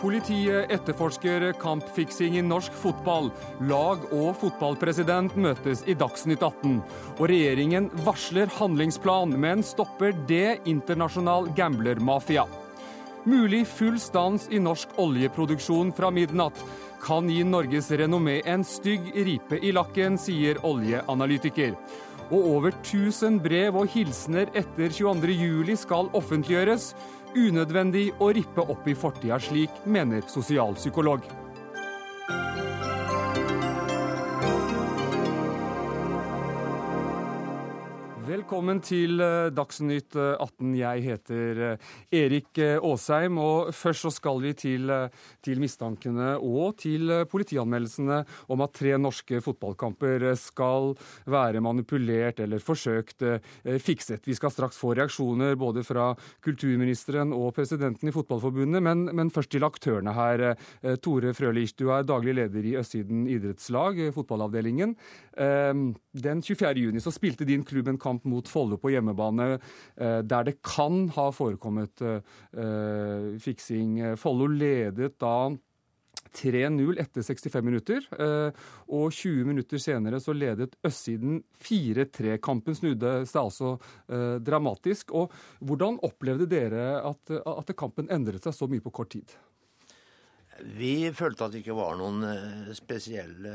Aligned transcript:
Politiet 0.00 0.70
etterforsker 0.72 1.44
kampfiksing 1.60 2.38
i 2.38 2.42
norsk 2.44 2.72
fotball. 2.72 3.26
Lag 3.68 4.06
og 4.16 4.30
fotballpresident 4.40 5.34
møtes 5.36 5.82
i 5.84 5.92
Dagsnytt 5.98 6.40
18. 6.40 6.78
Og 7.18 7.26
regjeringen 7.28 7.90
varsler 8.06 8.48
handlingsplan, 8.56 9.36
men 9.36 9.60
stopper 9.66 10.16
det 10.30 10.62
internasjonal 10.64 11.50
gamblermafia. 11.56 12.46
Mulig 13.28 13.66
full 13.68 13.98
stans 14.00 14.48
i 14.48 14.62
norsk 14.64 14.96
oljeproduksjon 14.96 15.92
fra 15.92 16.08
midnatt 16.08 16.56
kan 17.04 17.28
gi 17.28 17.42
Norges 17.44 17.90
renommé 17.92 18.38
en 18.48 18.64
stygg 18.64 19.12
ripe 19.26 19.60
i 19.60 19.74
lakken, 19.76 20.16
sier 20.20 20.64
oljeanalytiker. 20.64 21.76
Og 22.30 22.46
over 22.54 22.72
1000 22.72 23.40
brev 23.42 23.76
og 23.76 23.90
hilsener 23.90 24.48
etter 24.56 24.92
22.07 24.94 25.76
skal 25.82 26.08
offentliggjøres. 26.16 26.92
Unødvendig 27.38 28.08
å 28.18 28.32
rippe 28.34 28.64
opp 28.72 28.88
i 28.90 28.94
fortida 28.98 29.36
slik, 29.38 29.70
mener 29.86 30.24
sosialpsykolog. 30.26 31.22
Velkommen 38.30 38.78
til 38.78 39.18
eh, 39.24 39.48
Dagsnytt 39.50 40.14
18. 40.14 40.68
Eh, 40.70 40.74
Jeg 40.78 41.02
heter 41.02 41.60
eh, 41.66 41.86
Erik 42.14 42.60
Aasheim. 42.62 43.40
og 43.42 43.72
Først 43.74 44.04
så 44.04 44.10
skal 44.14 44.38
vi 44.44 44.52
til, 44.54 44.92
til, 45.42 45.58
mistankene 45.58 46.36
og 46.38 46.76
til 46.78 47.10
politianmeldelsene 47.30 48.20
om 48.54 48.62
at 48.62 48.74
tre 48.76 48.92
norske 49.02 49.40
fotballkamper 49.42 50.28
skal 50.38 50.92
være 51.26 51.62
manipulert 51.64 52.38
eller 52.44 52.62
forsøkt 52.62 53.24
fikset. 53.82 54.22
Vi 54.28 54.36
skal 54.38 54.52
straks 54.54 54.78
få 54.78 54.92
reaksjoner 54.94 55.58
både 55.58 55.82
fra 55.86 56.12
kulturministeren 56.44 57.34
og 57.34 57.50
presidenten 57.56 58.10
i 58.10 58.14
Fotballforbundet, 58.14 58.82
men, 58.84 59.08
men 59.16 59.32
først 59.34 59.50
til 59.56 59.66
aktørene 59.66 60.14
her. 60.14 60.44
Tore 61.02 61.34
Frølich, 61.34 61.74
du 61.78 61.88
er 61.90 62.06
daglig 62.06 62.36
leder 62.38 62.70
i 62.70 62.76
Østsiden 62.80 63.26
idrettslag, 63.30 63.98
fotballavdelingen. 64.14 64.94
Den 65.36 66.42
24. 66.44 66.74
juni 66.86 67.02
spilte 67.04 67.48
din 67.48 67.66
klubb 67.66 67.90
en 67.90 68.00
kamp 68.00 68.19
mot 68.28 68.48
Follo 68.48 68.78
på 68.80 68.92
hjemmebane 68.94 69.54
eh, 69.54 70.20
der 70.26 70.46
det 70.48 70.58
kan 70.66 71.08
ha 71.16 71.30
forekommet 71.34 72.02
eh, 72.02 73.36
fiksing. 73.40 73.98
Follo 74.20 74.48
ledet 74.50 75.18
da 75.20 75.50
3-0 76.36 77.00
etter 77.02 77.24
65 77.26 77.64
minutter, 77.66 78.04
eh, 78.22 78.66
og 78.94 79.10
20 79.10 79.48
minutter 79.48 79.82
senere 79.82 80.20
så 80.22 80.34
ledet 80.36 80.76
østsiden 80.86 81.40
4-3. 81.64 82.36
Kampen 82.42 82.76
snudde 82.78 83.20
seg 83.26 83.40
altså 83.42 83.76
dramatisk. 84.44 85.14
Og 85.16 85.34
hvordan 85.58 85.98
opplevde 86.06 86.46
dere 86.50 87.00
at, 87.02 87.34
at 87.34 87.74
kampen 87.78 88.10
endret 88.12 88.46
seg 88.46 88.54
så 88.56 88.70
mye 88.70 88.84
på 88.84 88.94
kort 89.00 89.14
tid? 89.16 89.34
Vi 90.64 91.10
følte 91.16 91.46
at 91.46 91.54
det 91.54 91.62
ikke 91.62 91.76
var 91.78 91.96
noen 91.98 92.24
eh, 92.26 92.70
spesielle 92.76 93.52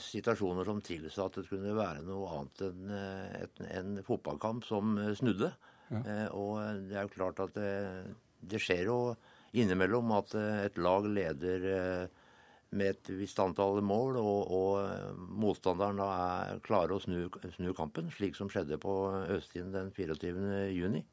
situasjoner 0.00 0.66
som 0.68 0.80
tilsa 0.84 1.26
at 1.26 1.38
det 1.38 1.48
kunne 1.50 1.74
være 1.76 2.04
noe 2.06 2.30
annet 2.36 2.64
enn 2.68 2.92
en, 2.96 3.68
en 3.68 3.92
fotballkamp 4.06 4.66
som 4.68 4.96
eh, 5.00 5.12
snudde. 5.18 5.52
Ja. 5.92 6.28
Og 6.32 6.56
det 6.88 6.96
er 6.96 7.04
jo 7.04 7.12
klart 7.12 7.40
at 7.44 7.52
det, 7.52 7.72
det, 8.40 8.60
skjer 8.64 8.86
jo 8.88 8.98
innimellom 9.52 10.14
at 10.16 10.32
et 10.40 10.78
lag 10.80 11.04
leder 11.04 11.66
med 12.72 12.94
et 12.94 13.10
visst 13.18 13.42
antall 13.44 13.82
mål, 13.84 14.16
og, 14.16 14.54
og 14.56 15.18
motstanderen 15.42 16.00
da 16.00 16.06
er 16.22 16.62
klarer 16.64 16.96
å 16.96 17.02
snu, 17.02 17.26
snu 17.58 17.74
kampen, 17.76 18.08
slik 18.14 18.38
som 18.38 18.48
skjedde 18.48 18.80
på 18.80 18.94
Østien 19.36 19.68
den 19.74 19.92
24. 19.92 20.70
juni. 20.72 21.04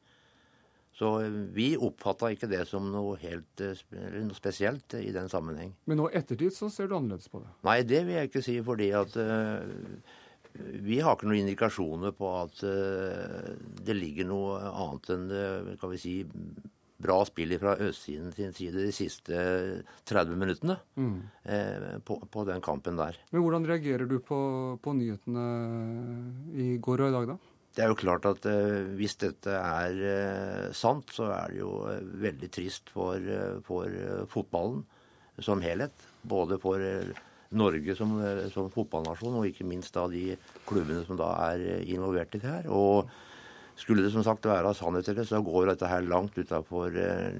Så 1.00 1.10
vi 1.56 1.70
oppfatta 1.80 2.28
ikke 2.34 2.48
det 2.50 2.66
som 2.68 2.90
noe 2.92 3.16
helt 3.22 3.62
eh, 3.64 3.78
noe 4.20 4.36
spesielt 4.36 4.98
i 4.98 5.08
den 5.14 5.30
sammenheng. 5.32 5.72
Men 5.88 6.02
nå 6.02 6.10
ettertid 6.12 6.52
så 6.52 6.68
ser 6.72 6.90
du 6.90 6.98
annerledes 6.98 7.30
på 7.32 7.40
det? 7.40 7.52
Nei, 7.64 7.78
det 7.88 8.02
vil 8.04 8.18
jeg 8.18 8.28
ikke 8.28 8.42
si. 8.44 8.58
Fordi 8.66 8.90
at 8.98 9.14
uh, 9.16 9.62
vi 10.84 10.98
har 11.00 11.16
ikke 11.16 11.30
noen 11.30 11.46
indikasjoner 11.46 12.12
på 12.18 12.34
at 12.42 12.60
uh, 12.68 13.48
det 13.80 13.96
ligger 13.96 14.28
noe 14.28 14.58
annet 14.68 15.08
enn 15.14 15.24
uh, 15.32 15.72
kan 15.80 15.94
vi 15.94 16.02
si, 16.02 16.14
bra 17.00 17.16
spill 17.24 17.56
fra 17.62 17.78
østsiden 17.80 18.34
sin 18.36 18.52
side 18.52 18.84
de 18.84 18.92
siste 18.92 19.38
30 20.04 20.36
minuttene 20.36 20.74
mm. 21.00 21.14
på, 22.04 22.18
på, 22.28 22.44
den 22.44 22.60
kampen 22.60 23.00
der. 23.00 23.16
Men 23.32 23.40
hvordan 23.40 23.64
reagerer 23.70 24.04
du 24.04 24.18
på, 24.20 24.40
på 24.84 24.92
nyhetene 24.98 25.46
i 26.60 26.74
går 26.76 27.06
og 27.06 27.08
i 27.08 27.14
dag, 27.16 27.30
da? 27.32 27.38
Det 27.76 27.84
er 27.84 27.90
jo 27.92 27.98
klart 27.98 28.26
at 28.26 28.46
eh, 28.50 28.90
hvis 28.98 29.14
dette 29.20 29.54
er 29.54 29.98
eh, 30.12 30.70
sant, 30.74 31.12
så 31.14 31.28
er 31.36 31.52
det 31.52 31.60
jo 31.60 31.74
eh, 31.90 32.02
veldig 32.24 32.50
trist 32.50 32.90
for, 32.90 33.30
for 33.66 34.26
fotballen 34.32 34.82
som 35.40 35.62
helhet. 35.62 35.94
Både 36.26 36.58
for 36.60 36.82
Norge 37.56 37.94
som, 37.98 38.18
som, 38.52 38.68
fotballnasjon, 38.74 39.38
og 39.38 39.46
ikke 39.48 39.66
minst 39.66 39.94
da 39.94 40.04
de 40.10 40.34
klubbene 40.68 41.06
som 41.06 41.18
da 41.18 41.30
er 41.50 41.86
involvert 41.86 42.34
i 42.36 42.42
det 42.42 42.50
her. 42.50 42.68
Og 42.74 43.10
skulle 43.80 44.04
det 44.04 44.12
som 44.12 44.24
sagt 44.24 44.46
være 44.48 44.72
sannhet 44.76 45.06
til 45.08 45.16
det, 45.16 45.26
så 45.28 45.40
går 45.44 45.70
dette 45.72 45.88
her 45.88 46.04
langt 46.06 46.36
utafor 46.38 46.94
eh, 47.00 47.30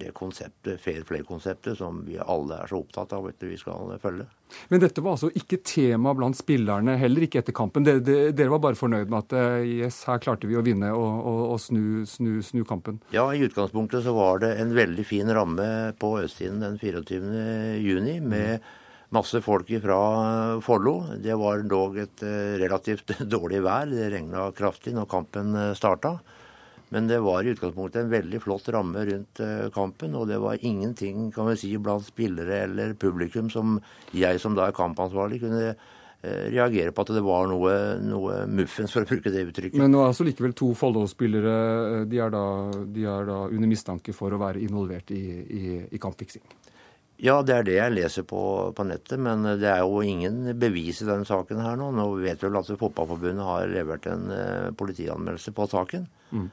det 0.00 0.12
konseptet, 0.16 0.80
fair 0.82 1.02
play-konseptet 1.08 1.78
som 1.78 2.02
vi 2.06 2.18
alle 2.20 2.60
er 2.62 2.70
så 2.70 2.80
opptatt 2.80 3.14
av 3.16 3.26
at 3.30 3.46
vi 3.46 3.58
skal 3.58 3.96
følge. 4.02 4.28
Men 4.70 4.82
dette 4.82 5.02
var 5.02 5.14
altså 5.14 5.30
ikke 5.36 5.60
tema 5.66 6.14
blant 6.16 6.38
spillerne, 6.38 6.96
heller 6.98 7.26
ikke 7.26 7.42
etter 7.42 7.54
kampen. 7.54 7.86
Dere, 7.86 8.30
dere 8.34 8.50
var 8.50 8.62
bare 8.62 8.78
fornøyd 8.78 9.10
med 9.10 9.24
at 9.24 9.36
eh, 9.38 9.70
yes, 9.82 10.02
her 10.10 10.22
klarte 10.22 10.50
vi 10.50 10.58
å 10.58 10.64
vinne 10.66 10.92
og, 10.94 11.22
og, 11.30 11.40
og 11.54 11.62
snu, 11.62 12.04
snu, 12.08 12.38
snu, 12.46 12.64
kampen? 12.68 13.00
Ja, 13.14 13.28
i 13.34 13.42
utgangspunktet 13.46 14.06
så 14.06 14.14
var 14.16 14.42
det 14.44 14.54
en 14.62 14.74
veldig 14.76 15.06
fin 15.06 15.30
ramme 15.34 15.70
på 16.00 16.16
østsiden 16.22 16.62
den 16.62 16.78
24. 16.82 17.80
juni 17.82 18.20
med 18.20 18.60
mm 18.60 18.76
masse 19.14 19.40
folk 19.42 19.70
fra 19.82 20.00
Follo. 20.62 21.02
Det 21.18 21.34
var 21.38 21.64
dog 21.68 21.98
et 21.98 22.22
eh, 22.26 22.58
relativt 22.62 23.16
dårlig 23.34 23.62
vær. 23.66 23.90
Det 23.90 24.10
regna 24.14 24.50
kraftig 24.56 24.94
når 24.96 25.10
kampen 25.10 25.54
eh, 25.58 25.72
starta. 25.78 26.18
Men 26.90 27.06
det 27.06 27.20
var 27.22 27.46
i 27.46 27.52
utgangspunktet 27.52 28.02
en 28.02 28.10
veldig 28.10 28.40
flott 28.42 28.66
ramme 28.74 29.04
rundt 29.06 29.42
eh, 29.44 29.68
kampen. 29.74 30.16
Og 30.18 30.28
det 30.30 30.40
var 30.42 30.62
ingenting 30.62 31.30
kan 31.34 31.50
vi 31.50 31.58
si, 31.58 31.72
blant 31.78 32.06
spillere 32.06 32.64
eller 32.66 32.94
publikum 32.98 33.50
som 33.50 33.78
jeg 34.16 34.42
som 34.42 34.58
da 34.58 34.68
er 34.68 34.76
kampansvarlig 34.76 35.42
kunne 35.44 35.72
reagere 36.20 36.92
på 36.92 37.00
at 37.00 37.10
det 37.16 37.22
var 37.24 37.46
noe, 37.48 37.70
noe 38.04 38.42
muffens, 38.44 38.92
for 38.92 39.06
å 39.06 39.08
bruke 39.08 39.30
det 39.32 39.40
uttrykket. 39.46 39.78
Men 39.80 39.88
nå 39.88 40.02
er 40.02 40.10
altså 40.10 40.26
likevel 40.26 40.52
to 40.52 40.66
Follo-spillere 40.76 41.54
de, 42.04 42.18
de, 42.92 43.06
er 43.08 43.24
da 43.24 43.38
under 43.46 43.70
mistanke 43.70 44.12
for 44.12 44.36
å 44.36 44.42
være 44.42 44.60
involvert 44.60 45.14
i, 45.16 45.22
i, 45.40 45.62
i 45.88 46.02
kampfiksing? 46.02 46.44
Ja, 47.20 47.40
det 47.44 47.52
er 47.52 47.66
det 47.66 47.74
jeg 47.76 47.92
leser 47.92 48.24
på, 48.24 48.42
på, 48.76 48.84
nettet, 48.88 49.20
men 49.20 49.44
det 49.60 49.68
er 49.68 49.82
jo 49.84 50.00
ingen 50.00 50.54
bevis 50.60 51.02
i 51.02 51.08
denne 51.08 51.28
saken 51.28 51.60
her 51.60 51.76
nå. 51.76 51.90
Nå 51.92 52.06
vet 52.22 52.40
vi 52.40 52.48
vel 52.48 52.60
at 52.62 52.70
Fotballforbundet 52.80 53.44
har 53.44 53.68
levert 53.68 54.08
en 54.08 54.30
uh, 54.32 54.70
politianmeldelse 54.72 55.52
på 55.56 55.66
saken. 55.68 56.06
Mm. 56.32 56.48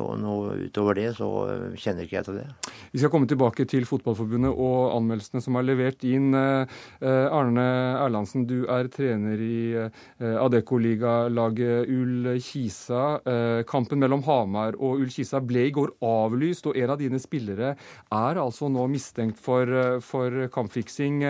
Og 0.00 0.14
noe 0.20 0.56
utover 0.66 0.96
det 0.96 1.08
så 1.18 1.28
kjenner 1.76 2.06
ikke 2.06 2.18
jeg 2.18 2.26
til 2.28 2.38
det. 2.40 2.46
Vi 2.92 3.00
skal 3.00 3.12
komme 3.12 3.28
tilbake 3.28 3.66
til 3.68 3.86
Fotballforbundet 3.88 4.52
og 4.52 4.94
anmeldelsene 4.96 5.42
som 5.44 5.58
er 5.58 5.66
levert 5.66 6.04
inn. 6.08 6.32
Eh, 6.36 7.26
Arne 7.32 7.66
Erlandsen, 8.00 8.46
du 8.48 8.64
er 8.72 8.88
trener 8.92 9.40
i 9.42 9.58
eh, 9.84 10.36
Adecco-ligalaget 10.42 11.90
Ull-Kisa. 11.92 13.04
Eh, 13.24 13.60
kampen 13.68 14.02
mellom 14.02 14.24
Hamar 14.28 14.78
og 14.78 15.02
Ull-Kisa 15.02 15.42
ble 15.44 15.66
i 15.68 15.74
går 15.74 15.94
avlyst, 16.06 16.70
og 16.70 16.78
en 16.78 16.94
av 16.94 17.00
dine 17.00 17.20
spillere 17.22 17.74
er 17.74 18.42
altså 18.42 18.70
nå 18.72 18.86
mistenkt 18.92 19.40
for, 19.42 19.68
for 20.04 20.46
kampfiksing. 20.52 21.22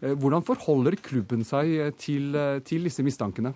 Hvordan 0.00 0.44
forholder 0.46 0.98
klubben 1.02 1.44
seg 1.46 1.94
til, 2.00 2.34
til 2.66 2.86
disse 2.88 3.04
mistankene? 3.06 3.54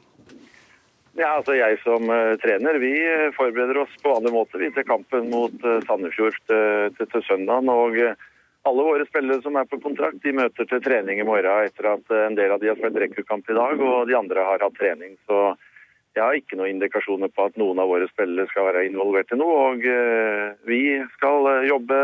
Ja, 1.12 1.34
altså 1.36 1.54
Jeg 1.58 1.76
som 1.82 2.08
uh, 2.08 2.34
trener, 2.40 2.78
vi 2.80 2.92
uh, 2.96 3.32
forbereder 3.36 3.82
oss 3.82 3.96
på 4.00 4.14
vanlig 4.14 4.32
måte 4.32 4.60
til 4.60 4.86
kampen 4.88 5.28
mot 5.32 5.52
uh, 5.60 5.80
Sandefjord 5.84 6.38
til, 6.48 6.94
til, 6.96 7.08
til 7.12 7.24
søndagen. 7.26 7.68
og 7.68 7.98
alle 8.62 8.84
våre 8.86 9.04
spillere 9.08 9.42
som 9.42 9.56
er 9.58 9.66
på 9.66 9.80
kontrakt, 9.82 10.22
de 10.22 10.32
møter 10.38 10.64
til 10.70 10.80
trening 10.80 11.18
i 11.18 11.26
morgen 11.26 11.66
etter 11.66 11.88
at 11.96 12.12
en 12.14 12.36
del 12.38 12.52
av 12.54 12.60
de 12.62 12.70
har 12.70 12.78
spilt 12.78 13.00
rekruttkamp 13.02 13.50
i 13.50 13.56
dag, 13.58 13.80
og 13.82 14.06
de 14.06 14.14
andre 14.14 14.44
har 14.46 14.62
hatt 14.62 14.76
trening. 14.78 15.16
Så 15.26 15.56
jeg 16.14 16.22
har 16.22 16.38
ikke 16.38 16.60
noen 16.60 16.76
indikasjoner 16.76 17.32
på 17.34 17.48
at 17.48 17.58
noen 17.58 17.82
av 17.82 17.90
våre 17.90 18.06
spillere 18.06 18.46
skal 18.52 18.68
være 18.68 18.84
involvert 18.86 19.34
i 19.34 19.40
noe. 19.40 19.56
Og 19.72 19.82
vi 20.70 20.82
skal 21.16 21.50
jobbe 21.66 21.98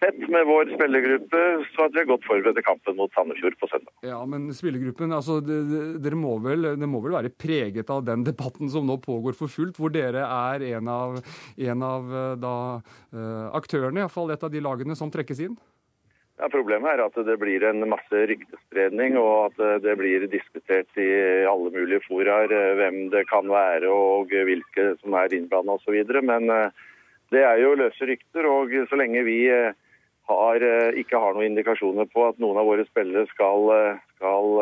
tett 0.00 0.28
med 0.32 0.46
vår 0.48 0.70
spillergruppe, 0.74 1.40
så 1.74 1.86
at 1.86 1.94
vi 1.94 2.02
er 2.02 2.08
godt 2.08 2.26
forberedt 2.28 2.56
til 2.56 2.64
kampen 2.64 2.96
mot 2.96 3.12
Sandefjord 3.16 3.56
på 3.60 3.68
søndag. 3.68 3.92
Ja, 4.06 4.20
Men 4.28 4.48
spillergruppen, 4.56 5.12
altså, 5.12 5.40
dere 5.44 6.18
må 6.18 6.38
vel, 6.44 6.72
det 6.80 6.88
må 6.88 7.02
vel 7.04 7.16
være 7.18 7.32
preget 7.36 7.90
av 7.92 8.06
den 8.06 8.24
debatten 8.24 8.70
som 8.72 8.88
nå 8.88 8.96
pågår 9.04 9.36
for 9.36 9.52
fullt, 9.52 9.76
hvor 9.76 9.92
dere 9.92 10.24
er 10.24 10.64
en 10.74 10.88
av, 10.88 11.18
en 11.56 11.84
av 11.84 12.14
eh, 12.20 12.38
da, 12.40 12.54
eh, 13.12 13.50
aktørene, 13.60 14.00
iallfall 14.00 14.32
et 14.32 14.46
av 14.46 14.52
de 14.52 14.62
lagene 14.64 14.96
som 14.96 15.12
trekkes 15.12 15.44
inn? 15.48 15.58
Ja, 16.40 16.48
Problemet 16.48 16.94
er 16.94 17.02
at 17.04 17.18
det 17.28 17.36
blir 17.36 17.66
en 17.68 17.84
masse 17.90 18.22
ryktespredning, 18.30 19.18
og 19.20 19.50
at 19.50 19.84
det 19.84 19.98
blir 20.00 20.24
diskutert 20.32 20.88
i 20.96 21.10
alle 21.44 21.68
mulige 21.74 22.00
foraer 22.06 22.48
eh, 22.56 22.72
hvem 22.80 23.02
det 23.12 23.26
kan 23.28 23.52
være 23.52 23.92
og 23.92 24.32
hvilke 24.32 24.94
som 25.02 25.20
er 25.20 25.36
innblanda 25.36 25.76
osv. 25.76 26.00
Men 26.24 26.48
det 27.30 27.44
er 27.44 27.60
jo 27.60 27.76
løse 27.76 28.08
rykter, 28.08 28.48
og 28.48 28.72
så 28.88 28.96
lenge 28.96 29.28
vi 29.28 29.38
har, 30.28 30.64
ikke 31.00 31.18
har 31.18 31.34
noen 31.34 31.50
indikasjoner 31.50 32.06
på 32.10 32.26
at 32.28 32.40
noen 32.42 32.58
av 32.60 32.68
våre 32.68 32.84
spillere 32.86 33.24
skal, 33.32 33.72
skal 34.14 34.60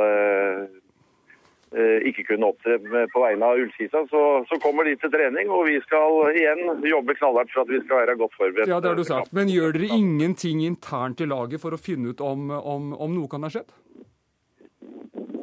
ikke 2.08 2.25
kunne 2.31 2.49
opptre 2.49 2.78
på 3.12 3.20
vegne 3.20 3.44
av 3.44 3.60
Ullkisa, 3.60 4.00
så, 4.08 4.22
så, 4.49 4.58
kommer 4.62 4.88
de 4.88 4.94
til 4.96 5.12
trening. 5.12 5.50
Og 5.52 5.66
vi 5.69 5.75
skal 5.84 6.31
igjen 6.32 6.81
jobbe 6.88 7.19
knallhardt 7.19 7.52
for 7.52 7.66
at 7.66 7.75
vi 7.75 7.82
skal 7.82 8.00
være 8.05 8.16
godt 8.22 8.38
forberedt. 8.38 8.72
Ja, 8.72 8.81
det 8.81 8.88
har 8.94 8.96
du 8.96 9.05
sagt. 9.05 9.34
Men 9.37 9.52
gjør 9.52 9.76
dere 9.76 9.90
ingenting 9.99 10.64
internt 10.64 11.20
i 11.20 11.28
laget 11.28 11.61
for 11.61 11.76
å 11.76 11.81
finne 11.81 12.14
ut 12.14 12.25
om, 12.25 12.49
om, 12.56 12.94
om 12.96 13.19
noe 13.19 13.28
kan 13.28 13.44
ha 13.44 13.52
skjedd? 13.52 13.76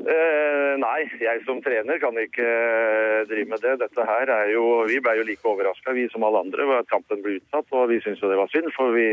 Eh, 0.05 0.73
nei, 0.77 0.99
jeg 1.17 1.39
som 1.47 1.63
trener 1.65 1.97
kan 1.97 2.13
ikke 2.21 2.45
eh, 2.45 3.23
drive 3.25 3.49
med 3.49 3.63
det. 3.63 3.73
Dette 3.81 4.05
her 4.05 4.29
er 4.29 4.51
jo, 4.53 4.83
Vi 4.85 4.99
ble 5.01 5.15
jo 5.17 5.25
like 5.25 5.49
overraska 5.49 5.95
vi 5.97 6.05
som 6.13 6.25
alle 6.27 6.43
andre 6.45 6.67
at 6.77 6.91
kampen 6.91 7.23
ble 7.25 7.39
utsatt. 7.39 7.65
Og 7.73 7.89
vi 7.89 7.97
syntes 8.03 8.21
jo 8.21 8.29
det 8.29 8.37
var 8.37 8.51
synd, 8.53 8.69
for 8.75 8.93
vi 8.93 9.07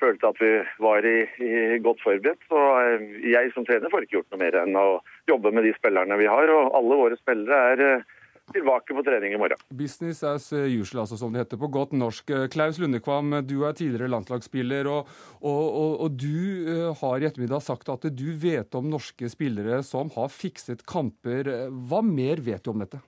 følte 0.00 0.30
at 0.30 0.40
vi 0.40 0.52
var 0.82 1.06
i, 1.06 1.18
i 1.44 1.80
godt 1.84 2.00
forberedt. 2.04 2.40
Så 2.50 2.62
eh, 2.84 3.10
jeg 3.32 3.52
som 3.56 3.66
trener 3.68 3.92
får 3.92 4.06
ikke 4.06 4.20
gjort 4.20 4.32
noe 4.32 4.42
mer 4.44 4.62
enn 4.62 4.78
å 4.78 4.86
jobbe 5.30 5.52
med 5.54 5.68
de 5.68 5.74
spillerne 5.76 6.18
vi 6.20 6.30
har. 6.30 6.52
Og 6.54 6.72
alle 6.80 6.98
våre 7.02 7.18
spillere 7.20 7.60
er 7.72 7.84
eh, 7.86 8.08
tilbake 8.54 8.96
på 8.96 9.04
trening 9.06 9.34
i 9.34 9.40
morgen. 9.40 9.60
Business 9.70 10.22
as 10.26 10.48
usual, 10.52 11.04
altså, 11.04 11.18
som 11.20 11.34
det 11.34 11.44
heter 11.44 11.60
på 11.60 11.70
godt 11.72 11.94
norsk. 11.96 12.32
Klaus 12.52 12.80
Lundekvam, 12.82 13.36
du 13.46 13.60
er 13.68 13.76
tidligere 13.78 14.10
landslagsspiller, 14.10 14.88
og, 14.90 15.12
og, 15.40 15.62
og, 15.68 15.92
og, 16.06 16.18
du 16.18 16.66
eh, 16.66 16.88
har 17.02 17.20
i 17.20 17.30
ettermiddag 17.30 17.62
sagt 17.66 17.92
at 17.92 18.08
du 18.10 18.28
vet 18.40 18.74
om 18.78 18.90
norske 18.90 19.30
spillere 19.30 19.82
som 19.86 20.10
har 20.16 20.32
fikset 20.34 20.84
kamper. 20.88 21.52
Hva 21.90 22.02
mer 22.06 22.42
vet 22.44 22.64
du 22.64 22.74
om 22.74 22.82
dette? 22.82 23.02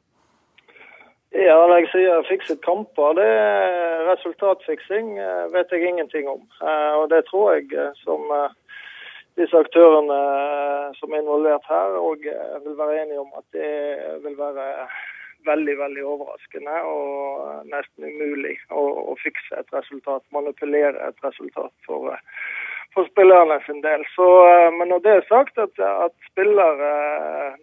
Ja, 1.32 1.55
Når 1.67 1.79
jeg 1.81 1.88
sier 1.93 2.26
fikset 2.29 2.58
kamper, 2.64 3.14
det 3.17 3.25
er 3.25 4.02
resultatfiksing, 4.11 5.14
eh, 5.19 5.46
vet 5.55 5.70
jeg 5.73 5.88
ingenting 5.88 6.29
om. 6.29 6.43
Eh, 6.61 6.93
og 7.00 7.08
det 7.11 7.23
tror 7.31 7.55
jeg 7.56 7.73
som 8.02 8.20
disse 9.40 9.56
aktørene 9.56 10.19
som 10.99 11.12
er 11.12 11.23
involvert 11.23 11.64
her, 11.64 11.96
òg 11.96 12.29
vil 12.67 12.76
være 12.76 12.99
enige 13.02 13.23
om 13.25 13.32
at 13.38 13.46
det 13.56 13.73
vil 14.26 14.37
være 14.37 14.67
veldig 15.46 15.79
veldig 15.79 16.05
overraskende 16.06 16.75
og 16.87 17.64
nesten 17.70 18.06
umulig 18.06 18.58
å, 18.70 18.82
å 19.12 19.17
fikse 19.23 19.56
et 19.58 19.73
resultat, 19.75 20.25
manipulere 20.35 21.00
et 21.08 21.25
resultat 21.25 21.73
for, 21.87 22.12
for 22.94 23.08
spillerne 23.08 23.58
sin 23.66 23.80
del. 23.80 24.04
Så, 24.16 24.26
eh, 24.48 24.68
men 24.76 24.88
når 24.92 25.00
det 25.04 25.14
er 25.16 25.26
sagt, 25.28 25.58
at, 25.58 25.80
at 25.80 26.14
spillere 26.30 26.92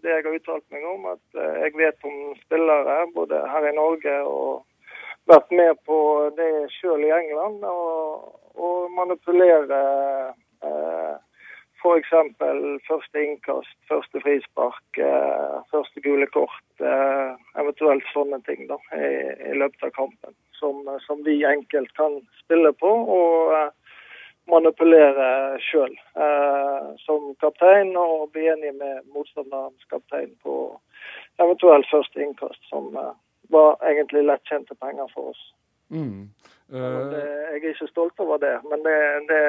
Det 0.02 0.10
jeg 0.10 0.24
har 0.26 0.36
uttalt 0.36 0.66
meg 0.72 0.84
om, 0.88 1.06
at 1.14 1.40
eh, 1.42 1.56
jeg 1.66 1.78
vet 1.78 2.06
om 2.08 2.18
spillere 2.46 2.98
både 3.16 3.42
her 3.54 3.70
i 3.70 3.76
Norge 3.76 4.16
og 4.24 4.66
vært 5.30 5.52
med 5.52 5.80
på 5.86 5.98
det 6.38 6.52
sjøl 6.74 7.04
i 7.06 7.12
England, 7.14 7.66
og, 7.68 8.30
og 8.56 8.92
manipulere 8.96 9.82
eh, 10.64 11.18
F.eks. 11.80 12.12
første 12.88 13.22
innkast, 13.24 13.76
første 13.88 14.22
frispark, 14.24 15.00
eh, 15.00 15.60
første 15.72 16.02
gule 16.04 16.28
kort. 16.28 16.66
Eh, 16.80 17.30
eventuelt 17.62 18.08
sånne 18.14 18.42
ting 18.48 18.66
da, 18.68 18.80
i, 18.96 19.12
i 19.52 19.56
løpet 19.56 19.88
av 19.88 19.94
kampen. 19.96 20.36
Som, 20.60 20.84
som, 21.06 21.22
vi 21.24 21.38
enkelt 21.48 21.94
kan 21.96 22.18
spille 22.42 22.74
på 22.82 22.90
og 23.16 23.54
eh, 23.56 23.70
manipulere 24.52 25.30
sjøl. 25.64 25.96
Eh, 26.16 26.90
som 27.06 27.32
kaptein 27.44 27.96
og 27.98 28.30
bli 28.34 28.48
enig 28.52 28.76
med 28.78 29.02
motstanderens 29.16 29.90
kaptein 29.92 30.32
på 30.44 30.60
eventuelt 31.40 31.88
første 31.92 32.22
innkast, 32.24 32.62
som 32.70 32.92
eh, 32.98 33.16
var 33.54 33.78
egentlig 33.90 34.26
lettjente 34.28 34.76
penger 34.82 35.10
for 35.14 35.34
oss. 35.34 35.44
Mm. 35.90 36.30
Uh... 36.70 37.10
Det, 37.10 37.26
jeg 37.26 37.62
er 37.62 37.70
ikke 37.74 37.90
stolt 37.90 38.20
over 38.22 38.38
det, 38.42 38.58
men 38.70 38.86
det, 38.86 38.98
det 39.32 39.44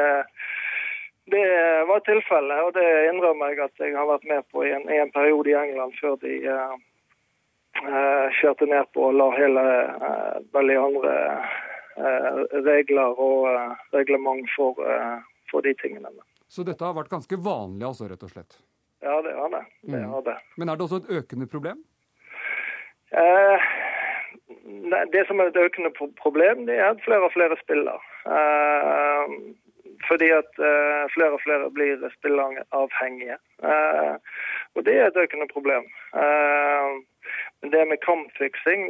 det 1.31 1.85
var 1.89 2.01
tilfellet, 2.01 2.63
og 2.67 2.73
det 2.75 2.87
innrømmer 3.11 3.53
jeg 3.53 3.61
at 3.65 3.83
jeg 3.85 3.97
har 3.97 4.09
vært 4.09 4.27
med 4.27 4.47
på 4.51 4.65
i 4.67 4.73
en, 4.75 4.87
i 4.91 4.99
en 4.99 5.13
periode 5.15 5.53
i 5.53 5.59
England 5.59 5.93
før 6.01 6.17
de 6.25 6.37
eh, 6.43 8.27
kjørte 8.41 8.67
ned 8.67 8.89
på 8.95 9.11
og 9.11 9.19
la 9.19 9.29
hele 9.37 9.65
eh, 10.09 10.39
veldig 10.57 10.79
andre 10.87 11.13
regler 12.67 13.21
og 13.21 13.47
reglement 13.93 14.49
for, 14.57 14.81
for, 15.51 15.65
de 15.67 15.75
tingene. 15.83 16.11
Så 16.49 16.65
dette 16.67 16.85
har 16.85 16.97
vært 16.97 17.13
ganske 17.13 17.39
vanlig, 17.45 17.87
altså, 17.87 18.09
rett 18.11 18.25
og 18.27 18.33
slett? 18.33 18.59
Ja, 19.01 19.21
det 19.25 19.33
har 19.37 19.53
det. 19.53 19.63
det, 19.83 19.97
mm. 19.97 20.11
har 20.13 20.25
det. 20.27 20.37
Men 20.61 20.69
er 20.69 20.77
det 20.77 20.87
også 20.87 21.03
et 21.03 21.13
økende 21.23 21.49
problem? 21.51 21.85
det 25.13 25.27
som 25.27 25.41
er 25.41 25.51
et 25.51 25.57
økende 25.57 25.91
problem, 26.23 26.67
det 26.67 26.77
er 26.79 26.91
at 26.91 27.03
flere 27.05 27.27
og 27.27 27.33
flere 27.35 27.57
spiller. 27.63 27.99
Eh, 28.35 29.27
fordi 30.09 30.29
at 30.31 30.51
eh, 30.69 31.05
flere 31.15 31.33
og 31.37 31.41
flere 31.45 31.71
blir 31.71 32.05
spilleavhengige. 32.19 33.37
Og 34.75 34.85
det 34.87 34.95
er 34.97 35.07
et 35.07 35.23
økende 35.25 35.49
problem. 35.53 35.85
Uh, 37.63 37.71
det 37.71 37.89
med 37.89 38.01
kampfiksing 38.05 38.89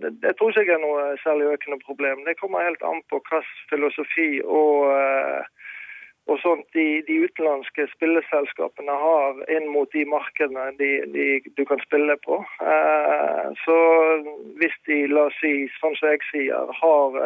det, 0.00 0.10
det, 0.22 0.36
tror 0.38 0.56
ikke 0.56 0.72
er 0.72 0.82
noe 0.82 1.16
særlig 1.22 1.52
økende 1.56 1.78
problem. 1.84 2.24
Det 2.24 2.38
kommer 2.40 2.64
helt 2.64 2.82
an 2.82 3.02
på 3.10 3.20
hvilken 3.20 3.44
filosofi 3.70 4.30
og, 4.44 4.88
og 6.26 6.40
sånt 6.40 6.66
de, 6.74 6.86
de, 7.08 7.18
utenlandske 7.26 7.86
spilleselskapene 7.92 8.96
har 9.04 9.42
inn 9.58 9.68
mot 9.74 9.92
de 9.92 10.06
markedene 10.08 10.72
de, 10.80 10.90
de, 11.12 11.26
du 11.58 11.64
kan 11.68 11.80
spille 11.84 12.16
på. 12.24 12.40
så 13.64 13.76
hvis 14.60 14.80
de, 14.88 15.04
la 15.12 15.28
oss 15.28 15.38
si, 15.42 15.52
sånn 15.80 15.94
som 16.00 16.10
jeg 16.14 16.24
sier, 16.32 16.74
har 16.80 17.20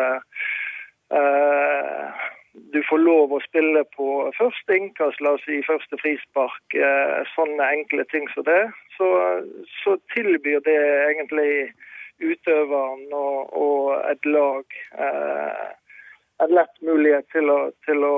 du 2.52 2.80
får 2.88 2.98
lov 2.98 3.32
å 3.34 3.42
spille 3.44 3.84
på 3.94 4.08
første 4.38 4.76
innkast, 4.76 5.20
la 5.22 5.36
oss 5.36 5.44
si 5.46 5.60
første 5.66 5.98
frispark, 6.02 6.74
eh, 6.74 7.20
sånne 7.34 7.68
enkle 7.78 8.06
ting 8.10 8.26
som 8.34 8.46
det, 8.48 8.62
så, 8.96 9.10
så 9.82 9.96
tilbyr 10.14 10.64
det 10.66 10.78
egentlig 11.10 11.52
utøveren 12.20 13.06
og, 13.16 13.52
og 13.56 13.84
et 14.10 14.26
lag 14.28 14.80
eh, 14.98 15.68
en 16.40 16.54
lett 16.56 16.80
mulighet 16.84 17.28
til 17.34 17.52
å, 17.52 17.58
til 17.86 18.06
å, 18.06 18.16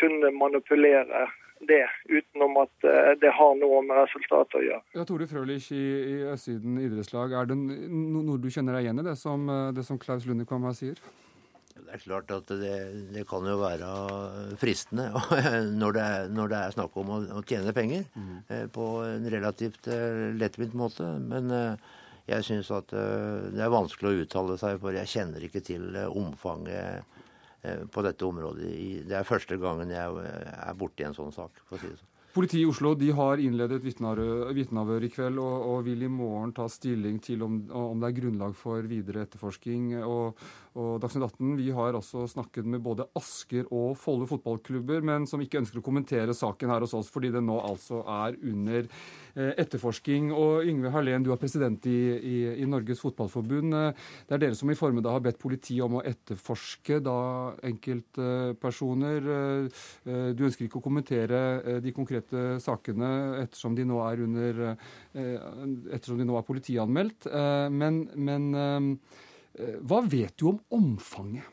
kunne 0.00 0.32
manipulere 0.34 1.26
det, 1.70 1.84
utenom 2.10 2.56
at 2.64 2.86
eh, 2.88 3.12
det 3.22 3.30
har 3.36 3.52
noe 3.60 3.82
med 3.86 4.00
resultatet 4.00 4.58
å 4.58 4.62
gjøre. 4.64 4.82
Ja, 4.98 5.04
Tore 5.06 5.28
Frølich 5.30 5.68
i, 5.74 5.82
i 5.82 6.16
Østsiden 6.32 6.80
idrettslag, 6.82 7.34
er 7.38 7.50
det 7.52 7.58
noe 7.58 8.38
du 8.42 8.48
kjenner 8.50 8.78
deg 8.78 8.88
igjen 8.88 9.02
i 9.02 9.06
det 9.06 9.14
som, 9.20 9.46
eh, 9.46 9.68
det 9.76 9.86
som 9.86 10.00
Klaus 10.02 10.26
Lundekvam 10.26 10.66
sier? 10.74 10.98
Det 11.82 11.96
er 11.96 12.04
klart 12.04 12.30
at 12.32 12.52
det, 12.60 12.76
det 13.12 13.24
kan 13.28 13.46
jo 13.46 13.56
være 13.60 13.88
fristende 14.60 15.10
når 15.80 15.96
det 15.96 16.04
er, 16.04 16.30
når 16.32 16.52
det 16.52 16.60
er 16.60 16.76
snakk 16.76 17.00
om 17.02 17.10
å, 17.12 17.18
å 17.38 17.42
tjene 17.46 17.74
penger 17.76 18.06
mm. 18.14 18.36
eh, 18.46 18.68
på 18.72 18.86
en 19.06 19.26
relativt 19.34 19.90
eh, 19.92 20.30
lettvint 20.38 20.76
måte. 20.78 21.08
Men 21.20 21.50
eh, 21.52 21.90
jeg 22.30 22.46
syns 22.46 22.70
at 22.74 22.94
eh, 22.94 23.50
det 23.52 23.64
er 23.64 23.72
vanskelig 23.72 24.12
å 24.12 24.22
uttale 24.22 24.60
seg, 24.60 24.78
for 24.82 24.94
jeg 24.94 25.10
kjenner 25.10 25.42
ikke 25.42 25.62
til 25.66 25.90
eh, 25.98 26.08
omfanget 26.22 27.18
eh, 27.66 27.82
på 27.90 28.06
dette 28.06 28.26
området. 28.28 28.70
Det 29.10 29.18
er 29.18 29.28
første 29.28 29.58
gangen 29.60 29.90
jeg 29.92 30.24
er 30.54 30.78
borti 30.78 31.06
en 31.06 31.16
sånn 31.18 31.34
sak, 31.34 31.64
for 31.66 31.78
å 31.78 31.82
si 31.82 31.90
det 31.90 31.98
sånn. 31.98 32.08
Politiet 32.32 32.62
i 32.62 32.64
Oslo 32.64 32.94
de 32.96 33.10
har 33.12 33.40
innledet 33.44 33.82
vitneavhør 33.84 35.04
i 35.04 35.10
kveld 35.12 35.36
og, 35.42 35.64
og, 35.68 35.82
vil 35.84 36.06
i 36.06 36.08
morgen 36.08 36.54
ta 36.56 36.64
stilling 36.72 37.18
til 37.20 37.42
om, 37.44 37.58
om, 37.68 37.98
det 38.00 38.08
er 38.08 38.16
grunnlag 38.22 38.54
for 38.56 38.88
videre 38.88 39.26
etterforsking. 39.26 39.98
Og, 40.00 40.40
og 40.78 41.00
Dagsnytt 41.02 41.26
18 41.26 41.56
vi 41.58 41.70
har 41.74 41.98
også 41.98 42.26
snakket 42.30 42.68
med 42.68 42.82
både 42.84 43.08
Asker 43.18 43.66
og 43.70 43.96
Follo 44.00 44.28
fotballklubber, 44.30 45.04
men 45.04 45.26
som 45.28 45.42
ikke 45.42 45.60
ønsker 45.62 45.82
å 45.82 45.84
kommentere 45.84 46.36
saken 46.36 46.72
her 46.72 46.86
hos 46.86 46.94
oss 46.96 47.10
fordi 47.12 47.32
det 47.34 47.44
nå 47.44 47.58
altså 47.60 48.02
er 48.08 48.38
under 48.40 48.88
Eh, 49.32 49.54
etterforsking. 49.56 50.28
Og 50.36 50.66
Yngve 50.68 50.90
Harlén, 50.92 51.22
du 51.24 51.30
er 51.32 51.38
president 51.40 51.86
i, 51.88 51.98
i, 52.20 52.34
i, 52.60 52.66
Norges 52.68 53.00
Fotballforbund. 53.00 53.72
Eh, 53.72 54.02
det 54.28 54.36
er 54.36 54.42
dere 54.42 54.58
som 54.58 54.68
i 54.68 54.76
formiddag 54.76 55.16
har 55.16 55.22
bedt 55.24 55.40
politiet 55.40 55.80
om 55.86 55.96
å 55.96 56.02
etterforske 56.04 56.98
da 57.00 57.16
enkeltpersoner. 57.64 59.30
Eh, 59.32 60.28
du 60.36 60.44
ønsker 60.44 60.66
ikke 60.66 60.82
å 60.82 60.84
kommentere 60.84 61.80
de 61.80 61.94
konkrete 61.96 62.58
sakene 62.60 63.08
ettersom 63.40 63.76
de 63.78 63.88
nå 63.88 64.02
er 64.04 64.20
under 64.26 64.62
ettersom 65.14 66.20
de 66.20 66.26
nå 66.28 66.36
er 66.36 66.46
politianmeldt. 66.46 67.28
Men, 67.72 68.02
men 68.16 68.46
hva 69.58 70.00
vet 70.06 70.36
du 70.40 70.48
om 70.52 70.62
omfanget? 70.72 71.48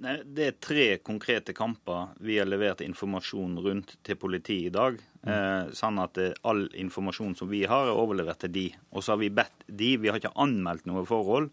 Nei, 0.00 0.22
Det 0.24 0.44
er 0.46 0.60
tre 0.64 0.84
konkrete 1.04 1.52
kamper 1.52 2.14
vi 2.24 2.38
har 2.40 2.48
levert 2.48 2.80
informasjon 2.80 3.58
rundt 3.60 3.98
til 4.06 4.16
politiet 4.16 4.70
i 4.70 4.72
dag. 4.72 4.96
Eh, 5.28 5.72
sånn 5.76 6.00
at 6.00 6.16
eh, 6.16 6.32
all 6.48 6.64
informasjon 6.80 7.34
som 7.36 7.50
vi 7.50 7.66
har, 7.68 7.90
er 7.90 8.00
overlevert 8.00 8.40
til 8.40 8.54
de. 8.54 8.66
Og 8.94 9.04
så 9.04 9.12
har 9.12 9.20
vi 9.20 9.28
bedt 9.28 9.66
de, 9.68 9.90
vi 10.00 10.08
har 10.08 10.16
ikke 10.16 10.32
anmeldt 10.40 10.88
noe 10.88 11.04
forhold, 11.08 11.50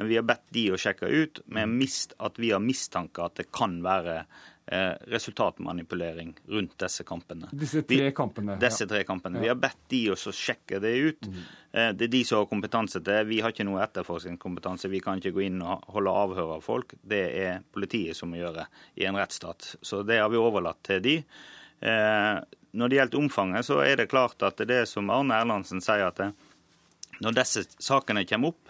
men 0.00 0.08
vi 0.08 0.16
har 0.16 0.24
bedt 0.24 0.46
de 0.56 0.70
å 0.72 0.80
sjekke 0.80 1.10
ut 1.12 1.42
med 1.52 1.68
mist, 1.74 2.16
at 2.16 2.40
vi 2.40 2.54
har 2.54 2.64
mistanke 2.64 3.26
at 3.26 3.36
det 3.36 3.50
kan 3.52 3.82
være 3.84 4.22
eh, 4.22 4.24
resultatmanipulering 5.10 6.34
rundt 6.46 6.78
disse 6.78 7.04
kampene. 7.04 7.48
Disse 7.52 7.82
tre 7.82 8.10
kampene. 8.14 8.54
Vi, 8.54 8.62
disse 8.62 8.86
tre 8.86 9.02
kampene. 9.04 9.38
Ja. 9.38 9.42
Vi 9.42 9.48
har 9.48 9.58
bedt 9.58 9.80
de 9.90 10.02
å 10.12 10.16
sjekke 10.16 10.78
det 10.82 10.92
ut. 10.94 11.26
Mm. 11.26 11.40
Eh, 11.72 11.88
det 11.98 12.06
er 12.06 12.12
de 12.14 12.22
som 12.28 12.38
har 12.38 12.50
kompetanse 12.50 13.00
til 13.00 13.08
det. 13.08 13.24
Vi 13.30 13.40
har 13.42 13.54
ikke 13.54 13.66
noe 13.66 13.82
etterforskningskompetanse. 13.82 14.90
Vi 14.92 15.02
kan 15.02 15.18
ikke 15.18 15.34
gå 15.34 15.44
inn 15.48 15.58
og 15.64 15.90
holde 15.94 16.14
avhør 16.22 16.54
av 16.58 16.64
folk. 16.66 16.94
Det 17.02 17.22
er 17.42 17.64
politiet 17.74 18.18
som 18.18 18.30
må 18.30 18.38
gjøre 18.38 18.68
i 19.00 19.08
en 19.10 19.18
rettsstat. 19.18 19.74
Så 19.82 20.04
det 20.06 20.20
har 20.22 20.30
vi 20.30 20.38
overlatt 20.38 20.82
til 20.86 21.02
de. 21.04 21.16
Eh, 21.80 22.34
når 22.70 22.90
det 22.90 23.00
gjelder 23.00 23.24
omfanget, 23.24 23.66
så 23.66 23.82
er 23.82 23.98
det 23.98 24.10
klart 24.12 24.42
at 24.46 24.62
det 24.70 24.84
som 24.86 25.10
Arne 25.10 25.42
Erlandsen 25.42 25.82
sier, 25.82 26.06
at 26.06 26.22
det, 26.22 26.30
når 27.20 27.40
disse 27.42 27.66
sakene 27.82 28.22
kommer 28.28 28.54
opp, 28.54 28.69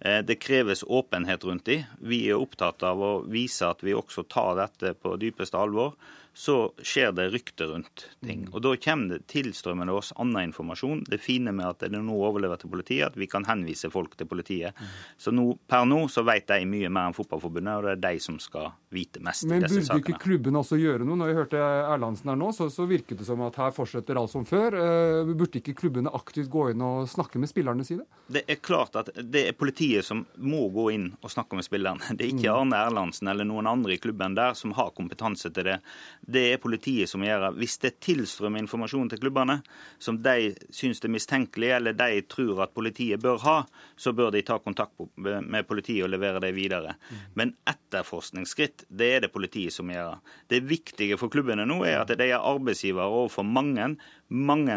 det 0.00 0.38
kreves 0.40 0.80
åpenhet 0.86 1.44
rundt 1.44 1.66
de. 1.68 1.82
Vi 2.00 2.22
er 2.30 2.40
opptatt 2.40 2.82
av 2.88 3.02
å 3.04 3.10
vise 3.28 3.68
at 3.68 3.82
vi 3.84 3.92
også 3.92 4.24
tar 4.24 4.54
dette 4.56 4.94
på 4.96 5.12
dypeste 5.20 5.60
alvor 5.60 5.92
så 6.34 6.72
skjer 6.82 7.12
det 7.12 7.28
rykter 7.34 7.72
rundt 7.72 8.06
ting. 8.24 8.44
Mm. 8.46 8.52
Og 8.54 8.62
Da 8.62 8.74
kommer 8.76 9.08
det 9.18 9.26
tilstrømmende 9.32 9.92
oss 9.92 10.12
annen 10.16 10.50
informasjon. 10.50 11.04
Det 11.08 11.18
fine 11.20 11.52
med 11.52 11.66
at 11.66 11.82
det 11.82 11.90
er 11.98 12.04
nå 12.04 12.16
overlever 12.16 12.60
til 12.60 12.70
politiet, 12.70 13.10
at 13.10 13.18
vi 13.18 13.26
kan 13.30 13.44
henvise 13.48 13.90
folk 13.90 14.14
til 14.16 14.28
politiet. 14.30 14.76
Mm. 14.78 14.92
Så 15.18 15.34
nå, 15.34 15.46
per 15.68 15.84
nå 15.88 16.04
så 16.12 16.24
vet 16.26 16.46
de 16.48 16.66
mye 16.70 16.90
mer 16.92 17.10
enn 17.10 17.16
Fotballforbundet, 17.16 17.74
og 17.80 17.88
det 17.88 17.96
er 17.96 18.02
de 18.06 18.22
som 18.22 18.38
skal 18.40 18.70
vite 18.94 19.22
mest 19.22 19.46
Men 19.46 19.60
i 19.60 19.66
disse 19.66 19.82
sakene. 19.82 19.98
Men 19.98 20.04
burde 20.04 20.14
ikke 20.14 20.24
klubben 20.24 20.60
også 20.60 20.78
gjøre 20.80 21.06
noe? 21.06 21.18
Når 21.20 21.32
jeg 21.32 21.38
hørte 21.40 21.64
Erlandsen 21.90 22.32
her 22.32 22.38
nå, 22.40 22.50
så, 22.56 22.70
så 22.72 22.86
virket 22.90 23.20
det 23.20 23.26
som 23.28 23.42
at 23.46 23.58
her 23.60 23.74
fortsetter 23.74 24.18
alt 24.20 24.32
som 24.32 24.46
før. 24.48 24.76
Uh, 24.78 25.34
burde 25.34 25.60
ikke 25.60 25.76
klubbene 25.78 26.12
aktivt 26.14 26.50
gå 26.52 26.70
inn 26.72 26.84
og 26.84 27.10
snakke 27.10 27.42
med 27.42 27.50
spillerne 27.50 27.86
sine? 27.86 28.06
Det 28.30 28.44
er 28.46 28.60
klart 28.62 28.96
at 29.00 29.12
det 29.18 29.46
er 29.50 29.58
politiet 29.58 30.06
som 30.06 30.24
må 30.38 30.68
gå 30.72 30.88
inn 30.94 31.10
og 31.20 31.32
snakke 31.32 31.58
med 31.58 31.66
spillerne. 31.66 32.02
Det 32.20 32.26
er 32.26 32.32
ikke 32.34 32.50
mm. 32.50 32.56
Arne 32.56 32.80
Erlandsen 32.86 33.30
eller 33.30 33.46
noen 33.48 33.68
andre 33.70 33.94
i 33.94 34.00
klubben 34.02 34.34
der 34.36 34.54
som 34.58 34.74
har 34.76 34.92
kompetanse 34.96 35.50
til 35.50 35.66
det 35.66 35.78
det 36.20 36.42
er 36.52 36.60
politiet 36.62 37.10
som 37.10 37.22
gjør 37.24 37.46
det. 37.46 37.50
Hvis 37.60 37.78
det 37.82 37.92
tilstrømmer 38.04 38.62
informasjon 38.62 39.08
til 39.10 39.20
klubbene 39.22 39.60
som 40.02 40.18
de 40.22 40.52
syns 40.74 41.02
er 41.04 41.12
mistenkelig, 41.12 41.70
eller 41.76 41.96
de 41.96 42.20
tror 42.30 42.62
at 42.66 42.74
politiet 42.76 43.22
bør 43.22 43.40
ha, 43.46 43.56
så 43.96 44.12
bør 44.16 44.32
de 44.34 44.44
ta 44.46 44.58
kontakt 44.62 44.94
med 45.16 45.66
politiet 45.68 46.04
og 46.06 46.12
levere 46.12 46.42
det 46.44 46.52
videre. 46.56 46.94
Men 47.38 47.54
etterforskningsskritt, 47.68 48.86
det 48.88 49.10
er 49.16 49.24
det 49.24 49.32
politiet 49.34 49.74
som 49.74 49.90
gjør. 49.90 50.20
Det 50.50 50.62
viktige 50.68 51.18
for 51.20 51.32
klubbene 51.32 51.66
nå 51.68 51.80
er 51.88 52.02
at 52.02 52.12
de 52.14 52.30
er 52.30 52.38
arbeidsgivere 52.38 53.08
overfor 53.08 53.46
mange. 53.46 53.94
Mange, 54.30 54.76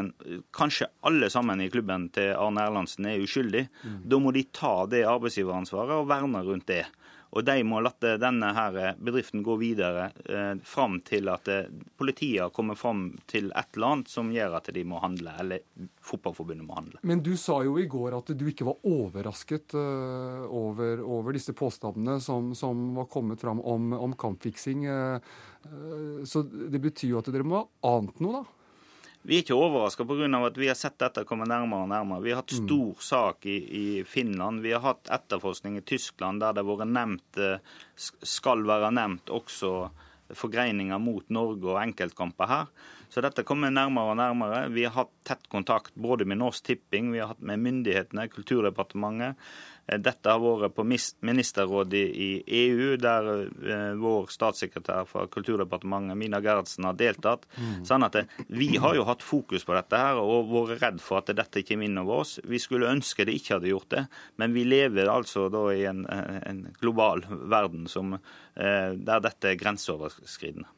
kanskje 0.55 0.89
alle 1.05 1.29
sammen 1.29 1.61
i 1.61 1.69
klubben 1.69 2.07
til 2.15 2.33
Arne 2.33 2.63
Erlandsen 2.65 3.05
er 3.05 3.21
uskyldig. 3.21 3.67
Da 4.09 4.19
må 4.19 4.33
de 4.33 4.47
ta 4.49 4.87
det 4.89 5.05
arbeidsgiveransvaret 5.05 5.99
og 5.99 6.09
verne 6.09 6.41
rundt 6.41 6.67
det. 6.71 6.85
Og 7.33 7.45
de 7.45 7.55
må 7.65 7.79
la 7.81 7.91
denne 8.21 8.51
her 8.53 8.97
bedriften 9.01 9.41
gå 9.45 9.55
videre 9.61 10.09
eh, 10.29 10.53
fram 10.67 10.99
til 11.05 11.29
at 11.33 11.49
eh, 11.49 11.69
politiet 11.97 12.53
kommer 12.53 12.77
fram 12.77 13.07
til 13.29 13.49
et 13.57 13.77
eller 13.77 13.89
annet 13.89 14.11
som 14.11 14.29
gjør 14.33 14.57
at 14.59 14.69
de 14.75 14.83
må 14.85 15.01
handle, 15.01 15.33
eller 15.41 15.63
Fotballforbundet 16.03 16.67
må 16.67 16.77
handle. 16.77 17.01
Men 17.01 17.23
du 17.25 17.33
sa 17.39 17.61
jo 17.65 17.77
i 17.81 17.87
går 17.89 18.17
at 18.19 18.33
du 18.37 18.45
ikke 18.49 18.67
var 18.67 18.85
overrasket 18.85 19.73
eh, 19.79 20.43
over, 20.45 21.01
over, 21.01 21.33
disse 21.33 21.55
påstandene 21.57 22.19
som, 22.21 22.53
som, 22.57 22.91
var 22.97 23.09
kommet 23.09 23.41
fram 23.41 23.61
om, 23.61 23.93
om 23.97 24.13
kampfiksing. 24.19 24.85
Eh, 24.85 25.33
så 26.27 26.43
det 26.43 26.81
betyr 26.83 27.15
jo 27.15 27.23
at 27.23 27.31
dere 27.33 27.47
må 27.47 27.63
ha 27.63 27.95
ant 27.95 28.21
noe, 28.21 28.43
da? 28.43 28.62
Vi 29.23 29.37
er 29.37 29.43
ikke 29.45 29.55
overraska 29.55 30.03
pga. 30.03 30.27
at 30.45 30.57
vi 30.59 30.67
har 30.67 30.75
sett 30.75 30.97
dette 30.99 31.23
komme 31.23 31.47
nærmere 31.47 31.85
og 31.85 31.91
nærmere. 31.91 32.21
Vi 32.21 32.31
har 32.31 32.41
hatt 32.41 32.51
mm. 32.51 32.65
stor 32.67 32.89
mm. 32.91 33.03
sak 33.07 33.45
i, 33.45 33.57
i, 33.81 34.03
Finland. 34.03 34.61
Vi 34.61 34.73
har 34.75 34.83
hatt 34.83 35.07
etterforskning 35.07 35.77
i 35.79 35.85
Tyskland 35.87 36.43
der 36.43 36.57
det 36.57 36.65
vært 36.67 36.91
nevnt, 36.91 37.39
eh, 37.39 37.61
skal 37.95 38.65
være 38.67 38.91
nevnt 38.91 39.31
også 39.31 39.87
forgreininger 40.33 40.99
mot 40.99 41.29
Norge 41.31 41.71
og 41.71 41.79
enkeltkamper 41.81 42.51
her. 42.51 42.67
Så 43.13 43.21
dette 43.21 43.45
kommer 43.45 43.69
nærmere 43.71 44.11
og 44.11 44.17
nærmere. 44.17 44.63
Vi 44.73 44.87
har 44.87 44.95
hatt 44.95 45.11
tett 45.27 45.47
kontakt 45.51 45.93
både 45.95 46.25
med 46.25 46.41
Norsk 46.41 46.65
Tipping, 46.65 47.11
vi 47.13 47.21
har 47.21 47.29
hatt 47.29 47.43
med 47.45 47.61
myndighetene, 47.61 48.25
Kulturdepartementet. 48.33 49.37
Eh, 49.87 49.99
dette 49.99 50.31
har 50.31 50.39
vært 50.41 50.75
på 50.77 50.85
ministerrådet 50.87 52.03
i 52.15 52.29
EU, 52.63 52.95
der 53.01 53.29
eh, 53.33 53.91
vår 53.99 54.29
statssekretær 54.31 55.07
fra 55.09 55.25
Kulturdepartementet, 55.31 56.17
Mina 56.19 56.39
Gerhardsen, 56.43 56.87
har 56.87 56.97
deltatt. 56.99 57.47
Mm. 57.57 57.83
Sånn 57.87 58.07
at 58.07 58.17
eh, 58.19 58.39
Vi 58.47 58.71
har 58.77 58.95
jo 58.97 59.07
hatt 59.07 59.25
fokus 59.25 59.67
på 59.67 59.75
dette 59.75 59.99
her 59.99 60.21
og 60.21 60.51
vært 60.53 60.83
redd 60.83 61.03
for 61.03 61.21
at 61.21 61.33
dette 61.35 61.65
kommer 61.67 61.89
inn 61.89 62.01
over 62.01 62.23
oss. 62.23 62.37
Vi 62.47 62.61
skulle 62.61 62.91
ønske 62.91 63.27
det 63.27 63.37
ikke 63.39 63.57
hadde 63.57 63.71
gjort 63.71 63.91
det, 63.93 64.05
men 64.41 64.55
vi 64.55 64.65
lever 64.67 65.11
altså 65.11 65.49
da 65.53 65.65
i 65.73 65.83
en, 65.89 66.05
en 66.07 66.65
global 66.79 67.23
verden 67.51 67.87
som, 67.91 68.15
der 68.55 69.23
dette 69.23 69.49
er 69.49 69.59
grenseoverskridende. 69.59 70.69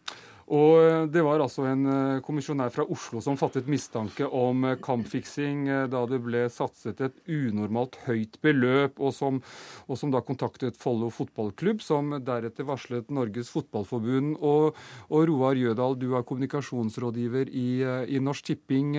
Og 0.53 0.77
eh, 0.77 1.05
Det 1.09 1.23
var 1.25 1.41
altså 1.41 1.65
en 1.65 1.85
eh, 1.89 2.21
kommisjonær 2.25 2.69
fra 2.73 2.85
Oslo 2.93 3.21
som 3.23 3.37
fattet 3.39 3.69
mistanke 3.71 4.27
om 4.29 4.65
eh, 4.69 4.77
kampfiksing 4.77 5.65
da 5.89 6.03
det 6.09 6.19
ble 6.21 6.43
satset 6.53 7.01
et 7.01 7.17
unormalt 7.25 7.97
høyt 8.05 8.37
beløp, 8.45 8.99
og 9.01 9.13
som, 9.15 9.41
og 9.89 9.97
som 9.97 10.13
da 10.13 10.21
kontaktet 10.25 10.77
Follo 10.77 11.09
fotballklubb, 11.13 11.81
som 11.81 12.13
deretter 12.21 12.67
varslet 12.67 13.09
Norges 13.09 13.49
Fotballforbund. 13.53 14.37
Og, 14.45 14.77
og 15.09 15.27
Roar 15.29 15.57
Jødal, 15.57 15.97
du 15.97 16.11
er 16.13 16.25
kommunikasjonsrådgiver 16.27 17.49
i, 17.49 17.67
i 18.13 18.21
Norsk 18.21 18.51
Tipping. 18.51 18.93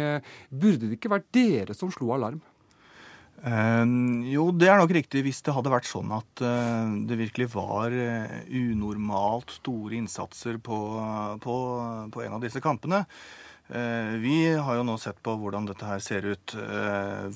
Burde 0.50 0.88
det 0.88 0.99
ikke 0.99 1.15
vært 1.15 1.31
dere 1.37 1.76
som 1.79 1.93
slo 1.95 2.11
alarm? 2.17 2.43
Uh, 3.45 3.85
jo, 4.26 4.49
det 4.57 4.71
er 4.73 4.81
nok 4.81 4.95
riktig 4.97 5.21
hvis 5.26 5.43
det 5.45 5.52
hadde 5.55 5.73
vært 5.73 5.88
sånn 5.88 6.12
at 6.16 6.43
uh, 6.43 6.88
det 7.07 7.19
virkelig 7.21 7.50
var 7.52 7.93
uh, 7.93 8.38
unormalt 8.49 9.52
store 9.59 9.99
innsatser 9.99 10.57
på, 10.57 10.78
på, 11.45 11.57
på, 12.14 12.25
en 12.25 12.38
av 12.38 12.47
disse 12.47 12.62
kampene. 12.64 13.05
Eh, 13.66 14.12
vi 14.23 14.37
har 14.54 14.78
jo 14.78 14.85
nå 14.87 14.94
sett 15.02 15.18
på 15.26 15.35
hvordan 15.40 15.66
dette 15.66 15.87
her 15.88 16.02
ser 16.02 16.26
ut, 16.28 16.54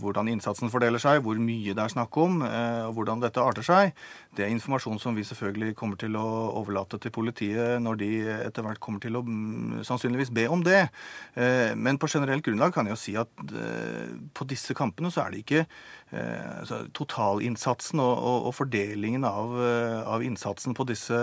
hvordan 0.01 0.31
innsatsen 0.31 0.71
fordeler 0.71 1.03
seg, 1.03 1.23
hvor 1.25 1.39
mye 1.43 1.75
det 1.75 1.83
er 1.83 1.93
snakk 1.93 2.17
om, 2.23 2.41
og 2.45 2.93
hvordan 2.97 3.23
dette 3.23 3.43
arter 3.43 3.67
seg. 3.67 3.95
Det 4.37 4.45
er 4.47 4.53
informasjon 4.55 5.01
som 5.03 5.17
vi 5.19 5.27
selvfølgelig 5.27 5.75
kommer 5.79 5.99
til 5.99 6.15
å 6.19 6.27
overlate 6.61 7.01
til 7.03 7.13
politiet 7.15 7.83
når 7.83 7.99
de 8.01 8.11
etter 8.37 8.67
hvert 8.67 8.83
kommer 8.83 9.03
til 9.03 9.19
å 9.19 9.25
mm, 9.27 9.81
sannsynligvis 9.87 10.31
be 10.35 10.47
om 10.51 10.63
det. 10.67 10.85
Men 11.35 11.99
på 11.99 12.11
generelt 12.11 12.45
grunnlag 12.47 12.75
kan 12.75 12.87
jeg 12.87 12.95
jo 12.95 13.01
si 13.01 13.17
at 13.19 13.47
på 14.37 14.47
disse 14.51 14.77
kampene 14.79 15.11
så 15.11 15.25
er 15.25 15.35
det 15.35 15.43
ikke 15.43 15.65
Eh, 16.11 16.59
altså, 16.59 16.81
totalinnsatsen 16.91 18.01
og, 18.03 18.17
og, 18.19 18.47
og 18.49 18.55
fordelingen 18.57 19.23
av, 19.29 19.53
eh, 19.63 19.99
av, 20.11 20.25
innsatsen 20.27 20.75
på 20.75 20.83
disse, 20.89 21.19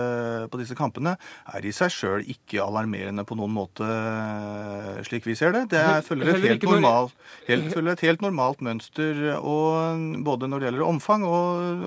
på 0.48 0.60
disse, 0.62 0.72
kampene 0.78 1.12
er 1.52 1.66
i 1.68 1.72
seg 1.76 1.92
sjøl 1.92 2.24
ikke 2.24 2.62
alarmerende 2.64 3.26
på 3.28 3.36
noen 3.36 3.52
måte, 3.52 3.84
eh, 3.84 4.97
slik 5.06 5.26
vi 5.28 5.36
ser 5.38 5.52
det. 5.54 5.64
Det 5.72 5.80
er, 5.80 6.00
følger, 6.06 6.32
et 6.34 6.46
helt 6.46 6.66
normal, 6.68 7.10
helt, 7.48 7.68
følger 7.74 7.96
et 7.96 8.04
helt 8.06 8.24
normalt 8.24 8.62
mønster 8.64 9.20
og, 9.38 10.06
både 10.26 10.48
når 10.50 10.62
det 10.62 10.68
gjelder 10.70 10.86
omfang 10.86 11.26
og, 11.28 11.84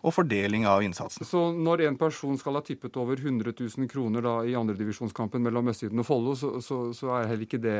og, 0.00 0.12
fordeling 0.16 0.68
av 0.70 0.84
innsatsen. 0.86 1.26
Så 1.28 1.48
når 1.56 1.86
en 1.88 1.98
person 2.00 2.38
skal 2.40 2.60
ha 2.60 2.64
tippet 2.66 2.96
over 3.00 3.18
100 3.20 3.52
000 3.52 3.90
kroner 3.90 4.24
da, 4.24 4.38
i 4.46 4.56
andredivisjonskampen 4.58 5.44
mellom 5.44 5.72
Østsiden 5.72 6.02
og 6.02 6.08
Follo, 6.08 6.36
så, 6.38 6.56
så, 6.64 6.86
så 6.96 7.12
er 7.18 7.30
heller 7.32 7.48
ikke 7.48 7.62
det 7.62 7.76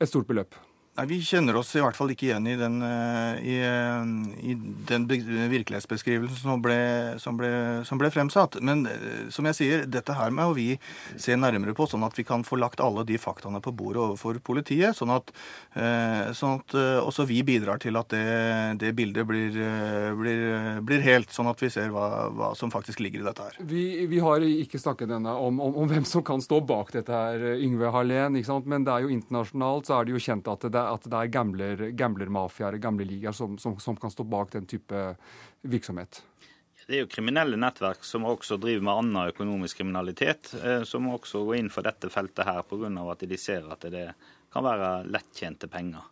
et 0.00 0.10
stort 0.10 0.28
beløp? 0.30 0.54
Nei, 0.94 1.06
Vi 1.10 1.16
kjenner 1.26 1.56
oss 1.58 1.72
i 1.74 1.80
hvert 1.82 1.96
fall 1.98 2.12
ikke 2.14 2.28
igjen 2.28 2.44
i 2.46 2.54
den, 2.54 2.76
eh, 2.86 3.38
i, 3.42 3.54
eh, 3.66 4.04
i 4.46 4.52
den 4.86 5.06
virkelighetsbeskrivelsen 5.10 6.38
som 6.38 6.60
ble, 6.62 6.76
som, 7.18 7.34
ble, 7.34 7.50
som 7.82 7.98
ble, 7.98 8.12
fremsatt. 8.14 8.60
Men 8.62 8.86
eh, 8.86 9.24
som 9.34 9.48
jeg 9.50 9.58
sier, 9.58 9.82
dette 9.90 10.14
her 10.14 10.30
må 10.30 10.46
vi 10.54 10.68
se 11.18 11.34
nærmere 11.34 11.74
på, 11.74 11.88
sånn 11.90 12.06
at 12.06 12.14
vi 12.14 12.22
kan 12.22 12.46
få 12.46 12.60
lagt 12.62 12.82
alle 12.84 13.02
de 13.08 13.18
faktaene 13.18 13.58
på 13.64 13.72
bordet 13.74 14.04
overfor 14.04 14.38
politiet. 14.38 14.94
Sånn 14.94 15.10
at, 15.10 15.32
sånn 16.36 16.60
at 16.60 16.74
også 17.02 17.26
vi 17.26 17.40
bidrar 17.46 17.80
til 17.82 17.98
at 17.98 18.12
det, 18.14 18.78
det 18.78 18.92
bildet 18.94 19.26
blir, 19.26 19.50
blir, 20.14 20.44
blir, 20.86 21.02
helt, 21.02 21.32
sånn 21.34 21.50
at 21.50 21.58
vi 21.62 21.72
ser 21.74 21.90
hva, 21.90 22.28
hva, 22.30 22.52
som 22.54 22.70
faktisk 22.70 23.02
ligger 23.02 23.24
i 23.24 23.26
dette 23.26 23.48
her. 23.48 23.58
Vi, 23.66 24.06
vi 24.10 24.22
har 24.22 24.46
ikke 24.46 24.78
snakket 24.78 25.16
ennå 25.18 25.34
om, 25.48 25.58
om, 25.58 25.74
om, 25.82 25.90
hvem 25.90 26.06
som 26.06 26.22
kan 26.22 26.42
stå 26.44 26.60
bak 26.62 26.94
dette 26.94 27.10
her, 27.10 27.58
Yngve 27.58 27.90
Hallén. 27.94 28.38
Men 28.70 28.86
det 28.86 28.94
er 28.94 29.08
jo 29.08 29.14
internasjonalt 29.16 29.90
så 29.90 29.98
er 29.98 30.06
det 30.06 30.14
jo 30.14 30.22
kjent 30.22 30.54
at 30.54 30.68
det 30.70 30.83
at 30.86 31.08
det 31.08 31.18
er 31.20 31.32
gambler, 31.32 31.88
gamblermafiaer, 31.96 32.78
gambleligaer, 32.82 33.36
som, 33.36 33.58
som, 33.58 33.78
som 33.82 33.96
kan 34.00 34.12
stå 34.12 34.26
bak 34.28 34.52
den 34.54 34.68
type 34.70 35.02
virksomhet? 35.62 36.22
Det 36.84 36.98
er 36.98 37.04
jo 37.04 37.10
kriminelle 37.12 37.56
nettverk 37.56 38.04
som 38.04 38.26
også 38.28 38.58
driver 38.60 38.84
med 38.84 38.94
annen 38.94 39.30
økonomisk 39.32 39.80
kriminalitet, 39.80 40.52
eh, 40.60 40.82
som 40.84 41.08
også 41.08 41.44
går 41.46 41.60
inn 41.62 41.70
for 41.72 41.86
dette 41.86 42.10
feltet 42.12 42.44
her 42.44 42.60
pga. 42.68 42.90
at 43.12 43.24
de 43.28 43.38
ser 43.40 43.70
at 43.72 43.86
det 43.88 44.08
kan 44.52 44.64
være 44.64 44.90
lettjente 45.08 45.68
penger. 45.68 46.04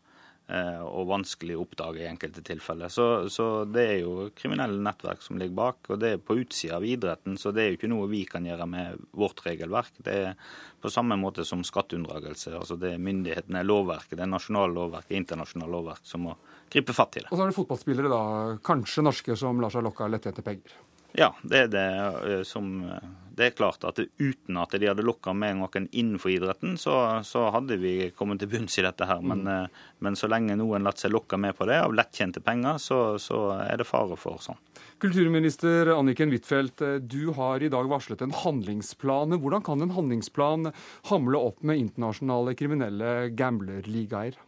Eh, 0.52 0.82
og 0.84 1.08
vanskelig 1.10 1.56
å 1.56 1.64
oppdage 1.64 2.02
i 2.02 2.08
enkelte 2.08 2.44
tilfeller. 2.46 2.92
Så, 2.92 3.06
så, 3.32 3.46
det 3.68 3.84
er 3.88 3.98
jo 4.02 4.28
kriminelle 4.36 4.78
nettverk 4.84 5.24
som 5.24 5.40
ligger 5.40 5.56
bak, 5.58 5.90
og 5.90 6.02
det 6.02 6.14
er 6.14 6.22
på 6.22 6.36
utsida 6.42 6.78
av 6.78 6.86
idretten. 6.86 7.38
Så 7.40 7.54
det 7.54 7.64
er 7.64 7.72
jo 7.72 7.80
ikke 7.80 7.92
noe 7.92 8.10
vi 8.12 8.22
kan 8.28 8.46
gjøre 8.48 8.68
med 8.70 9.02
vårt 9.16 9.42
regelverk. 9.46 9.98
Det 10.04 10.16
er 10.28 10.38
på 10.82 10.92
samme 10.92 11.18
måte 11.20 11.46
som 11.48 11.64
skatteunndragelse. 11.66 12.54
Altså 12.58 12.78
det 12.80 12.94
er 12.94 13.02
myndighetene, 13.02 13.64
lovverket, 13.66 14.16
det 14.18 14.26
er 14.26 14.32
nasjonale 14.32 14.74
lovverket, 14.76 15.16
internasjonale 15.18 15.76
lovverk 15.76 16.06
som 16.08 16.26
må 16.28 16.38
gripe 16.72 16.94
fatt 16.96 17.18
i 17.18 17.24
det. 17.24 17.30
Og 17.30 17.36
så 17.36 17.44
er 17.44 17.52
det 17.52 17.58
fotballspillere, 17.58 18.12
da, 18.12 18.22
kanskje 18.64 19.04
norske, 19.06 19.36
som 19.38 19.60
lar 19.62 19.72
seg 19.72 19.84
lokke 19.86 20.06
av 20.06 20.14
lettjente 20.14 20.44
penger. 20.46 20.80
Ja, 21.12 21.32
det 21.42 21.66
er 21.66 21.72
det 21.72 21.88
eh, 22.32 22.42
som 22.48 22.68
eh, 22.88 23.10
Det 23.36 23.46
er 23.46 23.56
klart 23.56 23.84
at 23.88 23.98
uten 24.00 24.58
at 24.60 24.74
de 24.76 24.88
hadde 24.88 25.04
lokka 25.04 25.32
med 25.36 25.58
noen 25.58 25.88
innenfor 25.88 26.32
idretten, 26.32 26.76
så, 26.80 26.94
så, 27.24 27.46
hadde 27.52 27.78
vi 27.80 28.10
kommet 28.16 28.42
til 28.42 28.50
bunns 28.52 28.76
i 28.76 28.84
dette 28.84 29.08
her. 29.08 29.22
Men, 29.24 29.44
mm. 29.44 29.52
Eh, 29.52 29.82
men 30.04 30.16
så 30.16 30.28
lenge 30.28 30.56
noen 30.60 30.84
lar 30.84 30.96
seg 31.00 31.14
lokke 31.14 31.38
med 31.40 31.56
på 31.56 31.68
det 31.68 31.78
av 31.80 31.94
lettkjente 31.96 32.42
penger, 32.44 32.80
så, 32.80 33.00
så 33.20 33.40
er 33.64 33.80
det 33.80 33.88
fare 33.88 34.18
for 34.20 34.40
sånn. 34.44 34.60
Kulturminister 35.02 35.90
Anniken 35.96 36.30
Huitfeldt, 36.30 36.84
du 37.10 37.32
har 37.34 37.64
i 37.64 37.70
dag 37.72 37.88
varslet 37.90 38.20
en 38.22 38.36
handlingsplan. 38.36 39.34
Hvordan 39.42 39.64
kan 39.66 39.82
en 39.82 39.96
handlingsplan 39.96 40.70
hamle 41.10 41.40
opp 41.50 41.64
med 41.66 41.80
internasjonale 41.80 42.54
kriminelle 42.56 43.32
gamblerligaer? 43.34 44.38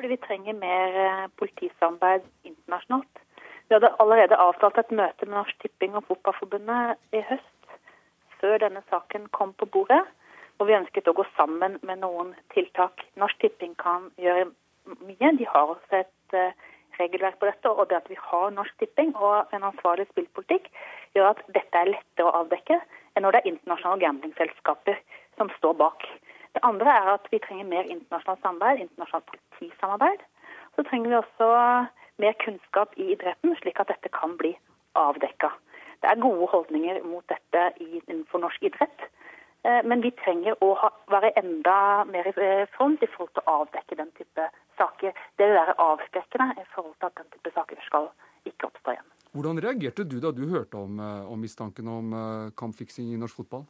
Fordi 0.00 0.16
vi 0.16 0.22
trenger 0.24 0.56
mer 0.58 1.28
politisamarbeid 1.38 2.26
internasjonalt. 2.48 3.21
Vi 3.72 3.76
hadde 3.76 3.96
allerede 4.04 4.36
avtalt 4.36 4.76
et 4.76 4.90
møte 4.92 5.24
med 5.24 5.32
Norsk 5.32 5.62
Tipping 5.62 5.94
og 5.96 6.02
Fotballforbundet 6.04 6.98
i 7.16 7.22
høst, 7.24 7.76
før 8.40 8.58
denne 8.60 8.82
saken 8.90 9.30
kom 9.32 9.54
på 9.56 9.64
bordet. 9.64 10.02
Og 10.60 10.66
vi 10.68 10.74
ønsket 10.76 11.08
å 11.08 11.14
gå 11.16 11.24
sammen 11.38 11.78
med 11.80 12.02
noen 12.02 12.34
tiltak. 12.52 13.00
Norsk 13.16 13.38
Tipping 13.40 13.72
kan 13.80 14.10
gjøre 14.20 14.50
mye. 15.06 15.30
De 15.38 15.46
har 15.54 15.72
også 15.72 16.02
et 16.02 16.36
eh, 16.36 16.52
regelverk 16.98 17.38
på 17.40 17.48
dette, 17.48 17.72
og 17.72 17.88
det 17.88 17.96
at 18.02 18.12
vi 18.12 18.18
har 18.26 18.52
Norsk 18.58 18.76
Tipping 18.82 19.14
og 19.16 19.56
en 19.56 19.64
ansvarlig 19.70 20.04
spillpolitikk, 20.10 20.68
gjør 21.16 21.30
at 21.30 21.40
dette 21.56 21.80
er 21.80 21.94
lettere 21.94 22.28
å 22.28 22.36
avdekke 22.42 22.76
enn 22.76 23.24
når 23.24 23.38
det 23.38 23.40
er 23.40 23.50
internasjonale 23.54 24.04
gamblingselskaper 24.04 25.00
som 25.40 25.48
står 25.56 25.80
bak. 25.80 26.04
Det 26.52 26.66
andre 26.68 27.00
er 27.00 27.10
at 27.14 27.32
vi 27.32 27.40
trenger 27.40 27.72
mer 27.72 27.88
internasjonalt 27.88 28.44
samarbeid, 28.44 28.84
internasjonalt 28.84 29.32
politisamarbeid. 29.32 30.28
Så 30.76 30.84
trenger 30.92 31.08
vi 31.16 31.20
også 31.22 31.52
mer 32.18 32.36
kunnskap 32.44 32.94
i 32.96 33.12
idretten, 33.14 33.56
slik 33.60 33.80
at 33.80 33.88
dette 33.92 34.10
kan 34.12 34.36
bli 34.40 34.52
avdekka. 34.98 35.52
Det 36.02 36.10
er 36.10 36.22
gode 36.22 36.48
holdninger 36.50 37.02
mot 37.06 37.24
dette 37.30 37.68
innenfor 37.80 38.42
norsk 38.42 38.64
idrett. 38.66 39.04
Eh, 39.62 39.82
men 39.86 40.02
vi 40.02 40.10
trenger 40.18 40.58
å 40.64 40.72
være 41.12 41.30
enda 41.38 41.76
mer 42.10 42.26
i 42.32 42.50
front 42.74 43.02
i 43.02 43.10
forhold 43.12 43.30
til 43.36 43.44
å 43.46 43.58
avdekke 43.62 43.98
den 44.00 44.10
type 44.18 44.48
saker. 44.80 45.14
Det 45.38 45.46
vil 45.46 45.58
være 45.60 45.78
avskrekkende 45.84 46.48
i 46.58 46.66
forhold 46.74 46.96
til 46.98 47.10
at 47.12 47.20
den 47.20 47.30
type 47.36 47.52
saker 47.54 47.84
skal 47.86 48.10
ikke 48.50 48.72
oppstå 48.72 48.96
igjen. 48.96 49.12
Hvordan 49.32 49.62
reagerte 49.64 50.04
du 50.04 50.18
da 50.20 50.32
du 50.34 50.42
hørte 50.50 50.76
om, 50.76 50.98
eh, 50.98 51.30
om 51.30 51.38
mistanken 51.38 51.88
om 51.88 52.10
kampfiksing 52.58 53.14
i 53.14 53.20
norsk 53.22 53.38
fotball? 53.44 53.64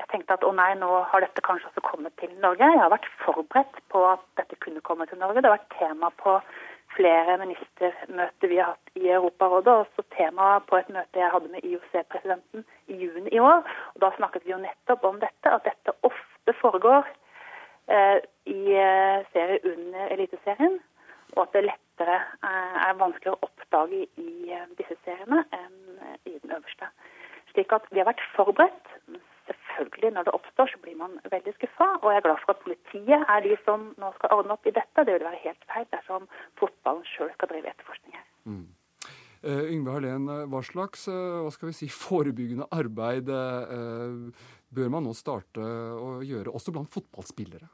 Jeg 0.00 0.08
tenkte 0.08 0.32
at 0.38 0.44
å 0.48 0.54
nei, 0.56 0.72
nå 0.80 0.88
har 1.12 1.20
dette 1.20 1.42
kanskje 1.44 1.68
også 1.68 1.82
kommet 1.84 2.16
til 2.16 2.32
Norge. 2.40 2.64
Jeg 2.64 2.80
har 2.80 2.88
vært 2.88 3.08
forberedt 3.20 3.76
på 3.92 4.00
at 4.08 4.22
dette 4.40 4.56
kunne 4.64 4.80
komme 4.80 5.04
til 5.06 5.20
Norge. 5.20 5.42
Det 5.42 5.50
har 5.50 5.58
vært 5.58 5.76
tema 5.76 6.08
på 6.22 6.38
flere 6.96 7.36
ministermøter 7.38 8.50
vi 8.50 8.58
har 8.60 8.74
hatt 8.74 8.98
i 8.98 9.08
Europarådet, 9.08 9.74
også 9.84 10.04
Temaet 10.16 10.66
på 10.68 10.78
et 10.80 10.90
møte 10.92 11.22
jeg 11.22 11.32
hadde 11.32 11.52
med 11.52 11.64
IOC-presidenten 11.64 12.64
i 12.88 12.98
juni 13.04 13.30
i 13.32 13.40
år. 13.40 13.62
Og 13.94 14.00
Da 14.04 14.10
snakket 14.16 14.46
vi 14.46 14.54
jo 14.54 14.62
nettopp 14.62 15.04
om 15.04 15.20
dette, 15.22 15.52
at 15.52 15.64
dette 15.64 15.94
ofte 16.02 16.56
foregår 16.60 17.06
eh, 17.88 18.18
i 18.46 18.60
eh, 18.74 19.26
serier 19.32 19.60
under 19.72 20.14
Eliteserien, 20.16 20.80
og 21.36 21.42
at 21.46 21.54
det 21.54 21.66
lettere 21.68 22.18
eh, 22.18 22.76
er 22.88 23.00
vanskeligere 23.02 23.38
å 23.38 23.48
oppdage 23.48 24.04
i 24.18 24.30
eh, 24.50 24.68
disse 24.78 24.98
seriene 25.04 25.44
enn 25.54 25.78
i 26.26 26.38
den 26.38 26.56
øverste. 26.56 26.88
Slik 27.52 27.72
at 27.74 27.86
vi 27.90 28.00
har 28.00 28.08
vært 28.08 28.22
forberedt, 28.34 28.94
selvfølgelig, 29.80 30.10
når 30.14 30.22
det 30.22 30.32
oppstår, 30.38 30.66
så 30.66 30.78
blir 30.82 30.96
man 30.96 31.12
veldig 31.34 31.52
skuffa. 31.54 31.88
Og 32.02 32.12
jeg 32.12 32.16
er 32.18 32.26
glad 32.26 32.42
for 32.42 32.50
at 32.54 32.62
politiet 32.64 33.20
er 33.34 33.40
de 33.46 33.56
som 33.64 33.94
nå 34.02 34.12
skal 34.18 34.34
ordne 34.36 34.56
opp 34.56 34.66
i 34.66 34.76
dette. 34.80 35.04
Det 35.06 35.14
vil 35.14 35.28
være 35.28 35.44
helt 35.46 35.64
feil 35.72 35.88
dersom 35.94 36.28
fotballen 36.60 37.06
sjøl 37.12 37.32
skal 37.36 37.50
drive 37.52 37.72
etterforskning 37.72 38.18
her. 38.18 38.26
Mm. 38.50 38.68
Uh, 39.39 39.39
Yngve 39.72 39.96
Harlén, 39.96 40.28
eh, 40.30 40.46
hva 40.50 40.62
slags 40.66 41.06
uh, 41.10 41.42
hva 41.44 41.52
skal 41.54 41.70
vi 41.70 41.76
si, 41.76 41.90
forebyggende 41.92 42.68
arbeid 42.74 43.30
bør 44.70 44.90
man 44.92 45.06
nå 45.06 45.12
starte 45.18 45.60
å 45.60 46.20
gjøre, 46.22 46.52
også 46.54 46.74
blant 46.74 46.92
fotballspillere? 46.92 47.66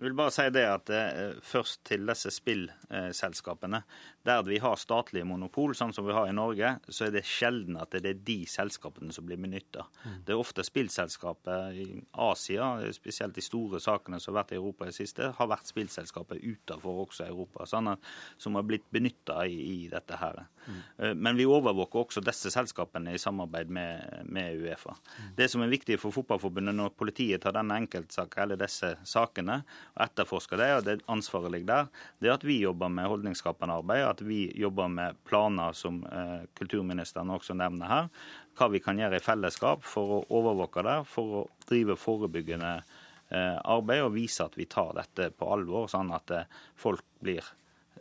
Jeg 0.00 0.06
vil 0.08 0.16
bare 0.16 0.32
si 0.32 0.46
det 0.48 0.62
at 0.64 0.90
eh, 0.96 1.34
Først 1.44 1.82
til 1.84 2.08
disse 2.08 2.30
spillselskapene. 2.32 3.82
Der 4.24 4.42
vi 4.44 4.58
har 4.60 4.76
statlige 4.76 5.24
monopol, 5.24 5.72
sånn 5.76 5.92
som 5.96 6.04
vi 6.04 6.12
har 6.16 6.28
i 6.28 6.34
Norge, 6.36 6.74
så 6.92 7.06
er 7.06 7.12
det 7.14 7.22
sjelden 7.28 7.78
at 7.80 7.92
det 7.92 8.08
er 8.08 8.22
de 8.24 8.38
selskapene 8.48 9.12
som 9.16 9.24
blir 9.28 9.40
benytta. 9.40 9.86
Mm. 10.04 10.16
Det 10.26 10.34
er 10.34 10.40
ofte 10.40 10.64
spillselskapet 10.64 11.78
i 11.80 11.86
Asia, 12.20 12.66
spesielt 12.92 13.36
de 13.36 13.44
store 13.44 13.80
sakene 13.80 14.20
som 14.20 14.34
har 14.34 14.42
vært 14.42 14.52
i 14.52 14.58
Europa 14.58 14.84
i 14.84 14.92
det 14.92 14.98
siste, 14.98 15.30
har 15.36 15.48
vært 15.48 15.70
spillselskapet 15.72 16.44
utenfor 16.44 17.00
også 17.06 17.30
Europa, 17.30 17.64
sånn 17.68 17.94
at, 17.94 18.10
som 18.40 18.58
har 18.60 18.66
blitt 18.68 18.84
benytta 18.92 19.38
i, 19.48 19.56
i, 19.56 19.78
dette 19.92 20.20
her. 20.20 20.42
Mm. 20.66 20.80
Eh, 20.98 21.14
men 21.16 21.40
vi 21.40 21.48
overvåker 21.48 22.04
også 22.04 22.24
disse 22.24 22.52
selskapene 22.52 23.16
i 23.16 23.20
samarbeid 23.20 23.72
med, 23.72 24.28
med 24.28 24.60
Uefa. 24.60 24.96
Mm. 24.96 25.32
Det 25.40 25.48
som 25.48 25.64
er 25.64 25.72
viktig 25.72 25.96
for 26.00 26.12
Fotballforbundet 26.12 26.76
når 26.76 26.92
politiet 26.92 27.44
tar 27.44 27.56
denne 27.56 27.80
enkeltsaken 27.86 28.44
eller 28.44 28.60
disse 28.60 28.94
sakene, 29.08 29.62
og 30.00 30.06
etterforsker 30.08 30.60
det, 30.60 30.68
og 30.78 30.86
det 30.86 30.96
ansvaret 31.12 31.52
ligger 31.52 31.68
der, 31.70 31.90
det 32.20 32.30
er 32.30 32.38
at 32.38 32.46
vi 32.48 32.60
jobber 32.62 32.88
med 32.92 33.08
holdningsskapende 33.12 33.76
arbeid, 33.82 34.06
at 34.06 34.24
vi 34.24 34.40
jobber 34.56 34.88
med 34.88 35.20
planer 35.28 35.76
som 35.76 36.00
eh, 36.08 36.48
kulturministeren 36.58 37.30
også 37.36 37.56
nevner 37.58 37.90
her. 37.90 38.10
Hva 38.56 38.70
vi 38.72 38.80
kan 38.82 38.98
gjøre 39.00 39.20
i 39.20 39.24
fellesskap 39.24 39.84
for 39.86 40.16
å 40.16 40.24
overvåke 40.40 40.84
det, 40.86 40.98
for 41.10 41.40
å 41.42 41.46
drive 41.68 41.98
forebyggende 42.00 42.74
eh, 42.80 43.56
arbeid 43.60 44.06
og 44.06 44.14
vise 44.16 44.44
at 44.44 44.56
vi 44.58 44.68
tar 44.70 44.94
dette 44.96 45.30
på 45.36 45.52
alvor, 45.52 45.88
sånn 45.92 46.12
at 46.16 46.36
eh, 46.36 46.60
folk 46.80 47.04
blir 47.20 47.44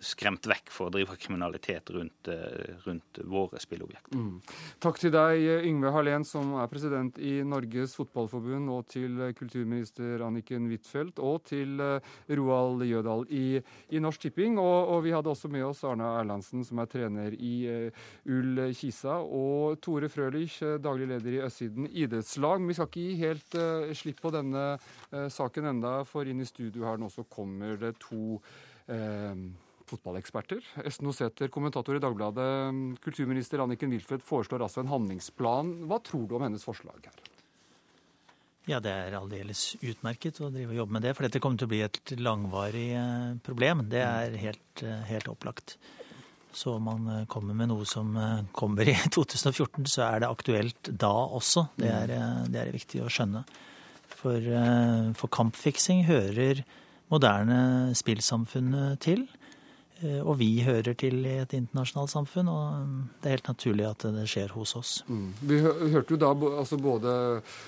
skremt 0.04 0.48
vekk 0.48 0.72
for 0.74 0.90
å 0.90 0.94
drive 0.94 1.18
kriminalitet 1.20 1.90
rundt, 1.96 2.28
eh, 2.32 2.76
rundt 2.86 3.20
våre 3.24 3.60
spilleobjekter. 3.60 4.16
Mm. 4.16 4.42
Takk 4.80 5.00
til 5.02 5.12
deg, 5.12 5.44
Yngve 5.68 5.92
Hallén, 5.94 6.26
som 6.26 6.56
er 6.62 6.70
president 6.72 7.18
i 7.20 7.40
Norges 7.44 7.96
Fotballforbund, 8.00 8.70
og 8.70 8.88
til 8.88 9.20
kulturminister 9.38 10.24
Anniken 10.26 10.70
Huitfeldt, 10.72 11.20
og 11.20 11.44
til 11.50 11.80
eh, 11.84 12.00
Roald 12.40 12.86
Jødal 12.88 13.26
i, 13.30 13.62
i 13.92 14.00
Norsk 14.00 14.28
Tipping. 14.28 14.58
Og, 14.60 14.96
og, 14.96 15.04
vi 15.04 15.14
hadde 15.16 15.32
også 15.32 15.52
med 15.52 15.66
oss 15.68 15.84
Arne 15.88 16.08
Erlandsen, 16.20 16.64
som 16.68 16.80
er 16.80 16.90
trener 16.90 17.36
i 17.36 17.54
uh, 17.70 18.04
Ull 18.30 18.60
Kisa, 18.76 19.20
og 19.24 19.80
Tore 19.84 20.10
Frølich, 20.12 20.60
daglig 20.84 21.08
leder 21.12 21.38
i 21.38 21.42
Østsiden 21.46 21.88
idrettslag. 21.88 22.60
Men 22.60 22.72
vi 22.72 22.78
skal 22.78 22.90
ikke 22.90 23.06
gi 23.06 23.18
helt 23.24 23.58
uh, 23.60 23.94
slipp 23.98 24.22
på 24.24 24.34
denne 24.36 24.66
uh, 24.76 25.28
saken 25.32 25.72
enda, 25.74 25.96
for 26.08 26.28
inn 26.30 26.44
i 26.44 26.50
studio 26.50 26.88
her 26.88 27.00
nå 27.00 27.10
så 27.14 27.26
kommer 27.30 27.80
det 27.80 27.96
to 28.04 28.40
fotballeksperter. 29.90 30.62
Esten 30.86 31.10
Oseter, 31.10 31.52
kommentator 31.54 31.98
i 31.98 32.04
Dagbladet. 32.04 32.48
Kulturminister 33.04 33.64
Anniken 33.66 33.92
Wilfeldt 33.94 34.26
foreslår 34.26 34.66
altså 34.66 34.84
en 34.84 34.94
handlingsplan. 34.94 35.76
Hva 35.90 36.00
tror 36.06 36.30
du 36.30 36.38
om 36.38 36.46
hennes 36.48 36.66
forslag 36.66 37.10
her? 37.10 37.20
Ja, 38.70 38.78
det 38.84 38.92
er 38.92 39.16
aldeles 39.18 39.74
utmerket 39.82 40.38
å 40.44 40.52
drive 40.54 40.76
og 40.76 40.84
jobbe 40.84 40.98
med 40.98 41.08
det. 41.08 41.16
For 41.18 41.26
dette 41.26 41.40
kommer 41.42 41.58
til 41.58 41.66
å 41.66 41.72
bli 41.72 41.80
et 41.86 42.12
langvarig 42.22 42.90
eh, 43.00 43.32
problem. 43.46 43.88
Det 43.90 44.04
er 44.04 44.36
helt, 44.38 44.84
eh, 44.84 45.08
helt 45.10 45.30
opplagt. 45.32 45.78
Så 46.54 46.76
om 46.78 46.86
man 46.86 47.08
eh, 47.10 47.24
kommer 47.32 47.58
med 47.58 47.72
noe 47.72 47.88
som 47.90 48.14
kommer 48.54 48.92
i 48.92 48.94
2014, 49.16 49.88
så 49.90 50.06
er 50.12 50.22
det 50.22 50.30
aktuelt 50.30 50.92
da 51.02 51.10
også. 51.40 51.66
Det 51.82 51.90
er, 51.90 52.14
det 52.52 52.62
er 52.62 52.76
viktig 52.76 53.02
å 53.02 53.10
skjønne. 53.10 53.42
For, 54.20 54.44
for 55.16 55.32
kampfiksing 55.32 56.02
hører 56.10 56.60
moderne 57.10 57.60
spillsamfunnet 57.96 59.00
til. 59.06 59.24
Eh, 60.00 60.20
og 60.24 60.38
vi 60.40 60.48
hører 60.64 60.96
til 61.00 61.26
i 61.28 61.36
et 61.42 61.54
internasjonalt 61.58 62.12
samfunn, 62.14 62.48
og 62.52 62.64
um, 62.80 62.94
det 63.20 63.28
er 63.28 63.36
helt 63.36 63.50
naturlig 63.52 63.86
at 63.90 64.06
det 64.16 64.24
skjer 64.32 64.54
hos 64.56 64.76
oss. 64.80 64.94
Mm. 65.12 65.26
Vi 65.50 65.60
hørte 65.66 66.16
jo 66.16 66.20
da 66.22 66.32
altså 66.62 66.80
både 66.80 67.16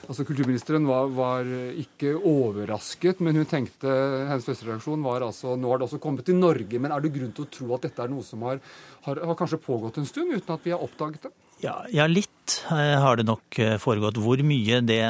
altså 0.08 0.26
Kulturministeren 0.28 0.88
var, 0.88 1.12
var, 1.12 1.52
ikke 1.82 2.14
overrasket, 2.16 3.20
men 3.26 3.42
hun 3.42 3.50
tenkte 3.50 3.92
hennes 4.30 4.48
første 4.48 4.70
reaksjon 4.70 5.04
var 5.04 5.26
altså 5.28 5.58
nå 5.60 5.74
har 5.74 5.82
det 5.82 5.90
også 5.90 6.02
kommet 6.04 6.28
til 6.30 6.40
Norge. 6.40 6.80
Men 6.80 6.96
er 6.96 7.04
det 7.04 7.14
grunn 7.18 7.36
til 7.36 7.48
å 7.48 7.52
tro 7.58 7.76
at 7.76 7.90
dette 7.90 8.06
er 8.06 8.14
noe 8.14 8.24
som 8.26 8.48
har, 8.48 8.64
har, 9.08 9.24
har 9.28 9.40
kanskje 9.40 9.60
pågått 9.66 10.00
en 10.00 10.08
stund, 10.08 10.32
uten 10.32 10.56
at 10.56 10.64
vi 10.68 10.76
har 10.76 10.84
oppdaget 10.84 11.28
det? 11.28 11.36
Ja, 11.62 11.76
ja, 11.94 12.08
litt 12.10 12.58
eh, 12.72 12.96
har 13.04 13.20
det 13.20 13.28
nok 13.28 13.60
eh, 13.62 13.76
foregått. 13.82 14.18
Hvor 14.24 14.42
mye, 14.46 14.80
det, 14.82 15.04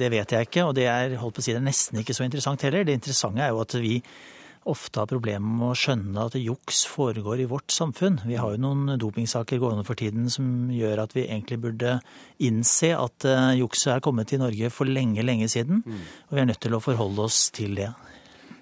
det 0.00 0.08
vet 0.10 0.34
jeg 0.34 0.48
ikke. 0.48 0.66
Og 0.66 0.74
det 0.74 0.88
er, 0.90 1.14
holdt 1.20 1.36
på 1.36 1.44
å 1.44 1.46
si, 1.46 1.54
det 1.54 1.60
er 1.60 1.68
nesten 1.68 2.00
ikke 2.00 2.16
så 2.16 2.26
interessant 2.26 2.64
heller. 2.66 2.88
Det 2.88 2.96
interessante 2.98 3.44
er 3.44 3.52
jo 3.52 3.62
at 3.62 3.76
vi 3.78 4.00
ofte 4.68 5.00
har 5.00 5.08
problemer 5.08 5.56
med 5.60 5.70
å 5.70 5.78
skjønne 5.78 6.26
at 6.28 6.36
juks 6.36 6.82
foregår 6.90 7.40
i 7.42 7.48
vårt 7.48 7.72
samfunn. 7.72 8.18
Vi 8.28 8.36
har 8.40 8.52
jo 8.54 8.60
noen 8.60 8.98
dopingsaker 9.00 9.60
gående 9.62 9.86
for 9.88 9.98
tiden 9.98 10.28
som 10.32 10.68
gjør 10.74 11.04
at 11.06 11.16
vi 11.16 11.26
egentlig 11.26 11.60
burde 11.62 11.96
innse 12.44 12.92
at 12.96 13.26
uh, 13.28 13.50
jukset 13.56 13.94
er 13.94 14.04
kommet 14.04 14.30
til 14.30 14.42
Norge 14.42 14.70
for 14.74 14.88
lenge, 14.88 15.24
lenge 15.24 15.48
siden. 15.52 15.84
Og 16.28 16.36
vi 16.36 16.42
er 16.42 16.50
nødt 16.50 16.60
til 16.62 16.76
å 16.76 16.82
forholde 16.84 17.24
oss 17.24 17.48
til 17.56 17.78
det. 17.80 17.88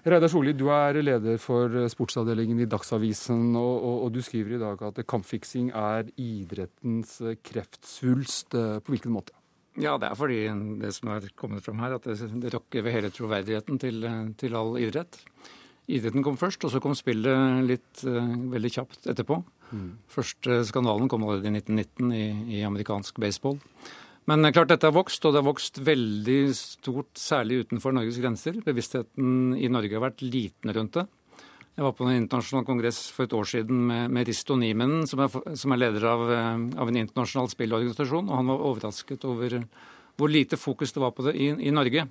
Reidar 0.09 0.31
Solli, 0.31 0.55
du 0.57 0.69
er 0.73 1.01
leder 1.03 1.41
for 1.43 1.75
sportsavdelingen 1.91 2.63
i 2.63 2.69
Dagsavisen, 2.71 3.51
og, 3.59 3.75
og, 3.83 3.97
og, 4.07 4.13
du 4.15 4.23
skriver 4.25 4.57
i 4.57 4.61
dag 4.63 4.85
at 4.89 5.03
kampfiksing 5.11 5.73
er 5.77 6.09
idrettens 6.15 7.19
kreftsvulst. 7.45 8.55
På 8.55 8.95
hvilken 8.95 9.13
måte? 9.13 9.35
Ja, 9.79 9.95
det 10.01 10.09
er 10.09 10.19
fordi 10.19 10.41
det 10.81 10.91
som 10.97 11.13
er 11.13 11.29
kommet 11.39 11.67
fram 11.67 11.83
her, 11.85 11.99
at 11.99 12.07
det, 12.09 12.17
det 12.43 12.51
rokker 12.55 12.83
ved 12.83 12.97
hele 12.97 13.11
troverdigheten 13.15 13.79
til, 13.79 14.07
til, 14.41 14.57
all 14.59 14.79
idrett. 14.81 15.21
Idretten 15.89 16.25
kom 16.25 16.37
først, 16.37 16.65
og 16.67 16.73
så 16.73 16.83
kom 16.85 16.97
spillet 16.97 17.63
litt 17.65 18.03
uh, 18.05 18.35
veldig 18.53 18.73
kjapt 18.75 19.09
etterpå. 19.09 19.41
Mm. 19.73 19.89
Første 20.13 20.61
skandalen 20.69 21.09
kom 21.09 21.25
allerede 21.25 21.49
i 21.49 21.61
1919 21.63 22.13
i, 22.13 22.27
i 22.59 22.65
amerikansk 22.67 23.21
baseball. 23.23 23.57
Men 24.29 24.45
klart 24.53 24.69
dette 24.69 24.85
har 24.85 24.93
vokst, 24.93 25.25
og 25.25 25.33
det 25.33 25.41
har 25.41 25.49
vokst 25.49 25.81
veldig 25.81 26.41
stort, 26.57 27.15
særlig 27.17 27.63
utenfor 27.65 27.95
Norges 27.97 28.19
grenser. 28.21 28.59
Bevisstheten 28.65 29.55
i 29.57 29.71
Norge 29.73 29.97
har 29.97 30.05
vært 30.05 30.21
liten 30.21 30.75
rundt 30.77 30.99
det. 30.99 31.07
Jeg 31.79 31.87
var 31.87 31.95
på 31.95 32.05
en 32.05 32.17
internasjonal 32.19 32.65
kongress 32.67 33.05
for 33.15 33.25
et 33.25 33.35
år 33.39 33.47
siden 33.47 33.85
med, 33.87 34.11
med 34.11 34.27
Risto 34.27 34.57
Niemenen, 34.59 35.07
som, 35.07 35.23
som, 35.31 35.73
er 35.73 35.79
leder 35.79 36.05
av, 36.11 36.25
eh, 36.35 36.65
av, 36.75 36.91
en 36.91 36.99
internasjonal 37.05 37.53
spillorganisasjon, 37.53 38.27
og 38.27 38.35
han 38.35 38.51
var 38.51 38.65
overrasket 38.67 39.27
over 39.31 39.61
hvor 40.19 40.33
lite 40.33 40.59
fokus 40.59 40.93
det 40.93 41.05
var 41.05 41.15
på 41.15 41.29
det 41.29 41.37
i, 41.39 41.53
i 41.55 41.71
Norge. 41.71 42.09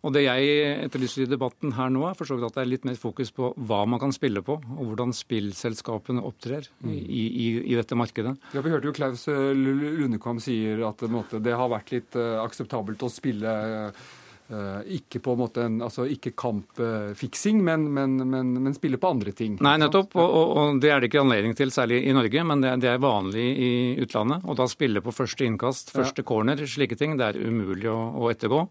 Og 0.00 0.14
Det 0.14 0.22
jeg 0.24 0.52
etterlyser 0.86 1.26
i 1.26 1.28
debatten 1.28 1.74
her 1.76 1.90
nå, 1.92 2.06
er 2.08 2.16
for 2.16 2.28
så 2.28 2.38
vidt 2.38 2.48
at 2.48 2.56
det 2.56 2.62
er 2.62 2.70
litt 2.72 2.86
mer 2.88 2.96
fokus 3.00 3.32
på 3.36 3.52
hva 3.68 3.82
man 3.88 4.00
kan 4.00 4.14
spille 4.16 4.42
på, 4.44 4.56
og 4.56 4.80
hvordan 4.92 5.12
spillselskapene 5.16 6.24
opptrer 6.24 6.70
mm. 6.80 6.94
i, 6.94 7.24
i, 7.26 7.48
i, 7.66 7.76
dette 7.76 7.98
markedet. 7.98 8.32
Ja, 8.54 8.64
Vi 8.64 8.72
hørte 8.72 8.88
jo 8.88 8.96
Klaus 8.96 9.26
eh, 9.28 9.52
Lundekvam 9.52 10.40
sier 10.40 10.86
at 10.88 11.04
måte, 11.12 11.42
det 11.44 11.52
har 11.56 11.68
vært 11.72 11.92
litt 11.92 12.16
uh, 12.16 12.40
akseptabelt 12.40 13.02
å 13.04 13.12
spille 13.12 13.52
uh, 13.92 14.80
ikke 14.90 15.20
på 15.22 15.34
en 15.34 15.38
måte 15.38 15.62
en, 15.62 15.76
altså 15.84 16.06
ikke 16.10 16.32
kampfiksing, 16.38 17.60
men, 17.62 17.84
men, 17.94 18.16
men, 18.24 18.54
men, 18.56 18.74
spille 18.74 18.98
på 18.98 19.12
andre 19.14 19.34
ting. 19.36 19.58
Nei, 19.62 19.76
nettopp. 19.78 20.16
Og, 20.18 20.26
og, 20.26 20.54
og, 20.56 20.80
det 20.82 20.90
er 20.90 21.02
det 21.02 21.10
ikke 21.10 21.22
anledning 21.22 21.54
til, 21.58 21.70
særlig 21.74 22.00
i 22.08 22.14
Norge, 22.16 22.46
men 22.48 22.64
det, 22.64 22.72
det, 22.82 22.94
er 22.94 23.04
vanlig 23.04 23.46
i 23.46 23.72
utlandet. 24.02 24.48
Og 24.48 24.58
da 24.58 24.66
spille 24.70 25.04
på 25.04 25.14
første 25.14 25.46
innkast, 25.46 25.92
første 25.94 26.24
ja. 26.24 26.30
corner, 26.32 26.64
slike 26.66 26.98
ting, 26.98 27.14
det 27.20 27.28
er 27.28 27.38
umulig 27.44 27.92
å, 27.92 28.00
å 28.18 28.32
ettergå. 28.32 28.64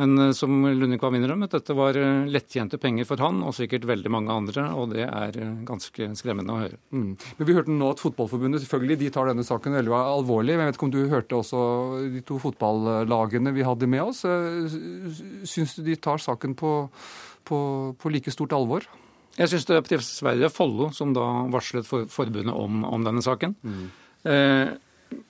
Men 0.00 0.14
eh, 0.18 0.30
som 0.36 0.54
Lundekvam 0.64 1.16
innrømmet, 1.18 1.52
dette 1.52 1.76
var 1.76 1.96
eh, 1.98 2.28
lettjente 2.32 2.78
penger 2.80 3.08
for 3.08 3.20
han 3.24 3.42
og 3.44 3.54
sikkert 3.56 3.84
veldig 3.88 4.12
mange 4.12 4.32
andre, 4.32 4.68
og 4.78 4.94
det 4.94 5.04
er 5.04 5.36
eh, 5.36 5.50
ganske 5.68 6.08
skremmende 6.18 6.54
å 6.54 6.62
høre. 6.62 6.80
Mm. 6.94 7.10
Men 7.38 7.48
Vi 7.48 7.56
hørte 7.58 7.76
nå 7.76 7.90
at 7.92 8.00
Fotballforbundet 8.02 8.64
selvfølgelig, 8.64 9.00
de 9.02 9.12
tar 9.14 9.28
denne 9.28 9.44
saken 9.46 9.76
veldig 9.76 9.94
alvorlig. 9.98 10.56
Jeg 10.56 10.62
vet 10.62 10.80
ikke 10.80 10.88
om 10.88 10.94
du 10.94 11.02
hørte 11.12 11.38
også 11.38 11.60
de 12.14 12.24
to 12.28 12.40
fotballagene 12.42 13.52
vi 13.56 13.66
hadde 13.66 13.90
med 13.90 14.06
oss. 14.06 14.24
Syns 15.52 15.76
du 15.76 15.84
de 15.86 15.98
tar 16.00 16.22
saken 16.22 16.56
på, 16.58 16.74
på, 17.48 17.58
på 18.00 18.14
like 18.14 18.32
stort 18.34 18.56
alvor? 18.56 18.88
Jeg 19.38 19.48
syns 19.48 19.64
det 19.68 19.76
er 19.78 19.84
dessverre 19.88 20.48
Follo 20.52 20.90
som 20.92 21.12
da 21.16 21.24
varslet 21.52 21.88
for, 21.88 22.08
forbundet 22.12 22.52
om, 22.52 22.82
om, 22.84 23.04
denne 23.04 23.22
saken. 23.24 23.54
Mm. 23.64 23.84
Eh, 24.28 24.72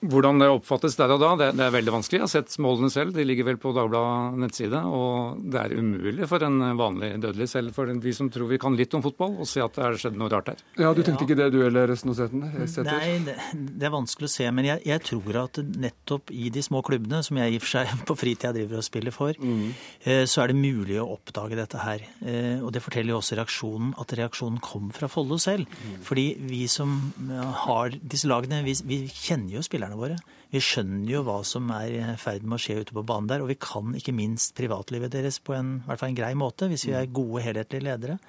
hvordan 0.01 0.41
det 0.41 0.49
oppfattes 0.51 0.97
der 0.99 1.13
og 1.15 1.21
da, 1.21 1.31
det, 1.39 1.49
det, 1.57 1.65
er 1.65 1.75
veldig 1.75 1.93
vanskelig. 1.97 2.19
Jeg 2.19 2.25
har 2.25 2.31
sett 2.31 2.57
målene 2.63 2.89
selv, 2.93 3.13
de 3.15 3.25
ligger 3.25 3.47
vel 3.47 3.59
på 3.61 3.73
Dagbladet 3.75 4.39
nettside. 4.41 4.79
Og 4.87 5.43
det 5.53 5.61
er 5.61 5.75
umulig 5.77 6.27
for 6.29 6.45
en 6.45 6.59
vanlig 6.79 7.13
dødelig, 7.23 7.49
selv 7.51 7.75
for 7.75 7.91
vi 8.03 8.13
som 8.15 8.29
tror 8.33 8.49
vi 8.49 8.59
kan 8.61 8.77
litt 8.77 8.93
om 8.97 9.03
fotball, 9.05 9.37
å 9.43 9.47
se 9.47 9.63
at 9.63 9.75
det 9.77 9.85
har 9.85 9.99
skjedd 9.99 10.17
noe 10.19 10.31
rart 10.33 10.53
her. 10.53 10.63
Ja, 10.79 10.93
Du 10.93 11.03
tenkte 11.03 11.25
ja. 11.25 11.29
ikke 11.29 11.39
det 11.39 11.49
du 11.53 11.59
eller 11.65 11.93
Snoseten? 11.99 12.43
Nei, 12.43 13.09
det, 13.27 13.37
det, 13.53 13.85
er 13.85 13.93
vanskelig 13.93 14.29
å 14.29 14.33
se. 14.33 14.49
Men 14.55 14.69
jeg, 14.71 14.83
jeg, 14.89 15.03
tror 15.03 15.39
at 15.43 15.61
nettopp 15.61 16.33
i 16.33 16.49
de 16.53 16.63
små 16.65 16.83
klubbene, 16.85 17.21
som 17.25 17.39
jeg 17.39 17.55
i 17.55 17.59
og 17.59 17.65
for 17.65 17.75
seg 17.77 18.05
på 18.09 18.17
fritida 18.19 18.53
driver 18.55 18.81
og 18.81 18.87
spiller 18.87 19.15
for, 19.15 19.37
mm. 19.37 19.65
Eh, 20.03 20.23
så 20.27 20.43
er 20.43 20.51
det 20.51 20.57
mulig 20.59 20.97
å 20.99 21.07
oppdage 21.13 21.57
dette 21.57 21.79
her. 21.79 22.03
Eh, 22.25 22.59
og 22.63 22.73
det 22.75 22.81
forteller 22.83 23.13
jo 23.13 23.19
også 23.21 23.37
reaksjonen, 23.39 23.93
at 24.01 24.15
reaksjonen 24.17 24.59
kom 24.63 24.89
fra 24.95 25.07
Follo 25.11 25.37
selv. 25.41 25.69
Mm. 25.69 25.99
Fordi 26.05 26.25
vi 26.49 26.63
som 26.71 26.95
har 27.63 27.95
disse 28.01 28.27
lagene, 28.29 28.63
vi, 28.65 28.75
vi 28.87 28.99
kjenner 29.07 29.57
jo 29.57 29.63
spillerne 29.63 29.72
våre. 29.97 30.17
Vi 30.53 30.61
skjønner 30.61 31.09
jo 31.09 31.23
hva 31.25 31.39
som 31.43 31.69
er 31.73 31.87
i 31.89 32.17
ferd 32.21 32.43
med 32.43 32.57
å 32.57 32.61
skje 32.61 32.81
ute 32.81 32.93
på 32.93 33.05
banen 33.05 33.29
der, 33.31 33.41
og 33.41 33.49
vi 33.49 33.57
kan 33.59 33.95
ikke 33.97 34.13
minst 34.13 34.53
privatlivet 34.55 35.11
deres 35.11 35.39
på 35.39 35.55
en, 35.57 35.81
en 35.87 36.15
grei 36.15 36.33
måte, 36.37 36.67
hvis 36.69 36.85
vi 36.87 36.93
er 36.93 37.09
gode, 37.09 37.41
helhetlige 37.43 37.87
ledere. 37.87 38.19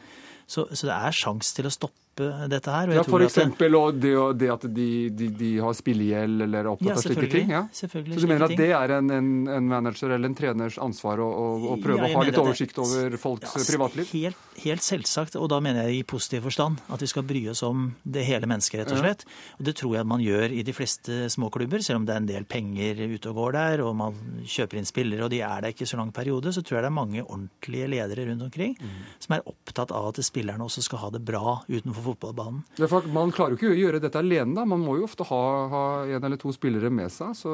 Så, 0.46 0.66
så 0.72 0.88
det 0.88 0.94
er 0.94 1.12
sjans 1.16 1.52
til 1.56 1.68
å 1.68 1.72
stoppe 1.72 2.03
stoppe 2.14 2.48
dette 2.48 2.70
her. 2.70 2.92
ja, 2.94 3.02
For 3.04 3.22
eksempel 3.24 3.74
og 3.74 3.98
det, 3.98 4.14
det, 4.38 4.50
at 4.52 4.66
de, 4.74 5.10
de, 5.10 5.28
de 5.34 5.50
har 5.62 5.74
spillegjeld 5.74 6.46
eller 6.46 6.60
er 6.60 6.70
opptatt 6.70 6.88
ja, 6.88 6.96
av 6.96 7.02
slike 7.04 7.30
ting? 7.30 7.50
Ja, 7.50 7.62
selvfølgelig. 7.72 8.14
Så 8.14 8.26
du 8.26 8.30
mener 8.30 8.46
at 8.46 8.56
det 8.58 8.70
er 8.72 8.94
en, 8.98 9.10
en, 9.10 9.30
en 9.48 9.68
manager 9.68 10.14
eller 10.14 10.30
en 10.30 10.36
treners 10.38 10.78
ansvar 10.82 11.22
å, 11.22 11.28
å 11.74 11.78
prøve 11.82 12.06
ja, 12.06 12.12
å 12.12 12.20
ha 12.20 12.24
litt 12.28 12.40
oversikt 12.40 12.76
det, 12.76 12.84
over 12.84 13.16
folks 13.20 13.54
ja, 13.54 13.64
privatliv? 13.72 14.10
Helt, 14.14 14.42
helt, 14.64 14.84
selvsagt, 14.84 15.38
og 15.40 15.48
da 15.52 15.60
mener 15.64 15.88
jeg 15.88 16.00
i 16.00 16.06
positiv 16.06 16.46
forstand 16.48 16.82
at 16.94 17.02
vi 17.02 17.10
skal 17.10 17.26
bry 17.26 17.44
oss 17.52 17.64
om 17.66 17.90
det 18.02 18.26
hele 18.28 18.48
mennesket, 18.50 18.84
rett 18.84 18.94
og 18.94 19.02
slett. 19.02 19.26
Og 19.58 19.68
det 19.68 19.76
tror 19.80 19.98
jeg 19.98 20.10
man 20.14 20.22
gjør 20.24 20.54
i 20.54 20.64
de 20.66 20.76
fleste 20.76 21.24
småklubber, 21.32 21.82
selv 21.84 22.02
om 22.02 22.08
det 22.08 22.16
er 22.16 22.22
en 22.22 22.30
del 22.30 22.48
penger 22.48 23.04
ute 23.04 23.32
og 23.32 23.40
går 23.40 23.58
der, 23.58 23.84
og 23.84 23.94
man 23.98 24.20
kjøper 24.48 24.80
inn 24.80 24.88
spillere, 24.88 25.26
og 25.26 25.32
de 25.32 25.42
er 25.44 25.64
der 25.64 25.74
ikke 25.74 25.88
så 25.88 25.98
lang 26.00 26.12
periode, 26.14 26.52
så 26.54 26.62
tror 26.62 26.78
jeg 26.78 26.86
det 26.86 26.92
er 26.92 26.98
mange 27.00 27.24
ordentlige 27.24 27.90
ledere 27.90 28.28
rundt 28.28 28.46
omkring 28.46 28.76
mm. 28.78 28.94
som 29.24 29.36
er 29.36 29.46
opptatt 29.50 29.92
av 29.94 30.10
at 30.10 30.20
spillerne 30.24 30.64
også 30.64 30.84
skal 30.84 31.02
ha 31.04 31.10
det 31.14 31.22
bra 31.24 31.56
utenfor 31.68 32.03
fotballbanen. 32.04 32.62
Ja, 32.80 32.88
man 33.12 33.32
klarer 33.34 33.54
jo 33.54 33.58
ikke 33.58 33.72
å 33.72 33.78
gjøre 33.78 34.00
dette 34.02 34.20
alene. 34.20 34.54
da. 34.56 34.64
Man 34.68 34.82
må 34.84 34.96
jo 34.98 35.06
ofte 35.08 35.26
ha, 35.28 35.42
ha 35.72 35.82
en 36.06 36.26
eller 36.26 36.40
to 36.40 36.52
spillere 36.54 36.90
med 36.92 37.12
seg. 37.12 37.34
Så... 37.38 37.52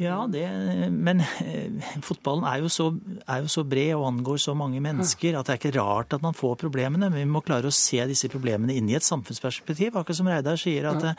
Ja, 0.00 0.22
det, 0.30 0.44
men 0.92 1.22
eh, 1.42 1.92
fotballen 2.04 2.46
er 2.48 2.62
jo, 2.64 2.70
så, 2.72 2.90
er 3.26 3.44
jo, 3.44 3.50
så, 3.52 3.64
bred 3.70 3.94
og 3.96 4.06
angår 4.10 4.40
så 4.42 4.54
mange 4.58 4.82
mennesker 4.84 5.38
at 5.38 5.48
det 5.48 5.56
er 5.56 5.60
ikke 5.62 5.74
rart 5.78 6.16
at 6.16 6.24
man 6.24 6.36
får 6.36 6.56
problemene. 6.62 7.10
Men 7.10 7.22
vi 7.22 7.28
må 7.30 7.44
klare 7.46 7.70
å 7.70 7.74
se 7.74 8.02
disse 8.10 8.30
problemene 8.32 8.76
inn 8.76 8.90
i 8.90 8.96
et 8.98 9.06
samfunnsperspektiv. 9.06 9.94
Akkurat 9.94 10.20
som 10.20 10.30
Reidar 10.30 10.60
sier, 10.60 10.88
at, 10.90 11.04
ja. 11.10 11.14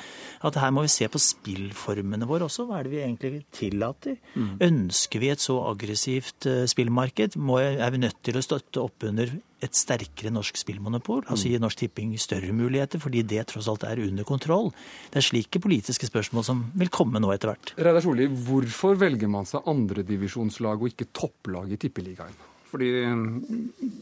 at, 0.47 0.61
her 0.61 0.73
må 0.75 0.85
vi 0.85 0.93
se 0.93 1.09
på 1.11 1.21
spillformene 1.21 2.29
våre 2.29 2.49
også. 2.49 2.67
Hva 2.69 2.79
er 2.79 2.87
det 2.87 2.95
vi 2.95 3.03
egentlig 3.05 3.45
tillater? 3.55 4.19
Mm. 4.35 4.57
Ønsker 4.71 5.23
vi 5.23 5.31
et 5.33 5.43
så 5.43 5.59
aggressivt 5.69 6.49
uh, 6.49 6.63
spillmarked? 6.69 7.39
Må, 7.41 7.61
er 7.61 7.93
vi 7.93 8.03
nødt 8.05 8.19
til 8.25 8.37
å 8.37 8.45
støtte 8.45 8.83
opp 8.83 9.07
under 9.07 9.31
et 9.61 9.77
sterkere 9.77 10.31
norsk 10.33 10.57
spillmonopol, 10.57 11.23
altså 11.29 11.51
gi 11.51 11.59
Norsk 11.61 11.83
Tipping 11.83 12.13
større 12.21 12.53
muligheter, 12.55 13.01
fordi 13.01 13.23
det 13.27 13.45
tross 13.51 13.69
alt 13.71 13.85
er 13.87 14.01
under 14.03 14.27
kontroll. 14.27 14.71
Det 15.13 15.21
er 15.21 15.27
slike 15.27 15.61
politiske 15.61 16.09
spørsmål 16.09 16.47
som 16.47 16.63
vil 16.77 16.91
komme 16.93 17.21
nå 17.21 17.31
etter 17.33 17.53
hvert. 17.53 17.75
Reidar 17.77 18.03
Solli, 18.03 18.29
hvorfor 18.47 18.97
velger 19.01 19.31
man 19.31 19.49
seg 19.49 19.67
andredivisjonslag 19.69 20.81
og 20.81 20.93
ikke 20.93 21.11
topplag 21.13 21.73
i 21.73 21.79
Tippeligaen? 21.81 22.50
Fordi 22.71 22.89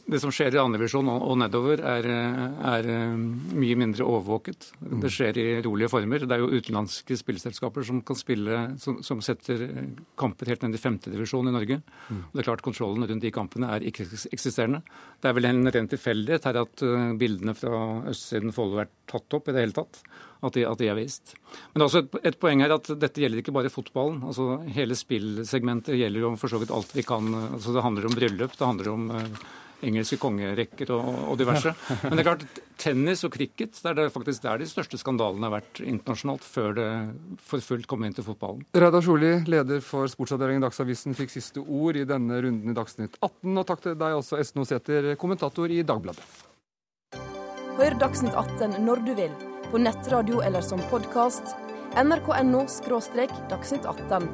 det 0.09 0.19
som 0.21 0.31
skjer 0.33 0.53
i 0.53 0.61
andredivisjon 0.61 1.09
og 1.09 1.33
nedover, 1.41 1.81
er, 1.81 2.05
er, 2.69 2.89
mye 3.17 3.77
mindre 3.79 4.05
overvåket. 4.05 4.69
Det 4.77 4.99
mm. 5.01 5.07
skjer 5.15 5.39
i 5.41 5.47
rolige 5.65 5.89
former. 5.91 6.25
Det 6.25 6.37
er 6.37 6.43
jo 6.43 6.51
utenlandske 6.53 7.17
spillselskaper 7.17 7.87
som 7.87 8.03
kan 8.05 8.19
spille, 8.19 8.61
som, 8.81 8.99
som 9.05 9.23
setter 9.25 9.65
kamper 10.19 10.53
helt 10.53 10.65
ned 10.65 10.77
i 10.77 10.83
femtedivisjon 10.83 11.49
i 11.49 11.55
Norge. 11.55 11.81
Mm. 12.09 12.23
Og 12.27 12.37
det 12.37 12.43
er 12.43 12.49
klart 12.51 12.65
Kontrollen 12.65 13.09
rundt 13.09 13.25
de 13.25 13.33
kampene 13.33 13.73
er 13.73 13.89
ikke 13.89 14.05
eksisterende. 14.29 14.83
Det 15.19 15.31
er 15.31 15.37
vel 15.37 15.49
en 15.49 15.65
ren 15.73 15.89
tilfeldighet 15.89 16.45
her 16.49 16.63
at 16.63 16.87
bildene 17.19 17.57
fra 17.57 17.83
østsiden 18.11 18.53
Follo 18.55 18.83
er 18.83 18.91
tatt 19.09 19.37
opp 19.37 19.49
i 19.49 19.55
det 19.55 19.65
hele 19.65 19.77
tatt 19.81 20.03
at 20.39 20.55
de, 20.55 20.65
at 20.67 20.79
de 20.79 20.87
er 20.87 20.97
vist. 20.97 21.35
Men 21.71 21.79
det 21.79 21.83
er 21.83 21.87
også 21.89 22.03
et, 22.05 22.19
et, 22.31 22.39
poeng 22.39 22.63
her 22.63 22.75
at 22.77 22.91
dette 23.01 23.23
gjelder 23.23 23.41
ikke 23.41 23.55
bare 23.55 23.71
fotballen. 23.73 24.21
altså 24.29 24.61
Hele 24.75 24.95
spillsegmentet 24.97 25.99
gjelder 25.99 26.23
jo 26.25 26.35
for 26.39 26.51
så 26.51 26.61
vidt 26.61 26.73
alt 26.75 26.93
vi 26.95 27.03
kan. 27.07 27.33
altså 27.49 27.75
Det 27.75 27.83
handler 27.83 28.07
om 28.07 28.15
bryllup, 28.15 28.55
det 28.55 28.69
handler 28.69 28.91
om 28.93 29.09
uh, 29.11 29.49
engelske 29.85 30.19
kongerekker 30.19 30.91
og, 30.95 31.07
og, 31.25 31.35
diverse. 31.39 31.73
Men 32.07 32.15
det 32.15 32.23
er 32.23 32.29
klart, 32.29 32.61
tennis 32.79 33.23
og 33.27 33.33
cricket 33.35 33.75
det 33.79 33.91
er 33.91 33.97
det 34.01 34.07
faktisk 34.15 34.43
der 34.45 34.61
de 34.61 34.67
største 34.69 34.99
skandalene 35.01 35.47
har 35.49 35.57
vært 35.59 35.83
internasjonalt, 35.83 36.45
før 36.45 36.75
det 36.77 36.89
for 37.51 37.63
fullt 37.63 37.87
kom 37.89 38.07
inn 38.07 38.15
til 38.15 38.27
fotballen. 38.27 38.65
Reidar 38.75 39.05
Solli, 39.05 39.33
leder 39.49 39.83
for 39.85 40.07
sportsavdelingen 40.11 40.63
Dagsavisen, 40.65 41.17
fikk 41.17 41.35
siste 41.35 41.63
ord 41.63 41.99
i 41.99 42.07
denne 42.07 42.41
runden 42.45 42.71
i 42.71 42.77
Dagsnytt 42.77 43.19
18. 43.19 43.55
Og 43.55 43.67
takk 43.67 43.85
til 43.85 43.99
deg 43.99 44.19
også, 44.19 44.39
Esten 44.39 44.63
Osæter, 44.63 45.13
kommentator 45.19 45.71
i 45.71 45.83
Dagbladet. 45.83 46.27
Hør 47.79 47.95
Dagsnytt 48.01 48.35
18 48.35 48.81
når 48.83 49.07
du 49.07 49.15
vil 49.15 49.58
på 49.71 49.77
nettradio 49.77 50.41
eller 50.41 50.61
som 50.61 50.79
podkast. 50.79 51.43
nrk.no– 52.03 52.65
dagsnytt 53.49 53.85
18. 53.85 54.29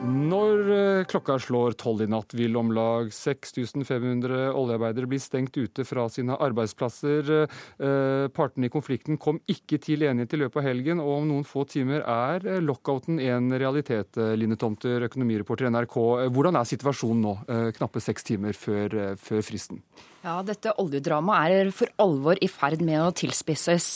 Når 0.00 0.70
eh, 0.72 1.02
klokka 1.04 1.34
slår 1.44 1.74
tolv 1.76 2.00
i 2.00 2.06
natt, 2.08 2.32
vil 2.32 2.54
om 2.56 2.70
lag 2.72 3.10
6500 3.12 4.46
oljearbeidere 4.56 5.08
bli 5.10 5.18
stengt 5.20 5.58
ute 5.60 5.84
fra 5.84 6.06
sine 6.08 6.38
arbeidsplasser. 6.40 7.28
Eh, 7.44 8.24
partene 8.32 8.70
i 8.70 8.72
konflikten 8.72 9.20
kom 9.20 9.42
ikke 9.44 9.76
til 9.84 10.06
enighet 10.08 10.32
i 10.32 10.40
løpet 10.40 10.62
av 10.62 10.68
helgen, 10.70 11.02
og 11.04 11.18
om 11.18 11.28
noen 11.28 11.44
få 11.44 11.66
timer 11.68 12.00
er 12.00 12.48
eh, 12.48 12.62
lockouten 12.64 13.20
en 13.20 13.52
realitet. 13.52 14.16
Line 14.40 14.56
Tomter, 14.56 15.04
økonomireporter 15.10 15.68
i 15.68 15.74
NRK. 15.76 15.98
Hvordan 16.32 16.56
er 16.56 16.72
situasjonen 16.72 17.26
nå, 17.26 17.34
knappe 17.76 18.00
seks 18.00 18.24
timer 18.32 18.56
før, 18.56 18.96
før 19.20 19.44
fristen? 19.44 19.84
Ja, 20.20 20.42
dette 20.44 20.74
oljedramaet 20.76 21.54
er 21.56 21.68
for 21.72 21.88
alvor 22.02 22.36
i 22.44 22.48
ferd 22.50 22.82
med 22.84 23.00
å 23.00 23.12
tilspisses. 23.16 23.86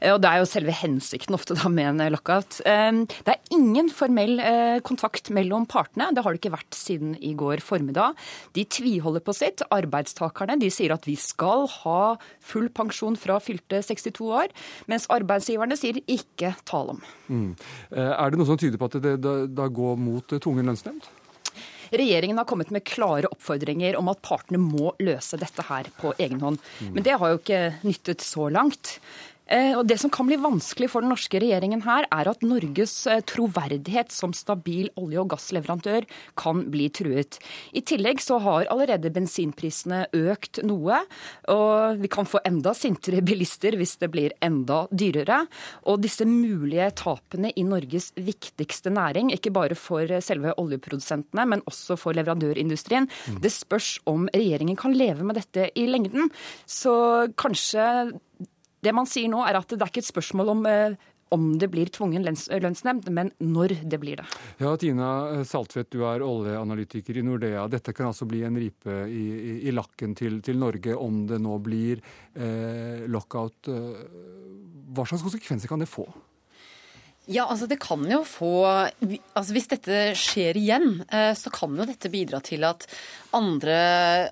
Eh, 0.00 0.14
og 0.14 0.22
det 0.24 0.30
er 0.30 0.40
jo 0.40 0.48
selve 0.48 0.72
hensikten 0.72 1.36
ofte 1.36 1.56
da 1.58 1.68
med 1.68 1.90
en 1.90 2.14
lockout. 2.14 2.62
Eh, 2.64 3.02
det 3.04 3.34
er 3.34 3.52
ingen 3.52 3.90
formell 3.92 4.40
eh, 4.40 4.78
kontakt 4.86 5.28
mellom 5.36 5.66
partene. 5.68 6.08
Det 6.16 6.24
har 6.24 6.32
det 6.32 6.40
ikke 6.40 6.54
vært 6.54 6.78
siden 6.78 7.12
i 7.20 7.34
går 7.36 7.60
formiddag. 7.64 8.16
De 8.56 8.64
tviholder 8.64 9.24
på 9.26 9.36
sitt. 9.36 9.66
Arbeidstakerne 9.76 10.56
de 10.62 10.72
sier 10.72 10.96
at 10.96 11.04
vi 11.04 11.18
skal 11.20 11.68
ha 11.82 12.00
full 12.40 12.70
pensjon 12.72 13.20
fra 13.20 13.36
fylte 13.44 13.82
62 13.84 14.32
år, 14.32 14.56
mens 14.88 15.10
arbeidsgiverne 15.12 15.76
sier 15.76 16.00
ikke 16.08 16.54
tale 16.64 16.96
om. 16.96 17.04
Mm. 17.28 17.52
Er 17.92 18.32
det 18.32 18.40
noe 18.40 18.48
som 18.48 18.56
tyder 18.60 18.80
på 18.80 18.88
at 18.88 18.96
det 19.04 19.16
da 19.20 19.68
går 19.68 20.00
mot 20.00 20.38
tvungen 20.40 20.72
lønnsnemnd? 20.72 21.04
Regjeringen 21.96 22.38
har 22.40 22.48
kommet 22.48 22.72
med 22.74 22.84
klare 22.84 23.30
oppfordringer 23.32 23.96
om 23.96 24.10
at 24.12 24.20
partene 24.24 24.60
må 24.60 24.92
løse 25.00 25.38
dette 25.40 25.64
her 25.68 25.88
på 26.00 26.12
egen 26.18 26.42
hånd. 26.42 26.60
Men 26.92 27.06
det 27.06 27.16
har 27.16 27.32
jo 27.32 27.40
ikke 27.40 27.62
nyttet 27.86 28.24
så 28.24 28.50
langt. 28.52 28.98
Eh, 29.46 29.78
og 29.78 29.86
Det 29.86 29.98
som 30.00 30.10
kan 30.10 30.26
bli 30.26 30.38
vanskelig 30.40 30.88
for 30.90 31.04
den 31.04 31.12
norske 31.14 31.38
regjeringen 31.38 31.84
her, 31.86 32.06
er 32.10 32.30
at 32.30 32.42
Norges 32.42 32.94
eh, 33.06 33.22
troverdighet 33.22 34.10
som 34.14 34.34
stabil 34.34 34.88
olje- 34.98 35.22
og 35.22 35.30
gassleverandør 35.30 36.06
kan 36.38 36.64
bli 36.72 36.88
truet. 36.90 37.38
I 37.72 37.82
tillegg 37.86 38.22
så 38.22 38.40
har 38.42 38.66
allerede 38.72 39.12
bensinprisene 39.14 40.06
økt 40.16 40.62
noe, 40.66 40.98
og 41.52 42.02
vi 42.02 42.10
kan 42.10 42.26
få 42.26 42.42
enda 42.48 42.74
sintere 42.74 43.22
bilister 43.26 43.78
hvis 43.78 43.96
det 44.02 44.10
blir 44.14 44.34
enda 44.42 44.84
dyrere. 44.90 45.44
Og 45.86 46.02
disse 46.02 46.26
mulige 46.26 46.90
tapene 46.98 47.52
i 47.54 47.66
Norges 47.66 48.12
viktigste 48.18 48.90
næring, 48.90 49.30
ikke 49.34 49.54
bare 49.54 49.78
for 49.78 50.10
selve 50.24 50.56
oljeprodusentene, 50.58 51.46
men 51.46 51.62
også 51.70 51.98
for 52.00 52.16
leverandørindustrien, 52.18 53.06
mm. 53.06 53.40
det 53.44 53.54
spørs 53.54 53.96
om 54.10 54.26
regjeringen 54.34 54.78
kan 54.78 54.94
leve 54.96 55.26
med 55.26 55.38
dette 55.38 55.70
i 55.78 55.86
lengden. 55.86 56.32
Så 56.66 56.96
kanskje 57.38 57.86
det 58.84 58.94
man 58.94 59.08
sier 59.08 59.30
nå, 59.32 59.42
er 59.46 59.60
at 59.60 59.70
det 59.72 59.80
er 59.80 59.92
ikke 59.92 60.04
et 60.04 60.12
spørsmål 60.12 60.52
om 60.56 60.66
eh, 60.70 60.96
om 61.34 61.46
det 61.58 61.66
blir 61.72 61.88
tvungen 61.90 62.22
lønnsnemnd, 62.22 63.08
men 63.10 63.32
når 63.42 63.80
det 63.82 63.98
blir 63.98 64.20
det. 64.20 64.26
Ja, 64.62 64.76
Tina 64.78 65.08
Saltvedt, 65.42 65.90
du 65.90 66.04
er 66.06 66.22
oljeanalytiker 66.22 67.18
i 67.18 67.24
Nordea. 67.26 67.64
Dette 67.70 67.90
kan 67.96 68.12
altså 68.12 68.28
bli 68.30 68.44
en 68.46 68.58
ripe 68.60 69.00
i, 69.10 69.24
i, 69.34 69.56
i 69.66 69.74
lakken 69.74 70.14
til, 70.14 70.38
til, 70.46 70.60
Norge 70.62 70.94
om 70.94 71.24
det 71.26 71.40
nå 71.42 71.58
blir 71.66 71.98
eh, 72.38 73.02
lockout. 73.10 73.66
Hva 73.66 75.08
slags 75.08 75.26
konsekvenser 75.26 75.72
kan 75.72 75.82
det 75.82 75.90
få? 75.90 76.06
Ja, 77.26 77.48
altså 77.50 77.66
det 77.66 77.80
kan 77.82 78.04
jo 78.06 78.20
få 78.22 78.52
altså 78.62 79.54
Hvis 79.54 79.66
dette 79.72 79.96
skjer 80.18 80.58
igjen, 80.60 81.00
eh, 81.10 81.32
så 81.34 81.50
kan 81.50 81.74
jo 81.74 81.86
dette 81.88 82.10
bidra 82.12 82.38
til 82.44 82.62
at 82.68 82.86
andre, 83.36 83.76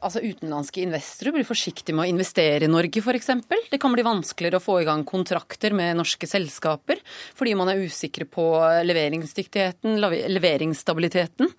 altså 0.04 0.22
utenlandske 0.24 0.82
investorer 0.84 1.36
blir 1.36 1.46
forsiktige 1.46 1.94
med 1.96 2.06
å 2.06 2.12
investere 2.12 2.66
i 2.66 2.70
Norge 2.70 3.02
f.eks. 3.02 3.30
Det 3.70 3.80
kan 3.82 3.94
bli 3.94 4.04
vanskeligere 4.06 4.60
å 4.60 4.64
få 4.64 4.80
i 4.82 4.88
gang 4.88 5.04
kontrakter 5.08 5.74
med 5.76 5.98
norske 5.98 6.28
selskaper 6.28 7.02
fordi 7.34 7.54
man 7.58 7.70
er 7.72 7.82
usikre 7.84 8.26
på 8.28 8.44
leveringsdyktigheten, 8.86 9.98
leveringsstabiliteten. 10.32 11.50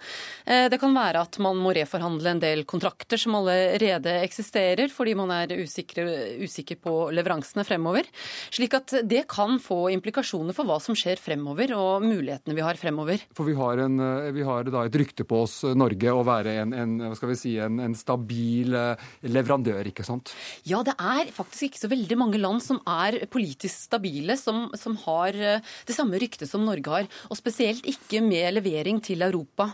Eh, 0.46 0.68
det 0.72 0.80
kan 0.82 0.96
være 0.96 1.24
at 1.26 1.40
man 1.44 1.60
må 1.62 1.74
reforhandle 1.76 2.36
en 2.36 2.42
del 2.44 2.66
kontrakter 2.70 3.20
som 3.22 3.38
allerede 3.40 4.18
eksisterer 4.24 4.92
fordi 4.94 5.16
man 5.18 5.34
er 5.36 5.56
usikker, 5.56 6.10
usikker 6.42 6.80
på 6.82 6.96
leveransene 7.16 7.66
fremover. 7.68 8.08
Slik 8.54 8.76
at 8.78 8.98
det 9.06 9.26
kan 9.32 9.60
få 9.62 9.86
implikasjoner 9.94 10.56
for 10.56 10.68
hva 10.68 10.80
som 10.84 10.98
skjer 10.98 11.20
fremover, 11.22 11.74
og 11.78 12.06
mulighetene 12.06 12.56
vi 12.58 12.64
har 12.66 12.80
fremover. 12.80 13.24
For 13.36 13.48
vi 13.48 13.56
har, 13.58 13.82
en, 13.86 14.00
eh, 14.00 14.32
vi 14.36 14.46
har 14.46 14.66
et 14.66 15.00
rykte 15.02 15.28
på 15.28 15.44
oss, 15.46 15.62
Norge, 15.76 16.12
å 16.12 16.24
være 16.26 16.58
en, 16.62 16.74
en, 16.74 16.96
si, 17.40 17.56
en, 17.62 17.80
en 17.84 17.96
stabil 17.98 18.76
eh, 18.76 19.06
leverandør, 19.28 19.90
ikke 19.90 20.06
sant? 20.08 20.34
Ja, 20.68 20.82
det 20.86 20.96
er 21.00 21.32
faktisk 21.36 21.70
ikke 21.70 21.84
så 21.84 21.92
veldig 21.92 22.18
mange 22.20 22.42
land 22.42 22.64
som 22.64 22.82
er 22.90 23.22
politisk 23.32 23.88
stabile, 23.88 24.38
som, 24.40 24.68
som 24.78 24.98
har 25.06 25.36
det 25.36 25.96
samme 25.96 26.20
ryktet 26.22 26.50
som 26.50 26.66
Norge 26.66 26.92
har. 26.92 27.10
Og 27.30 27.40
spesielt 27.40 27.86
ikke 27.90 28.22
med 28.24 28.56
levering 28.56 29.02
til 29.04 29.24
Europa. 29.26 29.70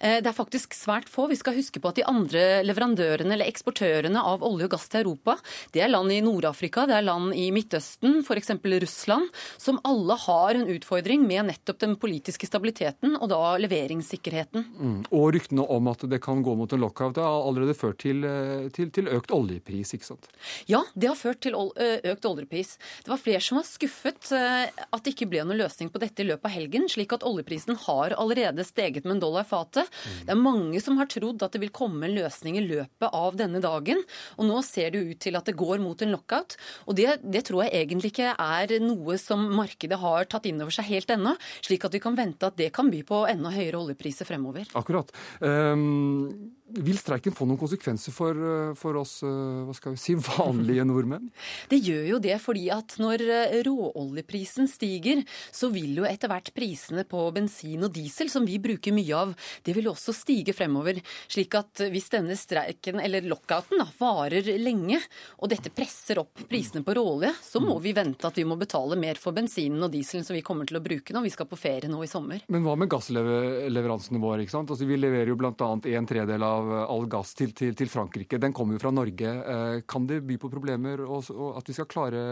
Det 0.00 0.26
er 0.26 0.36
faktisk 0.36 0.74
svært 0.76 1.08
få. 1.10 1.26
Vi 1.30 1.38
skal 1.38 1.56
huske 1.56 1.80
på 1.82 1.90
at 1.90 1.98
de 1.98 2.06
andre 2.08 2.44
leverandørene 2.66 3.34
eller 3.36 3.48
eksportørene 3.48 4.22
av 4.22 4.44
olje 4.46 4.68
og 4.68 4.74
gass 4.76 4.88
til 4.92 5.04
Europa, 5.04 5.36
det 5.74 5.82
er 5.84 5.92
land 5.92 6.12
i 6.14 6.20
Nord-Afrika, 6.24 6.86
det 6.88 6.98
er 6.98 7.06
land 7.06 7.34
i 7.36 7.48
Midtøsten, 7.54 8.20
f.eks. 8.24 8.54
Russland, 8.86 9.30
som 9.62 9.80
alle 9.86 10.18
har 10.26 10.58
en 10.58 10.68
utfordring 10.76 10.86
utfordring 10.86 11.26
med 11.26 11.46
nettopp 11.50 11.78
den 11.80 11.96
politiske 11.96 12.46
stabiliteten 12.46 13.16
og 13.16 13.28
da 13.30 13.56
leveringssikkerheten. 13.60 14.64
Mm. 14.78 14.98
Og 15.10 15.34
ryktene 15.34 15.66
om 15.66 15.88
at 15.88 16.04
det 16.08 16.20
kan 16.22 16.42
gå 16.42 16.54
mot 16.54 16.72
en 16.72 16.80
lockout, 16.96 17.16
har 17.22 17.48
allerede 17.48 17.74
ført 17.76 17.98
til, 17.98 18.24
eh, 18.24 18.68
til, 18.70 18.90
til, 18.90 19.08
økt 19.08 19.30
oljepris, 19.30 19.94
ikke 19.94 20.06
sant? 20.06 20.28
Ja, 20.66 20.82
det 20.94 21.08
har 21.08 21.16
ført 21.18 21.40
til 21.44 21.54
økt 21.54 22.24
oljepris. 22.24 22.76
Det 23.04 23.12
var 23.12 23.20
flere 23.20 23.40
som 23.40 23.58
var 23.60 23.66
skuffet 23.68 24.32
at 24.32 25.02
det 25.04 25.12
ikke 25.12 25.28
ble 25.30 25.44
noen 25.44 25.60
løsning 25.60 25.90
på 25.92 26.00
dette 26.02 26.22
i 26.22 26.26
løpet 26.26 26.48
av 26.48 26.54
helgen, 26.54 26.88
slik 26.88 27.12
at 27.12 27.24
oljeprisen 27.26 27.76
har 27.86 28.16
allerede 28.16 28.64
steget 28.66 29.04
med 29.04 29.16
en 29.16 29.22
dollar 29.26 29.44
fatet. 29.44 29.90
Mm. 29.90 30.18
Det 30.26 30.34
er 30.34 30.40
mange 30.40 30.82
som 30.82 30.98
har 31.00 31.10
trodd 31.10 31.42
at 31.44 31.54
det 31.54 31.62
vil 31.62 31.74
komme 31.74 32.06
en 32.06 32.16
løsning 32.16 32.58
i 32.58 32.64
løpet 32.64 33.12
av 33.12 33.36
denne 33.38 33.60
dagen, 33.64 34.02
og 34.36 34.48
nå 34.48 34.62
ser 34.66 34.92
det 34.94 35.04
ut 35.04 35.20
til 35.22 35.38
at 35.38 35.46
det 35.48 35.56
går 35.58 35.82
mot 35.82 36.00
en 36.02 36.14
lockout. 36.14 36.56
Og 36.86 36.98
det, 36.98 37.18
det 37.22 37.44
tror 37.48 37.66
jeg 37.66 37.84
egentlig 37.84 38.12
ikke 38.14 38.34
er 38.34 38.76
noe 38.82 39.18
som 39.20 39.44
markedet 39.56 40.00
har 40.00 40.28
tatt 40.30 40.48
inn 40.48 40.60
over 40.62 40.74
seg 40.74 40.88
helt 40.90 41.12
ennå, 41.12 41.36
slik 41.64 41.86
at 41.86 41.96
vi 41.96 42.02
kan 42.02 42.18
vente 42.18 42.48
at 42.48 42.58
det 42.58 42.72
kan 42.76 42.90
by 42.92 43.02
på 43.06 43.24
enda 43.30 43.52
høyere 43.54 43.80
oljepriser 43.80 44.28
fremover. 44.28 44.68
Akkurat. 44.78 45.12
Um, 45.40 46.56
vil 46.66 46.98
streiken 46.98 47.34
få 47.34 47.46
noen 47.46 47.60
konsekvenser 47.60 48.14
for, 48.14 48.34
eh, 48.34 48.72
for, 48.78 48.98
oss 48.98 49.20
eh, 49.22 49.62
hva 49.66 49.74
skal 49.76 49.94
vi 49.94 50.00
si, 50.00 50.16
vanlige 50.38 50.86
nordmenn? 50.86 51.28
Det 51.70 51.78
gjør 51.82 52.04
jo 52.10 52.18
det, 52.22 52.36
fordi 52.42 52.66
at 52.74 52.96
når 53.02 53.22
eh, 53.22 53.56
råoljeprisen 53.66 54.66
stiger, 54.70 55.22
så 55.54 55.70
vil 55.74 56.00
jo 56.00 56.06
etter 56.08 56.30
hvert 56.30 56.50
prisene 56.56 57.06
på 57.08 57.22
bensin 57.34 57.86
og 57.86 57.94
diesel, 57.94 58.30
som 58.32 58.46
vi 58.46 58.58
bruker 58.62 58.94
mye 58.96 59.14
av, 59.14 59.34
det 59.66 59.76
vil 59.76 59.90
også 59.90 60.14
stige 60.16 60.54
fremover. 60.56 60.98
Slik 61.30 61.54
at 61.58 61.84
hvis 61.92 62.10
denne 62.12 62.36
streiken, 62.38 63.00
eller 63.02 63.26
lockouten, 63.26 63.78
da, 63.80 63.88
varer 64.00 64.50
lenge, 64.58 64.98
og 65.38 65.50
dette 65.52 65.72
presser 65.74 66.20
opp 66.22 66.46
prisene 66.50 66.84
på 66.86 66.96
råolje, 66.96 67.32
så 67.44 67.62
må 67.62 67.78
vi 67.82 67.94
vente 67.96 68.26
at 68.26 68.38
vi 68.38 68.46
må 68.48 68.58
betale 68.58 68.98
mer 68.98 69.20
for 69.20 69.36
bensinen 69.36 69.86
og 69.86 69.92
dieselen 69.94 70.26
som 70.26 70.36
vi 70.36 70.44
kommer 70.46 70.68
til 70.68 70.80
å 70.80 70.84
bruke 70.84 71.14
når 71.14 71.26
vi 71.28 71.34
skal 71.34 71.48
på 71.50 71.58
ferie 71.60 71.90
nå 71.90 72.02
i 72.04 72.10
sommer. 72.10 72.42
Men 72.52 72.64
hva 72.66 72.76
med 72.78 72.90
gassleveransene 72.92 74.22
våre? 74.22 74.42
ikke 74.42 74.56
sant? 74.56 74.72
Altså, 74.72 74.88
vi 74.88 74.98
leverer 74.98 75.30
jo 75.30 75.38
bl.a. 75.38 75.52
en 75.52 76.08
tredel 76.08 76.42
av 76.46 76.55
av 76.56 76.72
all 76.86 77.06
gass 77.10 77.34
til, 77.38 77.52
til, 77.56 77.74
til, 77.76 77.90
Frankrike. 77.92 78.40
Den 78.42 78.54
kommer 78.56 78.76
jo 78.76 78.82
fra 78.82 78.94
Norge. 78.94 79.32
Eh, 79.54 79.82
kan 79.88 80.08
det 80.08 80.22
by 80.26 80.38
på 80.42 80.50
problemer 80.52 81.04
og, 81.06 81.30
og 81.34 81.60
at 81.60 81.68
vi 81.70 81.76
skal 81.76 81.90
klare 81.90 82.22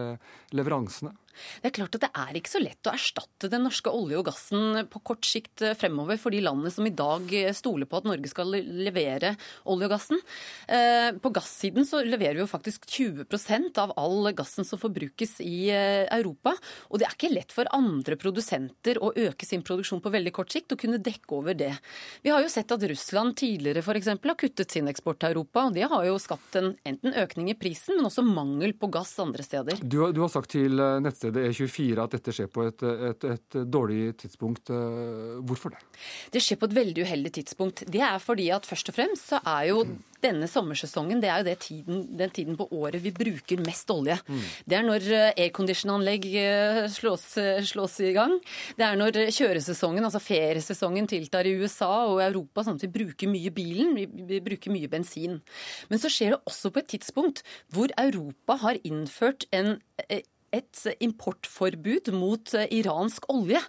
leveransene? 0.56 1.14
Det 1.62 1.70
er 1.70 1.76
klart 1.78 1.98
at 1.98 2.06
det 2.06 2.10
er 2.24 2.38
ikke 2.38 2.52
så 2.52 2.62
lett 2.62 2.88
å 2.88 2.94
erstatte 2.94 3.50
den 3.52 3.64
norske 3.66 3.92
olje 3.92 4.20
og 4.20 4.28
gassen 4.28 4.84
på 4.90 5.02
kort 5.10 5.28
sikt 5.28 5.64
eh, 5.64 5.76
fremover 5.78 6.20
for 6.20 6.34
de 6.34 6.42
landene 6.44 6.72
som 6.74 6.86
i 6.86 6.94
dag 6.94 7.30
eh, 7.34 7.52
stoler 7.56 7.88
på 7.90 8.00
at 8.00 8.08
Norge 8.08 8.30
skal 8.30 8.54
levere 8.54 9.34
olje 9.70 9.88
og 9.88 9.92
gassen. 9.94 10.20
På 11.20 11.30
gassiden 11.34 11.86
så 11.86 12.00
leverer 12.04 12.38
vi 12.38 12.42
jo 12.42 12.48
faktisk 12.48 12.86
20% 12.88 13.78
av 13.82 13.92
all 14.00 14.30
gassen 14.36 14.66
som 14.66 14.80
forbrukes 14.80 15.36
i 15.44 15.68
Europa. 15.70 16.54
Og 16.90 17.00
det 17.00 17.08
er 17.08 17.16
ikke 17.16 17.32
lett 17.32 17.52
for 17.54 17.68
andre 17.74 18.16
produsenter 18.20 19.00
å 19.02 19.12
øke 19.12 19.46
sin 19.46 19.64
produksjon 19.66 20.02
på 20.04 20.12
veldig 20.14 20.32
kort 20.34 20.54
sikt 20.54 20.74
og 20.74 20.80
kunne 20.80 21.00
dekke 21.02 21.36
over 21.36 21.56
det. 21.58 21.72
Vi 22.24 22.32
har 22.32 22.42
jo 22.44 22.52
sett 22.52 22.72
at 22.74 22.86
Russland 22.90 23.36
tidligere 23.40 23.84
f.eks 23.84 24.12
har 24.14 24.40
kuttet 24.40 24.74
sin 24.74 24.88
eksport 24.90 25.20
til 25.22 25.34
Europa. 25.34 25.66
og 25.66 25.74
Det 25.74 25.88
har 25.90 26.06
jo 26.08 26.18
skapt 26.22 26.58
en 26.60 26.72
enten 26.86 27.14
økning 27.14 27.50
i 27.50 27.58
prisen, 27.58 27.98
men 27.98 28.08
også 28.08 28.24
mangel 28.26 28.74
på 28.78 28.90
gass 28.92 29.14
andre 29.22 29.44
steder. 29.46 29.80
Du, 29.82 30.00
du 30.12 30.20
har 30.24 30.32
sagt 30.32 30.52
til 30.54 30.80
eh, 30.80 31.00
nettstedet 31.24 31.50
E24 31.50 32.04
at 32.04 32.16
dette 32.16 32.34
skjer 32.34 32.48
på 32.52 32.64
et, 32.68 32.82
et, 33.10 33.26
et, 33.34 33.58
dårlig 33.70 34.14
tidspunkt. 34.20 34.70
Eh, 34.70 35.40
hvorfor 35.46 35.74
det? 35.74 35.80
Det 36.34 36.42
skjer 36.42 36.58
på 36.60 36.68
et 36.68 36.76
veldig 36.76 37.04
uheldig 37.06 37.32
tidspunkt. 37.40 37.84
Det 37.88 38.02
er 38.02 38.18
fordi 38.22 38.50
at 38.54 38.66
først 38.66 38.90
og 38.90 38.98
fremst 38.98 39.30
så 39.32 39.40
er 39.40 39.70
jo 39.70 39.84
denne 40.24 40.46
sommersesongen 40.48 41.20
det 41.20 41.28
er 41.28 41.42
jo 41.42 41.46
det 41.50 41.58
tiden, 41.60 41.98
den 42.16 42.30
tiden 42.32 42.56
på 42.56 42.64
året 42.72 43.02
vi 43.04 43.12
bruker 43.12 43.60
mest 43.60 43.90
olje. 43.92 44.16
Mm. 44.24 44.44
Det 44.64 44.78
er 44.78 44.86
når 44.86 45.08
eh, 45.12 45.42
aircondition-anlegg 45.46 46.28
slås, 46.92 47.26
slås, 47.68 47.98
i 48.04 48.14
gang. 48.16 48.34
Det 48.78 48.84
er 48.86 48.98
når 48.98 49.18
kjøresesongen, 49.32 50.04
altså 50.04 50.22
feriesesongen, 50.22 51.08
tiltar 51.10 51.46
i 51.46 51.54
USA 51.60 52.06
og 52.08 52.22
Europa, 52.24 52.64
sånn 52.64 52.80
at 52.80 52.86
vi 52.86 52.92
bruker 52.94 53.30
mye 53.30 53.52
bilen. 53.54 53.94
Vi 54.28 54.40
bruker 54.44 54.72
mye 54.74 54.90
bensin. 54.90 55.38
Men 55.90 56.00
så 56.00 56.10
skjer 56.12 56.34
det 56.34 56.42
også 56.48 56.72
på 56.72 56.82
et 56.82 56.90
tidspunkt 56.96 57.44
hvor 57.74 57.92
Europa 58.00 58.58
har 58.64 58.80
innført 58.84 59.46
en 59.54 59.76
eh, 60.08 60.24
et 60.54 60.84
importforbud 61.04 62.12
mot 62.14 62.54
iransk 62.70 63.28
olje. 63.32 63.60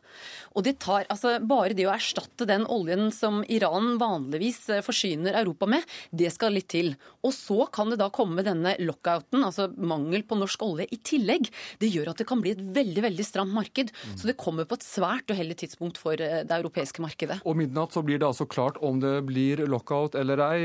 Og 0.56 0.66
det 0.68 0.78
tar, 0.84 1.08
altså 1.12 1.38
Bare 1.46 1.76
det 1.78 1.88
å 1.88 1.94
erstatte 1.94 2.48
den 2.48 2.66
oljen 2.72 3.10
som 3.14 3.42
Iran 3.52 3.98
vanligvis 4.02 4.62
forsyner 4.86 5.36
Europa 5.42 5.68
med, 5.70 5.84
det 6.12 6.32
skal 6.34 6.56
litt 6.56 6.70
til. 6.72 6.94
Og 7.26 7.34
så 7.36 7.68
kan 7.74 7.92
det 7.92 8.00
da 8.02 8.10
komme 8.14 8.46
denne 8.46 8.76
lockouten, 8.82 9.44
altså 9.46 9.68
mangel 9.76 10.24
på 10.28 10.38
norsk 10.40 10.64
olje, 10.66 10.88
i 10.92 11.00
tillegg. 11.06 11.50
Det 11.82 11.90
gjør 11.92 12.14
at 12.14 12.22
det 12.22 12.28
kan 12.30 12.42
bli 12.44 12.54
et 12.56 12.64
veldig 12.76 13.06
veldig 13.10 13.26
stramt 13.28 13.56
marked. 13.56 13.92
Mm. 13.92 14.16
Så 14.22 14.30
det 14.30 14.38
kommer 14.42 14.68
på 14.70 14.78
et 14.80 14.86
svært 14.86 15.32
uheldig 15.32 15.60
tidspunkt 15.64 16.00
for 16.02 16.20
det 16.20 16.52
europeiske 16.52 17.04
markedet. 17.04 17.42
Og 17.46 17.58
midnatt 17.60 17.96
så 17.96 18.04
blir 18.06 18.22
det 18.22 18.30
altså 18.30 18.48
klart 18.50 18.80
om 18.86 19.02
det 19.04 19.18
blir 19.28 19.66
lockout 19.70 20.18
eller 20.20 20.42
ei, 20.50 20.62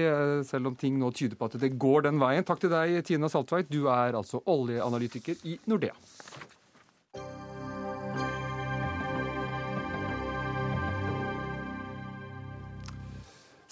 selv 0.47 0.73
om 0.73 0.79
ting 0.79 0.99
nå 1.01 1.13
tyder 1.17 1.39
på 1.39 1.51
at 1.51 1.59
det 1.61 1.75
går 1.81 2.09
den 2.09 2.21
veien. 2.23 2.47
Takk 2.47 2.63
til 2.65 2.73
deg, 2.73 3.01
Tina 3.07 3.31
Saltveit. 3.33 3.71
Du 3.71 3.89
er 3.91 4.17
altså 4.19 4.43
oljeanalytiker 4.51 5.47
i 5.49 5.59
Nordea. 5.71 5.97
you 7.15 7.50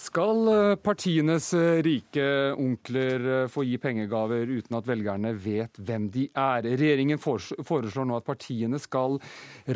Skal 0.09 0.47
eh, 0.49 0.75
partienes 0.81 1.51
eh, 1.53 1.83
rike 1.85 2.23
onkler 2.57 3.25
eh, 3.29 3.49
få 3.51 3.61
gi 3.67 3.75
pengegaver 3.77 4.49
uten 4.49 4.77
at 4.79 4.87
velgerne 4.89 5.35
vet 5.37 5.77
hvem 5.85 6.07
de 6.09 6.23
er? 6.33 6.65
Regjeringen 6.65 7.21
foreslår 7.21 8.07
nå 8.09 8.17
at 8.17 8.25
partiene 8.25 8.79
skal 8.81 9.19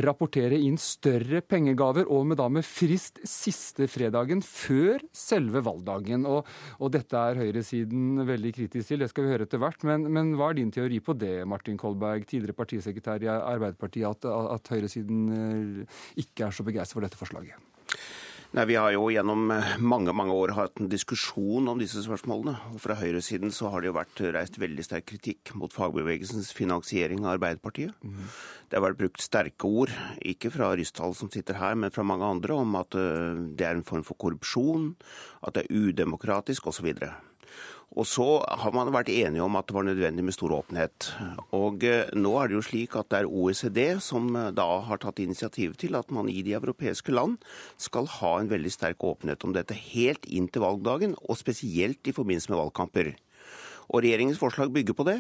rapportere 0.02 0.58
inn 0.58 0.80
større 0.82 1.44
pengegaver, 1.46 2.10
og 2.10 2.26
med 2.32 2.42
da 2.42 2.48
med 2.50 2.66
frist 2.66 3.22
siste 3.30 3.86
fredagen 3.86 4.42
før 4.42 5.06
selve 5.14 5.62
valgdagen. 5.70 6.26
Og, 6.26 6.50
og 6.82 6.94
dette 6.98 7.14
er 7.14 7.44
høyresiden 7.44 8.26
veldig 8.26 8.56
kritisk 8.58 8.90
til, 8.90 9.06
det 9.06 9.14
skal 9.14 9.28
vi 9.28 9.36
høre 9.36 9.46
etter 9.46 9.62
hvert. 9.62 9.86
Men, 9.86 10.10
men, 10.10 10.34
hva 10.40 10.50
er 10.50 10.64
din 10.64 10.74
teori 10.74 10.98
på 10.98 11.14
det, 11.14 11.44
Martin 11.46 11.78
Kolberg, 11.78 12.26
tidligere 12.26 12.58
partisekretær 12.58 13.22
i 13.22 13.30
Arbeiderpartiet, 13.36 14.26
at, 14.26 14.32
at 14.58 14.74
høyresiden 14.74 15.86
ikke 16.18 16.50
er 16.50 16.58
så 16.58 16.66
begeistret 16.66 16.98
for 16.98 17.06
dette 17.06 17.22
forslaget? 17.22 17.70
Nei, 18.54 18.68
Vi 18.70 18.76
har 18.78 18.92
jo 18.94 19.08
gjennom 19.10 19.50
eh, 19.50 19.70
mange 19.82 20.14
mange 20.14 20.34
år 20.38 20.52
hatt 20.54 20.78
en 20.78 20.90
diskusjon 20.92 21.66
om 21.72 21.80
disse 21.82 22.04
spørsmålene. 22.06 22.54
og 22.70 22.82
Fra 22.84 22.94
høyresiden 23.00 23.50
så 23.50 23.72
har 23.74 23.82
det 23.82 23.90
jo 23.90 23.96
vært 23.98 24.22
reist 24.36 24.60
veldig 24.62 24.86
sterk 24.86 25.08
kritikk 25.10 25.56
mot 25.58 25.74
fagbevegelsens 25.74 26.52
finansiering 26.54 27.26
av 27.26 27.40
Arbeiderpartiet. 27.40 27.98
Mm. 28.06 28.30
Det 28.70 28.78
har 28.78 28.86
vært 28.86 29.00
brukt 29.02 29.26
sterke 29.26 29.66
ord, 29.66 29.96
ikke 30.22 30.54
fra 30.54 30.70
Ryssdal 30.78 31.18
som 31.18 31.34
sitter 31.34 31.58
her, 31.58 31.74
men 31.74 31.94
fra 31.96 32.06
mange 32.06 32.30
andre, 32.30 32.54
om 32.54 32.78
at 32.78 32.94
eh, 32.94 33.42
det 33.58 33.66
er 33.66 33.80
en 33.80 33.88
form 33.90 34.06
for 34.06 34.22
korrupsjon, 34.22 34.92
at 35.42 35.58
det 35.58 35.66
er 35.66 35.90
udemokratisk 35.90 36.70
osv. 36.70 36.94
Og 37.94 38.08
så 38.10 38.26
har 38.42 38.74
man 38.74 38.90
vært 38.94 39.12
enige 39.14 39.44
om 39.46 39.58
at 39.60 39.68
det 39.70 39.76
var 39.76 39.86
nødvendig 39.86 40.24
med 40.26 40.34
stor 40.34 40.56
åpenhet. 40.56 41.12
Og 41.54 41.84
eh, 41.86 42.10
nå 42.18 42.32
er 42.40 42.50
det 42.50 42.58
jo 42.58 42.64
slik 42.66 42.96
at 42.98 43.12
det 43.14 43.20
er 43.22 43.30
OECD 43.30 43.80
som 44.02 44.32
eh, 44.40 44.50
da 44.56 44.66
har 44.88 45.02
tatt 45.02 45.22
initiativ 45.22 45.76
til 45.82 46.00
at 46.00 46.10
man 46.14 46.32
i 46.32 46.42
de 46.46 46.56
europeiske 46.58 47.14
land 47.14 47.38
skal 47.78 48.10
ha 48.18 48.34
en 48.40 48.50
veldig 48.50 48.74
sterk 48.74 49.06
åpenhet 49.06 49.46
om 49.46 49.54
dette 49.54 49.78
helt 49.78 50.26
inn 50.26 50.50
til 50.50 50.66
valgdagen, 50.66 51.14
og 51.22 51.38
spesielt 51.38 52.02
i 52.10 52.16
forbindelse 52.18 52.54
med 52.54 52.64
valgkamper. 52.64 53.14
Og 53.94 54.02
regjeringens 54.02 54.42
forslag 54.42 54.74
bygger 54.74 54.98
på 54.98 55.06
det. 55.12 55.20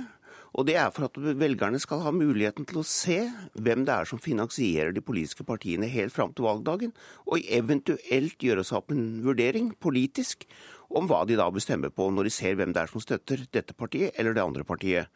Og 0.54 0.68
det 0.70 0.76
er 0.78 0.92
for 0.94 1.08
at 1.08 1.16
velgerne 1.18 1.80
skal 1.82 2.04
ha 2.06 2.12
muligheten 2.14 2.66
til 2.70 2.82
å 2.82 2.86
se 2.86 3.24
hvem 3.58 3.88
det 3.88 3.94
er 3.94 4.10
som 4.10 4.22
finansierer 4.22 4.94
de 4.94 5.02
politiske 5.02 5.46
partiene 5.46 5.90
helt 5.90 6.14
fram 6.14 6.34
til 6.34 6.46
valgdagen, 6.46 6.94
og 7.26 7.42
eventuelt 7.50 8.38
gjøre 8.38 8.66
seg 8.66 8.82
opp 8.82 8.94
en 8.94 9.08
vurdering 9.26 9.72
politisk 9.82 10.46
om 10.94 11.08
hva 11.10 11.24
de 11.28 11.38
da 11.40 11.50
bestemmer 11.54 11.94
på 11.94 12.10
når 12.14 12.30
de 12.30 12.36
ser 12.36 12.60
hvem 12.60 12.74
det 12.74 12.84
er 12.84 12.92
som 12.92 13.04
støtter 13.04 13.48
dette 13.54 13.76
partiet 13.78 14.14
eller 14.20 14.36
det 14.38 14.46
andre 14.46 14.66
partiet. 14.68 15.10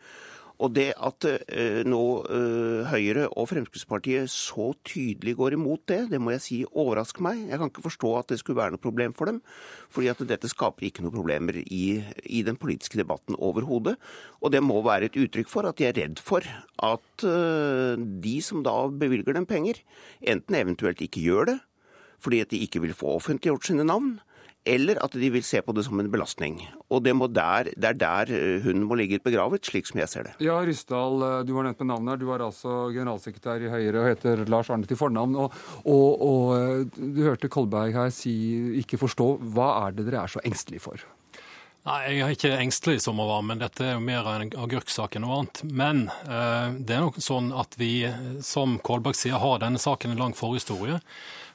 Og 0.58 0.72
det 0.74 0.88
at 1.06 1.26
eh, 1.30 1.84
nå 1.86 2.02
eh, 2.34 2.88
Høyre 2.90 3.28
og 3.38 3.46
Fremskrittspartiet 3.52 4.32
så 4.34 4.72
tydelig 4.88 5.36
går 5.38 5.54
imot 5.54 5.84
det, 5.92 6.00
det 6.10 6.20
må 6.22 6.34
jeg 6.34 6.44
si 6.44 6.58
overrasker 6.66 7.22
meg. 7.26 7.44
Jeg 7.52 7.62
kan 7.62 7.70
ikke 7.70 7.86
forstå 7.86 8.14
at 8.18 8.32
det 8.32 8.40
skulle 8.42 8.58
være 8.58 8.74
noe 8.74 8.82
problem 8.82 9.14
for 9.14 9.30
dem. 9.30 9.44
fordi 9.94 10.10
at 10.10 10.24
dette 10.32 10.50
skaper 10.50 10.88
ikke 10.88 11.06
noen 11.06 11.14
problemer 11.14 11.62
i, 11.62 12.02
i 12.26 12.42
den 12.42 12.58
politiske 12.58 12.98
debatten 12.98 13.38
overhodet. 13.38 13.98
Og 14.42 14.52
det 14.52 14.64
må 14.66 14.82
være 14.82 15.12
et 15.12 15.20
uttrykk 15.22 15.52
for 15.52 15.70
at 15.70 15.78
de 15.78 15.92
er 15.92 15.98
redd 15.98 16.18
for 16.18 16.42
at 16.42 17.28
eh, 17.30 17.94
de 18.26 18.38
som 18.42 18.66
da 18.66 18.88
bevilger 18.90 19.38
dem 19.38 19.46
penger, 19.46 19.84
enten 20.26 20.58
eventuelt 20.58 21.06
ikke 21.06 21.22
gjør 21.22 21.52
det 21.54 21.60
fordi 22.18 22.40
at 22.42 22.50
de 22.50 22.64
ikke 22.66 22.82
vil 22.82 22.96
få 22.98 23.12
offentliggjort 23.20 23.68
sine 23.68 23.84
navn, 23.86 24.16
eller 24.68 25.00
at 25.04 25.16
de 25.18 25.30
vil 25.34 25.46
se 25.46 25.62
på 25.64 25.74
det 25.76 25.86
som 25.88 26.00
en 26.02 26.10
belastning. 26.12 26.60
Og 26.94 27.04
det, 27.06 27.16
der, 27.36 27.72
det 27.74 27.92
er 27.92 28.00
der 28.02 28.32
eh, 28.36 28.66
hun 28.66 28.86
må 28.88 28.98
ligge 29.00 29.22
begravet, 29.24 29.66
slik 29.66 29.90
som 29.90 30.02
jeg 30.02 30.12
ser 30.12 30.28
det. 30.30 30.36
Ja, 30.44 30.60
Ryssdal, 30.66 31.22
eh, 31.28 31.38
du 31.48 31.54
var 31.56 31.68
nevnt 31.68 31.84
med 31.84 31.92
navnet 31.94 32.14
her. 32.14 32.22
Du 32.22 32.32
er 32.36 32.46
altså 32.46 32.78
generalsekretær 32.96 33.64
i 33.64 33.72
Høyre 33.74 34.04
og 34.04 34.10
heter 34.12 34.46
Lars 34.52 34.72
Arne 34.74 34.90
til 34.90 35.00
fornavn. 35.00 35.38
Og, 35.40 35.62
og, 35.84 36.26
og 36.30 36.56
eh, 36.58 37.06
du 37.18 37.24
hørte 37.26 37.52
Kolberg 37.52 37.96
her 37.98 38.12
si 38.14 38.34
ikke 38.84 39.00
forstå. 39.02 39.32
Hva 39.56 39.72
er 39.86 39.98
det 39.98 40.10
dere 40.10 40.26
er 40.26 40.36
så 40.38 40.44
engstelige 40.48 40.86
for? 40.88 41.08
Nei, 41.88 42.18
Jeg 42.18 42.20
er 42.20 42.34
ikke 42.36 42.56
engstelig 42.60 43.00
som 43.06 43.20
å 43.24 43.30
være, 43.30 43.44
men 43.48 43.62
dette 43.62 43.86
er 43.86 43.94
jo 43.94 44.04
mer 44.04 44.26
en 44.34 44.50
agurksak 44.60 45.16
enn 45.16 45.24
noe 45.24 45.38
annet. 45.40 45.62
Men 45.72 46.02
eh, 46.28 46.76
det 46.84 46.98
er 46.98 47.06
nok 47.06 47.20
sånn 47.24 47.54
at 47.56 47.78
vi, 47.80 47.92
som 48.44 48.76
Kolberg 48.84 49.16
sier, 49.16 49.40
har 49.40 49.62
denne 49.64 49.80
saken 49.80 50.12
en 50.12 50.26
lang 50.26 50.36
forhistorie. 50.36 51.00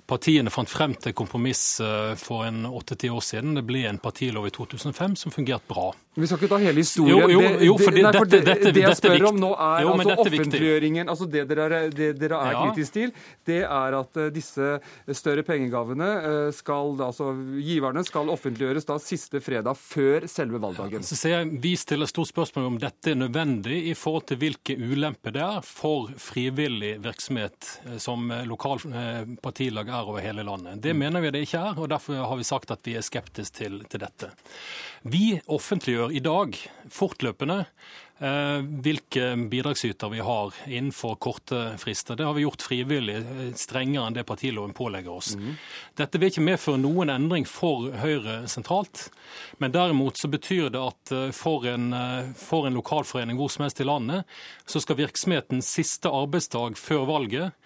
Partiene 0.06 0.50
fant 0.50 0.68
frem 0.68 0.96
til 0.98 1.14
kompromiss 1.14 1.80
eh, 1.80 2.14
for 2.18 2.46
en 2.48 2.64
åtte-ti 2.66 3.10
år 3.10 3.22
siden. 3.22 3.54
Det 3.54 3.62
ble 3.66 3.84
en 3.86 4.00
partilov 4.02 4.48
i 4.48 4.50
2005 4.54 5.14
som 5.20 5.34
fungerte 5.34 5.68
bra. 5.70 5.92
Vi 6.18 6.26
skal 6.28 6.42
ikke 6.42 6.48
ta 6.50 6.58
hele 6.60 6.82
historien. 6.82 7.22
Jo, 7.22 7.28
jo, 7.30 7.52
jo, 7.64 7.74
for 7.80 7.94
det, 7.94 8.02
nei, 8.04 8.10
for 8.18 8.28
det, 8.28 8.40
dette, 8.44 8.72
det 8.76 8.82
jeg 8.82 8.96
spør 8.98 9.28
om 9.30 9.38
nå, 9.40 9.52
er 9.54 9.84
jo, 9.86 9.92
altså 9.94 10.16
offentliggjøringen 10.26 11.08
altså 11.08 11.28
Det 11.32 11.44
dere 11.48 11.68
er, 11.68 11.86
det 11.94 12.08
dere 12.20 12.40
er 12.44 12.52
ja. 12.52 12.64
kritisk 12.66 12.96
til, 12.98 13.14
det 13.48 13.60
er 13.62 13.96
at 13.96 14.18
uh, 14.20 14.26
disse 14.34 14.74
større 15.16 15.44
pengegavene 15.46 16.08
uh, 16.20 16.50
skal 16.52 17.00
altså 17.06 17.30
Giverne 17.62 18.02
skal 18.04 18.28
offentliggjøres 18.34 18.84
da 18.90 18.98
siste 19.00 19.40
fredag 19.40 19.78
før 19.80 20.26
selve 20.28 20.60
valgdagen. 20.60 21.00
Ja, 21.00 21.08
så 21.08 21.16
ser 21.16 21.36
jeg, 21.38 21.54
Vi 21.64 21.72
stiller 21.80 22.10
stort 22.10 22.28
spørsmål 22.28 22.68
om 22.74 22.76
dette 22.82 23.14
er 23.14 23.16
nødvendig 23.22 23.80
i 23.88 23.96
forhold 23.96 24.26
til 24.28 24.42
hvilke 24.42 24.76
ulemper 24.76 25.32
det 25.38 25.46
er 25.46 25.64
for 25.64 26.12
frivillig 26.20 26.98
virksomhet 27.06 27.72
som 28.02 28.28
lokal 28.50 28.84
partilag 29.40 29.88
er 29.92 30.08
over 30.08 30.24
hele 30.24 30.44
landet. 30.46 30.82
Det 30.82 30.94
mener 30.96 31.22
vi 31.24 31.32
det 31.34 31.44
ikke 31.46 31.60
er, 31.60 31.78
og 31.78 31.90
derfor 31.92 32.24
har 32.24 32.38
vi 32.38 32.46
sagt 32.46 32.72
at 32.74 32.86
vi 32.86 32.96
er 32.98 33.04
skeptiske 33.06 33.58
til, 33.58 33.82
til 33.90 34.02
dette. 34.02 34.32
Vi 35.02 35.40
offentliggjør 35.50 36.14
i 36.14 36.22
dag 36.22 36.56
fortløpende 36.92 37.64
eh, 38.22 38.60
hvilke 38.84 39.32
bidragsyter 39.50 40.12
vi 40.12 40.20
har 40.22 40.54
innenfor 40.66 41.16
korte 41.22 41.74
frister. 41.82 42.16
Det 42.16 42.26
har 42.28 42.36
vi 42.36 42.44
gjort 42.44 42.62
frivillig, 42.62 43.16
eh, 43.18 43.50
strengere 43.58 44.06
enn 44.06 44.14
det 44.14 44.26
partiloven 44.28 44.74
pålegger 44.78 45.10
oss. 45.16 45.34
Mm. 45.34 45.56
Dette 45.98 46.22
vil 46.22 46.30
ikke 46.30 46.46
medføre 46.46 46.82
noen 46.82 47.10
endring 47.10 47.48
for 47.50 47.90
Høyre 47.98 48.44
sentralt, 48.50 49.08
men 49.58 49.74
derimot 49.74 50.22
så 50.22 50.30
betyr 50.30 50.70
det 50.70 50.82
at 50.82 51.14
eh, 51.16 51.30
for 51.34 51.66
en, 51.66 51.90
for 52.38 52.70
en 52.70 52.78
lokalforening 52.78 53.40
hvor 53.40 53.50
som 53.50 53.66
helst 53.66 53.82
i 53.82 53.88
landet, 53.88 54.28
så 54.66 54.82
skal 54.82 55.02
virksomheten 55.02 55.64
siste 55.66 56.12
arbeidsdag 56.12 56.78
før 56.78 57.08
valget 57.10 57.58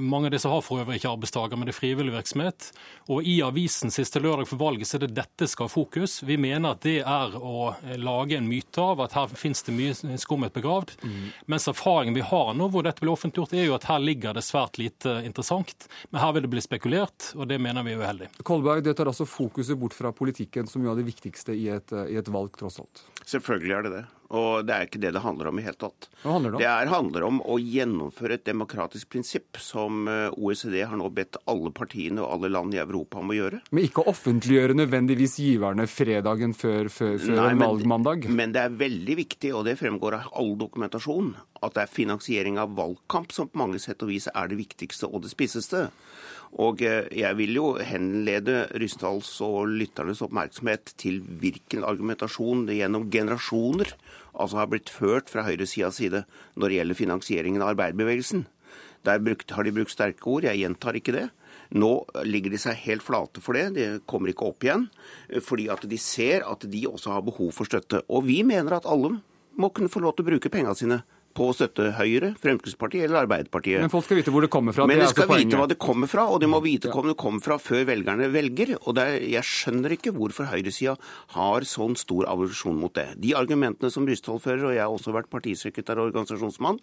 mange 0.00 0.28
av 0.28 0.34
disse 0.34 0.50
har 0.50 0.62
for 0.64 0.82
øvrig 0.82 0.98
ikke 1.00 1.12
arbeidstaker, 1.14 1.56
men 1.56 1.68
det 1.68 1.74
er 1.74 1.78
frivillig 1.78 2.12
virksomhet. 2.14 2.70
Og 3.12 3.26
i 3.28 3.38
avisen 3.44 3.92
siste 3.94 4.20
lørdag 4.20 4.48
for 4.50 4.60
valget 4.60 4.90
så 4.90 4.98
er 4.98 5.04
det 5.06 5.14
dette 5.16 5.48
skal 5.50 5.68
ha 5.68 5.72
fokus. 5.72 6.18
Vi 6.26 6.36
mener 6.40 6.74
at 6.74 6.82
det 6.84 6.98
er 7.00 7.36
å 7.38 7.74
lage 8.00 8.38
en 8.38 8.48
myte 8.48 8.82
av 8.82 9.00
at 9.04 9.16
her 9.16 9.32
finnes 9.38 9.64
det 9.64 9.76
mye 9.76 10.18
skummet 10.20 10.54
begravd. 10.56 10.96
Mm. 11.02 11.30
Mens 11.54 11.68
erfaringen 11.70 12.16
vi 12.16 12.24
har 12.26 12.52
nå 12.56 12.68
hvor 12.72 12.84
dette 12.86 13.04
blir 13.04 13.14
offentliggjort, 13.14 13.54
er 13.56 13.68
jo 13.68 13.76
at 13.78 13.88
her 13.88 14.02
ligger 14.04 14.36
det 14.36 14.44
svært 14.46 14.80
lite 14.80 15.18
interessant. 15.24 15.88
Men 16.10 16.22
her 16.24 16.34
vil 16.36 16.46
det 16.46 16.52
bli 16.56 16.64
spekulert, 16.64 17.30
og 17.34 17.48
det 17.50 17.60
mener 17.62 17.86
vi 17.86 17.94
er 17.94 18.04
uheldig. 18.04 18.30
Kolberg, 18.44 18.84
det 18.84 18.96
tar 18.98 19.10
altså 19.10 19.28
fokuset 19.28 19.78
bort 19.80 19.96
fra 19.96 20.12
politikken, 20.14 20.68
som 20.70 20.84
jo 20.84 20.92
er 20.92 21.00
det 21.00 21.08
viktigste 21.08 21.56
i 21.56 21.68
et, 21.72 21.96
i 22.10 22.18
et 22.20 22.30
valg, 22.32 22.52
tross 22.60 22.80
alt. 22.82 23.04
Selvfølgelig 23.24 23.78
er 23.78 23.88
det 23.88 23.96
det. 23.98 24.04
Og 24.34 24.66
det 24.66 24.74
er 24.74 24.88
ikke 24.88 25.00
det 25.02 25.12
det 25.14 25.22
handler 25.24 25.50
om 25.50 25.60
i 25.60 25.64
hele 25.64 25.78
tatt. 25.78 26.08
Hva 26.22 26.36
handler 26.36 26.54
det 26.54 26.58
om? 26.58 26.62
Det 26.62 26.68
er, 26.70 26.90
handler 26.92 27.26
om 27.28 27.40
å 27.40 27.58
gjennomføre 27.62 28.38
et 28.38 28.46
demokratisk 28.48 29.10
prinsipp 29.14 29.60
som 29.62 30.08
eh, 30.10 30.34
OECD 30.34 30.80
har 30.82 30.98
nå 31.00 31.10
bedt 31.14 31.38
alle 31.50 31.70
partiene 31.74 32.22
og 32.24 32.36
alle 32.36 32.50
land 32.52 32.74
i 32.74 32.82
Europa 32.82 33.20
om 33.22 33.32
å 33.32 33.38
gjøre. 33.38 33.62
Men 33.70 33.88
ikke 33.88 34.06
offentliggjøre 34.10 34.76
nødvendigvis 34.78 35.38
giverne 35.42 35.86
fredagen 35.90 36.56
før, 36.58 36.90
før, 36.92 37.16
før 37.22 37.38
Nei, 37.38 37.48
en 37.54 37.64
valgmandag? 37.64 38.28
Men, 38.28 38.40
men 38.42 38.56
det 38.56 38.64
er 38.64 38.78
veldig 38.84 39.18
viktig, 39.22 39.54
og 39.54 39.66
det 39.68 39.78
fremgår 39.80 40.18
av 40.18 40.32
all 40.40 40.54
dokumentasjon, 40.60 41.34
at 41.64 41.76
det 41.76 41.84
er 41.84 41.92
finansiering 41.94 42.58
av 42.60 42.74
valgkamp 42.78 43.32
som 43.34 43.50
på 43.50 43.60
mange 43.60 43.80
sett 43.82 44.02
og 44.04 44.12
vis 44.12 44.28
er 44.30 44.50
det 44.50 44.60
viktigste 44.60 45.08
og 45.10 45.24
det 45.24 45.32
spisseste. 45.32 45.86
Og 46.62 46.84
eh, 46.86 47.08
jeg 47.14 47.38
vil 47.40 47.56
jo 47.56 47.68
henlede 47.82 48.68
Ryssdals 48.78 49.32
og 49.44 49.72
lytternes 49.72 50.22
oppmerksomhet 50.24 50.94
til 51.00 51.22
hvilken 51.42 51.86
argumentasjon 51.86 52.66
det 52.68 52.78
gjennom 52.78 53.08
generasjoner 53.10 53.94
altså 54.34 54.60
har 54.60 54.70
blitt 54.70 54.90
ført 54.90 55.30
fra 55.30 55.46
høyresidas 55.46 55.98
side 56.00 56.24
når 56.58 56.68
det 56.68 56.78
gjelder 56.78 57.00
finansieringen 57.00 57.64
av 57.64 57.74
arbeiderbevegelsen. 57.74 58.46
Der 59.04 59.20
har 59.20 59.66
de 59.66 59.74
brukt 59.74 59.92
sterke 59.92 60.30
ord, 60.30 60.46
jeg 60.46 60.62
gjentar 60.62 60.96
ikke 60.96 61.12
det. 61.12 61.26
Nå 61.76 61.90
ligger 62.24 62.54
de 62.54 62.60
seg 62.60 62.78
helt 62.86 63.04
flate 63.04 63.42
for 63.44 63.56
det, 63.56 63.66
de 63.76 64.00
kommer 64.08 64.32
ikke 64.32 64.48
opp 64.48 64.64
igjen. 64.64 64.86
Fordi 65.44 65.68
at 65.72 65.84
de 65.90 65.98
ser 66.00 66.46
at 66.48 66.64
de 66.70 66.84
også 66.88 67.12
har 67.12 67.26
behov 67.26 67.52
for 67.56 67.68
støtte. 67.68 68.00
Og 68.08 68.24
vi 68.28 68.40
mener 68.46 68.78
at 68.78 68.88
alle 68.88 69.18
må 69.60 69.70
kunne 69.70 69.92
få 69.92 70.02
lov 70.02 70.16
til 70.16 70.24
å 70.24 70.30
bruke 70.32 70.52
pengene 70.52 70.76
sine 70.78 71.02
på 71.34 71.48
å 71.50 71.54
støtte 71.56 71.90
Høyre, 71.98 72.32
Fremskrittspartiet 72.40 73.06
eller 73.06 73.24
Arbeiderpartiet. 73.24 73.82
Men 73.82 73.92
folk 73.92 74.06
skal 74.06 74.20
vite 74.20 74.32
hvor 74.34 74.44
det 74.44 74.50
kommer 74.54 74.76
fra. 74.76 74.86
Men 74.88 75.02
de 75.02 75.08
skal 75.10 75.26
altså 75.26 75.40
vite 75.42 75.60
hva 75.60 75.68
det 75.70 75.78
kommer 75.82 76.10
fra, 76.10 76.26
og 76.30 76.40
de 76.42 76.50
må 76.50 76.60
vite 76.64 76.92
hvor 76.94 77.06
det 77.08 77.16
kommer 77.20 77.44
fra 77.44 77.58
før 77.62 77.86
velgerne 77.90 78.30
velger. 78.34 78.74
Og 78.82 79.00
er, 79.02 79.18
jeg 79.34 79.50
skjønner 79.50 79.96
ikke 79.96 80.14
hvorfor 80.16 80.50
høyresida 80.52 80.96
har 81.36 81.68
sånn 81.68 81.98
stor 81.98 82.28
aversjon 82.30 82.78
mot 82.78 82.94
det. 82.96 83.10
De 83.20 83.34
argumentene 83.38 83.90
som 83.92 84.06
Ryssdal 84.08 84.42
fører, 84.42 84.68
og 84.70 84.76
jeg 84.76 84.84
har 84.84 84.94
også 84.94 85.14
vært 85.14 85.32
partisekretær 85.32 86.00
og 86.00 86.12
organisasjonsmann, 86.12 86.82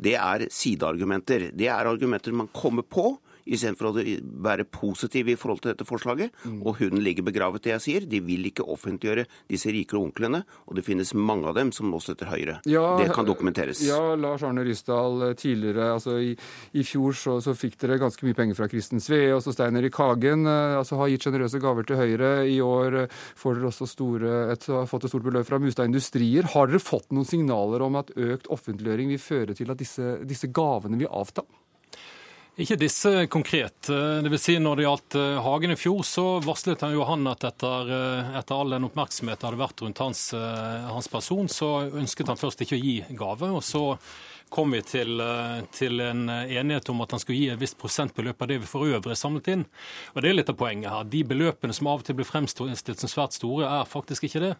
det 0.00 0.16
er 0.20 0.48
sideargumenter. 0.52 1.50
Det 1.56 1.68
er 1.68 1.90
argumenter 1.90 2.36
man 2.36 2.50
kommer 2.56 2.86
på 2.86 3.12
istedenfor 3.50 3.90
å 3.90 3.94
være 4.44 4.66
positiv 4.70 5.30
i 5.32 5.36
forhold 5.38 5.64
til 5.64 5.72
dette 5.72 5.86
forslaget. 5.88 6.34
Mm. 6.44 6.60
Og 6.64 6.80
hunden 6.80 7.02
ligger 7.04 7.26
begravet, 7.26 7.64
det 7.64 7.74
jeg 7.74 7.84
sier. 7.86 8.06
De 8.10 8.22
vil 8.24 8.46
ikke 8.50 8.66
offentliggjøre 8.70 9.26
disse 9.50 9.72
rike 9.74 9.98
onklene, 9.98 10.42
og 10.66 10.78
det 10.78 10.84
finnes 10.86 11.12
mange 11.16 11.50
av 11.50 11.56
dem 11.58 11.72
som 11.74 11.90
nå 11.90 12.00
støtter 12.02 12.30
Høyre. 12.30 12.58
Ja, 12.70 12.84
det 13.00 13.10
kan 13.14 13.28
dokumenteres. 13.28 13.82
Ja, 13.86 14.14
Lars 14.18 14.44
Arne 14.46 14.64
Ryssdal, 14.66 15.22
eh, 15.28 15.36
tidligere, 15.38 15.90
altså 15.96 16.18
i, 16.22 16.32
i 16.72 16.84
fjor 16.86 17.16
så, 17.16 17.38
så, 17.44 17.54
fikk 17.60 17.76
dere 17.82 17.98
ganske 18.00 18.24
mye 18.26 18.38
penger 18.38 18.58
fra 18.58 18.68
Kristen 18.70 19.02
Sve 19.02 19.22
og 19.34 19.42
så 19.44 19.54
Stein 19.54 19.78
Erik 19.80 19.98
Hagen. 20.00 20.46
Eh, 20.48 20.76
altså 20.78 21.00
har 21.00 21.10
gitt 21.12 21.26
sjenerøse 21.26 21.62
gaver 21.62 21.88
til 21.88 22.00
Høyre. 22.00 22.32
I 22.48 22.60
år 22.64 23.00
eh, 23.04 23.16
får 23.40 23.58
dere 23.58 23.70
også 23.72 23.88
store, 23.90 24.36
et, 24.54 24.68
fått 24.90 25.08
et 25.08 25.14
stort 25.14 25.26
beløp 25.26 25.48
fra 25.48 25.60
Mustad 25.62 25.90
Industrier. 25.90 26.48
Har 26.54 26.70
dere 26.70 26.82
fått 26.82 27.10
noen 27.14 27.28
signaler 27.28 27.82
om 27.86 27.98
at 28.00 28.14
økt 28.16 28.50
offentliggjøring 28.52 29.10
vil 29.14 29.22
føre 29.22 29.56
til 29.58 29.72
at 29.72 29.80
disse, 29.80 30.20
disse 30.28 30.50
gavene 30.54 31.00
vil 31.00 31.10
avta? 31.10 31.44
Ikke 32.58 32.76
disse 32.76 33.26
konkret. 33.30 33.86
Det 33.86 34.30
vil 34.30 34.40
si 34.40 34.56
når 34.60 34.76
det 34.76 34.84
gjaldt 34.84 35.16
eh, 35.20 35.38
Hagen 35.44 35.72
i 35.72 35.78
fjor, 35.78 36.02
så 36.04 36.24
varslet 36.44 36.82
han 36.84 36.96
jo 36.96 37.06
han 37.08 37.28
at 37.30 37.46
etter, 37.46 37.92
eh, 37.94 38.32
etter 38.40 38.56
all 38.56 38.74
den 38.74 38.88
oppmerksomheten 38.88 39.46
hadde 39.46 39.60
vært 39.60 39.84
rundt 39.84 40.02
hans, 40.02 40.24
eh, 40.36 40.88
hans 40.90 41.08
person, 41.08 41.48
så 41.48 41.70
ønsket 42.02 42.32
han 42.32 42.40
først 42.40 42.64
ikke 42.66 42.76
å 42.76 42.82
gi 42.82 42.96
gave. 43.16 43.52
og 43.54 43.62
så 43.64 43.84
kom 44.50 44.74
vi 44.74 44.82
til, 44.82 45.20
eh, 45.20 45.60
til, 45.72 46.00
en 46.02 46.28
enighet 46.28 46.88
om 46.90 47.00
at 47.04 47.14
han 47.14 47.22
skulle 47.22 47.38
gi 47.38 47.48
et 47.52 47.60
visst 47.60 47.78
prosentbeløp 47.78 48.42
av 48.42 48.50
det 48.50 48.58
vi 48.62 48.68
for 48.68 48.88
øvrig 48.88 49.16
samlet 49.16 49.48
inn. 49.54 49.64
Og 50.14 50.22
Det 50.22 50.30
er 50.30 50.36
litt 50.36 50.50
av 50.50 50.58
poenget 50.58 50.90
her. 50.90 51.04
De 51.04 51.22
beløpene 51.24 51.74
som 51.76 51.86
av 51.86 52.02
og 52.02 52.06
til 52.06 52.18
blir 52.18 52.28
fremstilt 52.28 52.98
som 52.98 53.10
svært 53.10 53.36
store, 53.38 53.68
er 53.68 53.88
faktisk 53.88 54.26
ikke 54.26 54.42
det. 54.42 54.54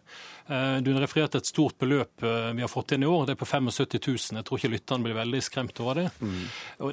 Eh, 0.47 0.77
du 0.81 0.93
refererte 0.95 1.37
et 1.37 1.49
stort 1.49 1.77
beløp 1.77 2.23
eh, 2.23 2.51
vi 2.55 2.63
har 2.63 2.71
fått 2.71 2.95
inn 2.95 3.03
i 3.03 3.09
år. 3.09 3.25
Det 3.27 3.35
er 3.35 3.41
på 3.41 3.49
75 3.49 3.99
000. 3.99 4.39
Jeg 4.39 4.47
tror 4.47 4.61
ikke 4.61 4.73
lytterne 4.75 5.03
blir 5.03 5.19
veldig 5.19 5.41
skremt 5.43 5.83
over 5.83 5.99
det. 6.01 6.07
Mm. 6.21 6.45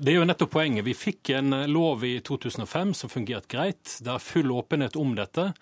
Det 0.03 0.13
er 0.13 0.19
jo 0.19 0.27
nettopp 0.27 0.55
poenget. 0.59 0.85
Vi 0.85 0.97
fikk 0.99 1.31
en 1.39 1.55
lov 1.71 2.05
i 2.05 2.19
2005 2.21 2.95
som 2.95 3.13
fungerte 3.13 3.49
greit. 3.55 3.99
Det 4.03 4.11
er 4.13 4.23
full 4.23 4.51
åpenhet 4.53 4.99
om 4.99 5.15
dette. 5.15 5.53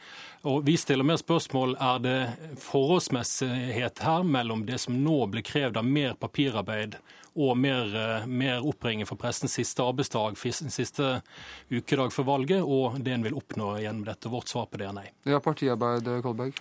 Og 0.47 0.64
Vi 0.66 0.76
stiller 0.78 1.05
mer 1.05 1.18
spørsmål 1.20 1.76
er 1.82 2.03
det 2.05 2.18
forholdsmessighet 2.62 4.03
her 4.07 4.22
mellom 4.22 4.64
det 4.66 4.78
som 4.80 4.97
nå 5.03 5.24
blir 5.30 5.45
krevd 5.47 5.76
av 5.80 5.84
mer 5.84 6.14
papirarbeid 6.20 6.97
og 7.37 7.57
mer, 7.61 7.93
eh, 7.95 8.26
mer 8.26 8.64
oppringning 8.64 9.07
for 9.07 9.20
pressens 9.20 9.55
siste 9.59 9.84
arbeidsdag, 9.84 10.37
siste 10.72 11.22
ukedag 11.70 12.12
for 12.12 12.24
valget, 12.24 12.62
og 12.64 12.99
det 13.05 13.12
en 13.12 13.26
vil 13.26 13.37
oppnå 13.37 13.76
gjennom 13.82 14.05
dette. 14.09 14.32
Vårt 14.32 14.49
svar 14.49 14.66
på 14.66 14.80
det 14.80 14.89
er 14.89 14.97
nei. 14.97 15.11
Ja, 15.28 15.41
partiarbeid, 15.41 16.09
Kolberg? 16.24 16.55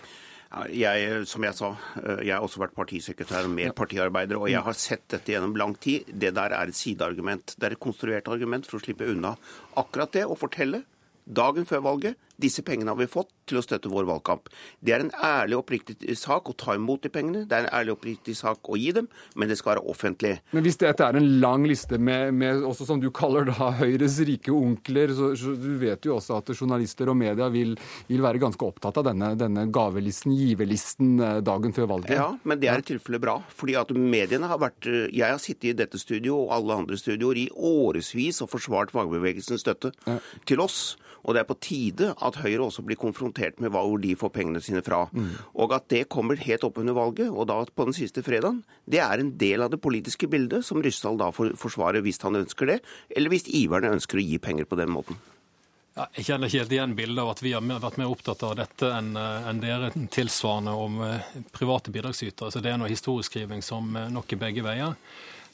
Jeg, 0.70 1.26
som 1.26 1.42
jeg 1.42 1.54
sa, 1.58 1.72
eh, 1.96 2.22
jeg 2.28 2.34
har 2.36 2.44
også 2.44 2.60
vært 2.62 2.76
partisekretær 2.76 3.44
og 3.44 3.50
mer 3.50 3.72
partiarbeider, 3.72 4.38
og 4.38 4.48
jeg 4.48 4.62
har 4.62 4.72
sett 4.78 5.08
dette 5.08 5.32
gjennom 5.32 5.56
lang 5.56 5.74
tid. 5.74 6.06
Det 6.06 6.34
der 6.34 6.52
er 6.52 6.68
et 6.68 6.74
sideargument. 6.74 7.56
Det 7.58 7.66
er 7.66 7.72
et 7.72 7.80
konstruert 7.80 8.28
argument 8.28 8.66
for 8.66 8.78
å 8.78 8.84
slippe 8.84 9.08
unna 9.08 9.36
akkurat 9.76 10.12
det 10.12 10.24
å 10.24 10.38
fortelle 10.38 10.84
dagen 11.26 11.66
før 11.66 11.82
valget 11.82 12.16
disse 12.40 12.62
pengene 12.66 12.92
har 12.92 12.98
vi 13.00 13.08
fått 13.10 13.30
til 13.48 13.60
å 13.60 13.64
støtte 13.64 13.90
vår 13.92 14.06
valgkamp. 14.08 14.50
Det 14.84 14.94
er 14.94 15.04
en 15.04 15.12
ærlig 15.24 15.56
og 15.56 15.64
oppriktig 15.64 16.16
sak 16.18 16.50
å 16.50 16.54
ta 16.58 16.74
imot 16.76 17.04
de 17.06 17.10
pengene. 17.12 17.44
Det 17.48 17.56
er 17.56 17.66
en 17.66 17.74
ærlig 17.78 17.94
og 17.94 18.00
oppriktig 18.00 18.36
sak 18.38 18.68
å 18.68 18.78
gi 18.80 18.90
dem, 18.96 19.08
men 19.36 19.50
det 19.50 19.58
skal 19.60 19.74
være 19.74 19.84
offentlig. 19.92 20.34
Men 20.56 20.66
hvis 20.66 20.80
dette 20.80 21.06
er 21.06 21.18
en 21.18 21.28
lang 21.42 21.66
liste 21.68 21.98
med, 21.98 22.34
med 22.36 22.64
også 22.66 22.88
som 22.88 23.00
du 23.02 23.08
kaller 23.14 23.48
da 23.48 23.70
Høyres 23.80 24.18
rike 24.26 24.52
onkler, 24.54 25.14
så, 25.16 25.32
så 25.38 25.54
du 25.56 25.70
vet 25.80 26.08
jo 26.08 26.16
også 26.16 26.40
at 26.40 26.52
journalister 26.56 27.12
og 27.12 27.18
media 27.20 27.48
vil, 27.52 27.76
vil 28.10 28.24
være 28.24 28.42
ganske 28.42 28.66
opptatt 28.66 29.00
av 29.00 29.08
denne, 29.10 29.32
denne 29.38 29.66
gavelisten, 29.72 30.34
giverlisten, 30.36 31.16
eh, 31.20 31.40
dagen 31.46 31.74
før 31.76 31.90
valget. 31.94 32.16
Ja, 32.18 32.30
men 32.44 32.60
det 32.62 32.70
er 32.72 32.82
i 32.82 32.88
tilfelle 32.92 33.20
bra. 33.22 33.38
fordi 33.48 33.76
at 33.78 33.90
mediene 33.96 34.48
har 34.50 34.58
vært 34.60 34.86
Jeg 34.86 35.24
har 35.24 35.38
sittet 35.40 35.70
i 35.70 35.76
dette 35.76 35.98
studio 35.98 36.36
og 36.44 36.52
alle 36.56 36.76
andre 36.82 36.98
studioer 37.00 37.38
i 37.40 37.48
årevis 37.54 38.42
og 38.44 38.50
forsvart 38.52 38.92
fagbevegelsens 38.94 39.64
støtte 39.64 39.92
ja. 40.06 40.18
til 40.48 40.60
oss. 40.60 40.96
Og 41.26 41.34
det 41.34 41.42
er 41.42 41.48
på 41.48 41.58
tide 41.62 42.12
at 42.26 42.40
Høyre 42.42 42.66
også 42.66 42.84
blir 42.86 42.98
konfrontert 43.00 43.60
med 43.62 43.72
hvor 43.74 43.96
de 44.02 44.14
får 44.18 44.32
pengene 44.34 44.62
sine 44.64 44.82
fra. 44.86 45.04
Mm. 45.12 45.30
Og 45.62 45.76
at 45.76 45.88
det 45.92 46.06
kommer 46.12 46.40
helt 46.40 46.66
opp 46.66 46.80
under 46.82 46.96
valget, 46.96 47.30
og 47.30 47.48
da 47.50 47.60
på 47.66 47.88
den 47.88 47.96
siste 47.96 48.24
fredagen, 48.26 48.62
det 48.86 49.00
er 49.04 49.22
en 49.22 49.32
del 49.38 49.64
av 49.64 49.72
det 49.72 49.82
politiske 49.82 50.28
bildet 50.30 50.66
som 50.66 50.82
Ryssdal 50.84 51.18
da 51.20 51.30
får 51.34 51.54
forsvare 51.60 52.02
hvis 52.04 52.22
han 52.24 52.42
ønsker 52.42 52.74
det, 52.74 52.82
eller 53.14 53.32
hvis 53.32 53.48
iverne 53.48 53.94
ønsker 53.96 54.20
å 54.20 54.26
gi 54.26 54.38
penger 54.42 54.68
på 54.68 54.78
den 54.78 54.92
måten. 54.92 55.18
Ja, 55.96 56.04
jeg 56.12 56.26
kjenner 56.26 56.50
ikke 56.50 56.60
helt 56.60 56.72
igjen 56.76 56.96
bildet 56.96 57.22
av 57.22 57.30
at 57.32 57.38
vi 57.40 57.54
har 57.56 57.64
vært 57.64 57.96
mer 57.96 58.10
opptatt 58.12 58.42
av 58.44 58.58
dette 58.58 58.90
enn 58.92 59.14
eh, 59.16 59.46
en 59.48 59.62
dere 59.62 59.88
tilsvarende 60.12 60.74
om 60.76 60.98
eh, 61.06 61.30
private 61.56 61.94
bidragsytere. 61.94 62.52
Så 62.52 62.60
det 62.60 62.74
er 62.74 62.76
noe 62.82 62.90
historieskriving 62.92 63.64
som 63.64 63.96
eh, 63.96 64.10
nok 64.12 64.34
er 64.36 64.42
begge 64.42 64.64
veier. 64.66 64.92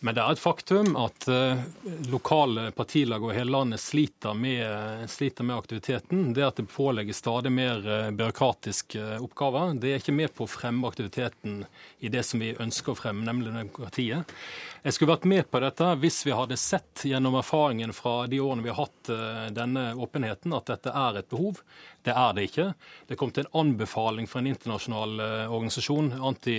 Men 0.03 0.17
det 0.17 0.23
er 0.23 0.35
et 0.35 0.43
faktum 0.43 0.97
at 0.99 1.29
uh, 1.31 1.61
lokale 2.11 2.71
partilag 2.75 3.23
over 3.23 3.37
hele 3.39 3.55
landet 3.55 3.79
sliter 3.81 4.35
med, 4.35 5.05
sliter 5.11 5.47
med, 5.47 5.61
aktiviteten. 5.63 6.33
Det 6.35 6.43
at 6.43 6.59
det 6.59 6.67
pålegges 6.73 7.23
stadig 7.23 7.53
mer 7.55 7.87
uh, 7.87 8.11
byråkratiske 8.11 9.21
oppgaver, 9.23 9.77
det 9.79 9.93
er 9.93 10.03
ikke 10.03 10.17
med 10.19 10.35
på 10.35 10.49
å 10.49 10.51
fremme 10.51 10.91
aktiviteten 10.91 11.63
i 12.03 12.11
det 12.11 12.25
som 12.27 12.43
vi 12.43 12.51
ønsker 12.59 12.97
å 12.97 12.99
fremme, 12.99 13.23
nemlig 13.29 13.55
demokratiet. 13.55 14.35
Jeg 14.83 14.97
skulle 14.97 15.13
vært 15.13 15.29
med 15.31 15.47
på 15.47 15.61
dette 15.63 15.87
hvis 16.03 16.17
vi 16.27 16.35
hadde 16.35 16.59
sett 16.59 17.05
gjennom 17.07 17.37
erfaringen 17.39 17.93
fra 17.95 18.27
de 18.27 18.41
årene 18.43 18.65
vi 18.65 18.73
har 18.73 18.81
hatt 18.83 19.11
denne 19.55 19.93
åpenheten, 19.95 20.55
at 20.59 20.73
dette 20.73 20.91
er 20.91 21.21
et 21.21 21.29
behov. 21.31 21.61
Det 22.03 22.11
er 22.11 22.33
det 22.35 22.49
ikke. 22.49 22.65
Det 23.07 23.19
kom 23.21 23.31
til 23.31 23.47
en 23.47 23.61
anbefaling 23.63 24.27
fra 24.27 24.43
en 24.43 24.51
internasjonal 24.51 25.23
organisasjon, 25.23 26.11
anti, 26.19 26.57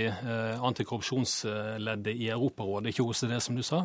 antikorrupsjonsleddet 0.70 2.16
i 2.16 2.30
Europarådet, 2.32 2.94
ikke 2.94 3.10
OECD, 3.10 3.36
som 3.44 3.60
du 3.60 3.64
sa. 3.68 3.84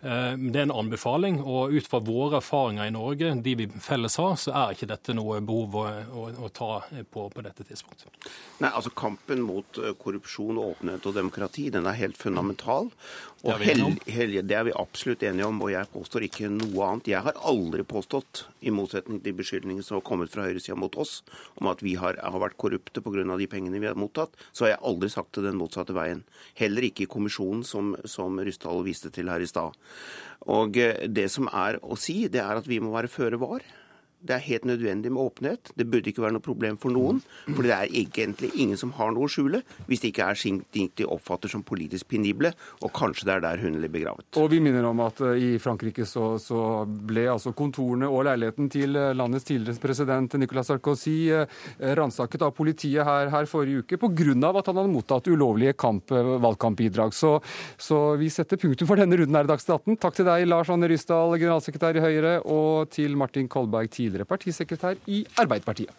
Eh, 0.00 0.32
det 0.36 0.60
er 0.60 0.66
en 0.66 0.74
anbefaling, 0.76 1.38
og 1.42 1.72
ut 1.72 1.86
fra 1.88 2.00
våre 2.04 2.40
erfaringer 2.40 2.88
i 2.88 2.92
Norge, 2.94 3.32
de 3.42 3.54
vi 3.58 3.66
felles 3.82 4.18
har, 4.20 4.36
så 4.40 4.52
er 4.52 4.74
ikke 4.74 4.88
dette 4.90 5.14
noe 5.16 5.40
behov 5.44 5.78
å, 5.80 5.84
å, 5.88 6.26
å 6.46 6.50
ta 6.54 6.70
på 7.10 7.26
på 7.32 7.44
dette 7.44 7.64
tidspunktet. 7.66 8.28
Nei, 8.62 8.70
altså 8.70 8.92
Kampen 8.96 9.42
mot 9.46 9.80
eh, 9.80 9.94
korrupsjon, 9.98 10.60
åpenhet 10.60 11.08
og 11.08 11.16
demokrati 11.16 11.68
den 11.74 11.88
er 11.88 11.98
helt 11.98 12.20
fundamental. 12.20 12.90
Og 13.46 13.65
vi 13.66 14.12
hel, 14.14 14.34
det 14.46 14.56
er 14.56 14.66
vi 14.68 14.74
absolutt 14.78 15.22
enige 15.26 15.46
om, 15.48 15.58
og 15.64 15.72
jeg 15.72 15.90
påstår 15.92 16.26
ikke 16.26 16.50
noe 16.52 16.86
annet. 16.86 17.10
Jeg 17.10 17.24
har 17.26 17.38
aldri 17.50 17.84
påstått, 17.86 18.44
i 18.66 18.72
motsetning 18.74 19.20
til 19.24 19.36
beskyldningene 19.38 19.84
som 19.86 19.98
har 19.98 20.04
kommet 20.06 20.32
fra 20.32 20.46
høyresida 20.46 20.76
mot 20.78 20.94
oss, 21.00 21.20
om 21.60 21.70
at 21.70 21.82
vi 21.84 21.96
har, 22.00 22.18
har 22.22 22.42
vært 22.42 22.58
korrupte 22.60 23.02
pga. 23.02 23.24
de 23.36 23.48
pengene 23.50 23.80
vi 23.82 23.88
har 23.88 23.98
mottatt, 23.98 24.34
så 24.52 24.66
har 24.66 24.74
jeg 24.74 24.84
aldri 24.90 25.10
sagt 25.10 25.34
det 25.34 25.46
den 25.48 25.58
motsatte 25.58 25.96
veien. 25.96 26.22
Heller 26.54 26.86
ikke 26.86 27.06
i 27.06 27.10
kommisjonen, 27.10 27.64
som, 27.64 27.96
som 28.04 28.38
Ryssdal 28.38 28.84
viste 28.86 29.10
til 29.10 29.28
her 29.32 29.42
i 29.42 29.50
stad. 29.50 29.74
Og 30.46 30.78
eh, 30.78 31.08
det 31.08 31.28
som 31.32 31.50
er 31.52 31.80
å 31.82 31.98
si, 31.98 32.28
det 32.28 32.42
er 32.44 32.60
at 32.60 32.70
vi 32.70 32.80
må 32.80 32.94
være 32.94 33.10
føre 33.10 33.40
var. 33.42 33.66
Det 34.26 34.36
er 34.36 34.46
helt 34.46 34.66
nødvendig 34.68 35.12
med 35.12 35.22
åpenhet. 35.22 35.72
Det 35.76 35.88
burde 35.88 36.10
ikke 36.10 36.24
være 36.24 36.36
noe 36.36 36.44
problem 36.44 36.78
for 36.80 36.94
noen. 36.94 37.22
For 37.48 37.64
det 37.66 37.74
er 37.74 37.92
egentlig 38.02 38.52
ingen 38.54 38.78
som 38.80 38.92
har 38.98 39.12
noe 39.14 39.28
å 39.28 39.32
skjule, 39.32 39.62
hvis 39.86 40.02
det 40.02 40.12
ikke 40.12 40.30
er 40.30 40.40
ting 40.72 40.90
de 40.96 41.06
oppfatter 41.08 41.50
som 41.50 41.64
politisk 41.66 42.08
penible. 42.10 42.52
Og 42.84 42.92
kanskje 42.96 43.28
det 43.28 43.36
er 43.36 43.44
der 43.44 43.62
hun 43.62 43.78
ligger 43.80 43.94
begravet. 43.96 44.26
Og 44.40 44.50
vi 44.52 44.60
minner 44.62 44.86
om 44.88 45.00
at 45.04 45.20
eh, 45.24 45.42
i 45.42 45.50
Frankrike 45.62 46.06
så, 46.08 46.36
så 46.42 46.84
ble 46.86 47.26
altså 47.32 47.52
kontorene 47.56 48.08
og 48.10 48.26
leiligheten 48.28 48.70
til 48.72 48.96
eh, 48.98 49.12
landets 49.16 49.46
tidligere 49.48 49.82
president 49.82 50.36
Nicolas 50.40 50.70
Sarkozy 50.70 51.16
eh, 51.34 51.46
ransaket 51.98 52.44
av 52.46 52.54
politiet 52.56 53.06
her, 53.06 53.30
her 53.32 53.48
forrige 53.50 53.84
uke 53.84 54.00
pga. 54.00 54.50
at 54.56 54.70
han 54.70 54.80
hadde 54.80 54.92
mottatt 54.92 55.28
ulovlige 55.28 55.76
kamp, 55.78 56.10
valgkampbidrag. 56.10 57.14
Så, 57.14 57.36
så, 57.78 58.16
vi 58.16 58.30
setter 58.32 58.56
punktum 58.60 58.88
for 58.88 58.96
denne 58.96 59.18
runden 59.18 59.36
her 59.36 59.46
i 59.46 59.50
Dagsnytt 59.50 59.74
18. 59.76 59.98
Takk 60.00 60.16
til 60.16 60.28
deg, 60.28 60.46
Lars 60.48 60.70
Anne 60.72 60.88
Rysdal, 60.90 61.36
generalsekretær 61.36 61.98
i 61.98 62.04
Høyre, 62.04 62.34
og 62.48 62.88
til 62.94 63.16
Martin 63.18 63.48
Kolberg, 63.52 63.90
tidligere 63.92 64.15
tidligere 64.16 64.24
partisekretær 64.24 64.94
i 65.06 65.26
Arbeiderpartiet. 65.38 65.90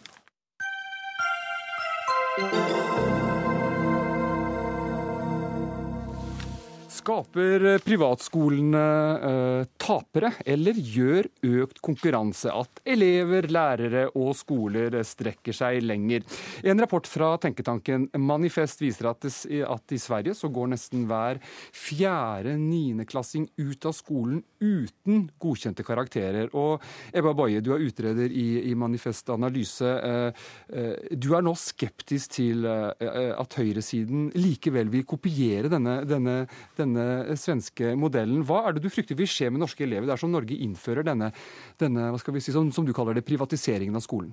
Skaper 6.98 7.78
privatskolene 7.84 8.84
eh, 9.28 9.66
tapere, 9.78 10.32
eller 10.48 10.74
gjør 10.74 11.28
økt 11.46 11.78
konkurranse 11.84 12.50
at 12.50 12.80
elever, 12.88 13.46
lærere 13.52 14.06
og 14.18 14.32
skoler 14.36 14.96
strekker 15.06 15.54
seg 15.54 15.82
lenger? 15.84 16.24
En 16.66 16.80
rapport 16.82 17.06
fra 17.06 17.30
tenketanken 17.42 18.08
Manifest 18.18 18.82
viser 18.82 19.10
at, 19.12 19.28
i 19.28 20.00
Sverige 20.00 20.34
så 20.34 20.50
går 20.52 20.72
nesten 20.74 21.06
hver 21.08 21.38
fjerde 21.74 22.56
niendeklassing 22.58 23.46
ut 23.60 23.88
av 23.88 23.94
skolen 23.96 24.42
uten 24.58 25.28
godkjente 25.38 25.86
karakterer. 25.86 26.50
Og 26.58 26.82
Ebba 27.14 27.34
Boje, 27.38 27.62
du 27.62 27.72
er 27.76 27.86
utreder 27.86 28.34
i, 28.34 28.74
Manifest 28.78 29.30
Analyse. 29.34 29.86
Eh, 29.86 30.44
eh, 30.74 31.14
du 31.14 31.30
er 31.36 31.46
nå 31.46 31.54
skeptisk 31.58 32.38
til 32.40 32.66
eh, 32.68 33.32
at 33.38 33.58
høyresiden 33.58 34.28
likevel 34.38 34.90
vil 34.92 35.06
kopiere 35.08 35.70
denne, 35.72 36.00
denne, 36.08 36.40
denne 36.78 36.87
denne 36.88 37.38
svenske 37.38 37.94
modellen. 37.98 38.42
Hva 38.48 38.64
er 38.66 38.76
det 38.76 38.84
du 38.84 38.92
frykter 38.92 39.18
vil 39.18 39.28
skje 39.30 39.52
med 39.52 39.62
norske 39.62 39.84
elever 39.86 40.08
dersom 40.10 40.32
Norge 40.34 40.56
innfører 40.56 41.06
denne, 41.06 41.32
denne 41.80 42.10
hva 42.12 42.20
skal 42.20 42.36
vi 42.36 42.44
si, 42.44 42.54
som, 42.54 42.72
som 42.74 42.88
du 42.88 42.94
kaller 42.96 43.18
det, 43.18 43.26
privatiseringen 43.28 43.96
av 43.98 44.04
skolen? 44.04 44.32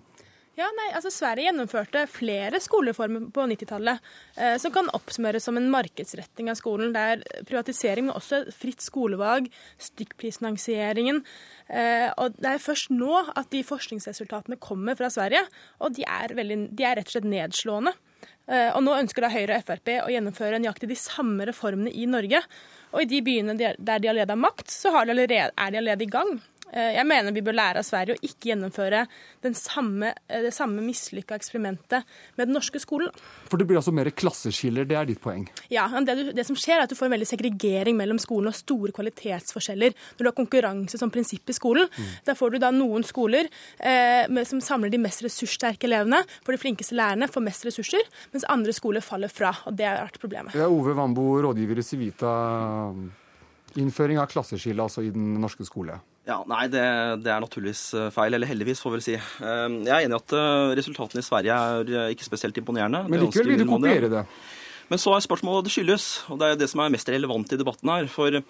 Ja, 0.55 0.69
nei, 0.71 0.87
altså 0.95 1.09
Sverige 1.11 1.49
gjennomførte 1.49 2.05
flere 2.07 2.61
skoleformer 2.63 3.25
på 3.35 3.43
90-tallet 3.51 4.05
eh, 4.39 4.53
som 4.61 4.71
kan 4.71 4.87
oppsummeres 4.95 5.43
som 5.43 5.59
en 5.59 5.67
markedsretting 5.73 6.47
av 6.47 6.55
skolen, 6.55 6.93
der 6.95 7.25
privatisering, 7.49 8.07
men 8.07 8.15
også 8.15 8.45
fritt 8.55 8.83
skolevalg, 8.83 9.49
stykkprisfinansieringen 9.89 11.19
eh, 11.67 12.07
og 12.15 12.39
Det 12.39 12.53
er 12.53 12.63
først 12.63 12.93
nå 12.95 13.19
at 13.35 13.51
de 13.51 13.65
forskningsresultatene 13.67 14.55
kommer 14.63 14.95
fra 14.95 15.11
Sverige, 15.11 15.43
og 15.83 15.97
de 15.97 16.07
er, 16.07 16.37
veldig, 16.39 16.61
de 16.71 16.87
er 16.87 17.01
rett 17.01 17.11
og 17.11 17.17
slett 17.17 17.31
nedslående. 17.35 17.91
Eh, 18.45 18.71
og 18.75 18.83
Nå 18.85 18.95
ønsker 18.99 19.25
da 19.25 19.31
Høyre 19.33 19.59
og 19.59 19.67
Frp 19.67 19.91
å 20.03 20.09
gjennomføre 20.13 20.59
nøyaktig 20.61 20.89
de 20.91 20.97
samme 20.99 21.47
reformene 21.49 21.93
i 21.93 22.05
Norge. 22.09 22.41
Og 22.93 23.03
i 23.03 23.09
de 23.09 23.21
byene 23.25 23.55
der 23.57 23.77
de 23.79 24.11
allerede 24.11 24.35
har 24.35 24.41
makt, 24.41 24.69
så 24.71 24.93
er 24.95 25.09
de 25.09 25.79
allerede 25.79 26.05
i 26.05 26.11
gang. 26.11 26.37
Eh, 26.73 26.95
jeg 26.97 27.05
mener 27.07 27.33
vi 27.35 27.43
bør 27.45 27.55
lære 27.55 27.81
av 27.81 27.85
Sverige 27.87 28.15
å 28.15 28.25
ikke 28.25 28.49
gjennomføre 28.51 29.05
samme, 29.55 30.13
eh, 30.27 30.41
det 30.41 30.53
samme 30.53 30.81
mislykka 30.81 31.35
eksperimentet 31.37 32.03
med 32.35 32.47
den 32.47 32.55
norske 32.57 32.79
skolen. 32.81 33.09
For 33.49 33.57
det 33.57 33.67
blir 33.67 33.77
altså 33.77 33.93
mer 33.93 34.09
klasseskiller, 34.09 34.87
det 34.87 34.97
er 34.97 35.05
ditt 35.05 35.21
poeng? 35.21 35.47
Ja, 35.69 35.87
det, 35.87 36.15
du, 36.15 36.31
det, 36.33 36.45
som 36.45 36.55
skjer 36.55 36.79
er 36.79 36.83
at 36.83 36.89
du 36.89 36.95
får 36.95 37.07
en 37.07 37.15
veldig 37.15 37.29
segregering 37.29 37.95
mellom 37.97 38.19
skolen 38.19 38.49
og 38.49 38.57
store 38.57 38.91
kvalitetsforskjeller 38.91 39.93
når 39.93 40.23
du 40.23 40.29
har 40.29 40.37
konkurranse 40.37 40.97
som 40.97 41.11
prinsipp 41.13 41.49
i 41.49 41.55
skolen. 41.55 41.89
Mm. 41.95 42.13
Da 42.25 42.35
får 42.35 42.55
du 42.55 42.59
da 42.63 42.71
noen 42.73 43.05
skoler 43.05 43.49
eh, 43.79 44.25
som 44.45 44.61
samler 44.61 44.89
de 44.89 45.01
mest 45.01 45.23
ressurssterke 45.25 45.85
elevene, 45.85 46.23
for 46.43 46.55
de 46.55 46.61
flinkeste 46.61 46.97
lærerne 46.97 47.29
får 47.31 47.45
mest 47.45 47.67
ressurser, 47.69 48.01
mens 48.33 48.47
andre 48.49 48.73
skoler 48.73 49.05
faller 49.05 49.31
fra. 49.31 49.53
og 49.65 49.77
Det 49.77 49.85
har 49.85 50.01
vært 50.07 50.19
problemet. 50.21 50.57
Ja, 50.57 50.67
Ove 50.71 50.97
Wambo, 50.97 51.29
rådgiver 51.45 51.79
i 51.79 51.85
Civita. 51.85 52.33
Innføring 53.75 54.19
av 54.21 54.29
klasseskille 54.31 54.83
altså 54.83 55.03
i 55.03 55.11
den 55.11 55.33
norske 55.43 55.65
skole. 55.67 55.99
Ja, 56.25 56.39
Nei, 56.49 56.65
det, 56.73 56.81
det, 57.21 57.29
er 57.29 57.41
naturligvis 57.43 57.85
eh, 57.93 58.11
feil. 58.13 58.33
Eller 58.33 58.49
heldigvis, 58.49 58.81
får 58.81 58.97
vi 58.97 59.05
si. 59.05 59.15
Eh, 59.15 59.65
jeg 59.85 59.93
er 59.93 60.05
enig 60.07 60.15
i 60.15 60.21
at 60.21 60.35
eh, 60.37 60.75
resultatene 60.79 61.21
i 61.21 61.25
Sverige 61.25 61.57
er 61.57 62.13
ikke 62.15 62.25
spesielt 62.25 62.57
imponerende. 62.61 63.03
Men 63.11 63.25
likevel 63.25 63.51
vil 63.53 63.61
du 63.61 63.69
kopiere 63.69 64.11
det? 64.11 64.23
Men 64.85 65.01
så 65.01 65.15
er 65.15 65.23
spørsmålet 65.25 65.57
hva 65.57 65.65
det 65.65 65.73
skyldes, 65.73 66.03
og 66.29 66.37
det 66.37 66.47
er 66.47 66.57
det 66.61 66.67
som 66.69 66.83
er 66.83 66.91
mest 66.93 67.07
relevant 67.09 67.53
i 67.55 67.57
debatten 67.57 67.89
her. 67.89 68.05
For 68.13 68.29
det 68.29 68.43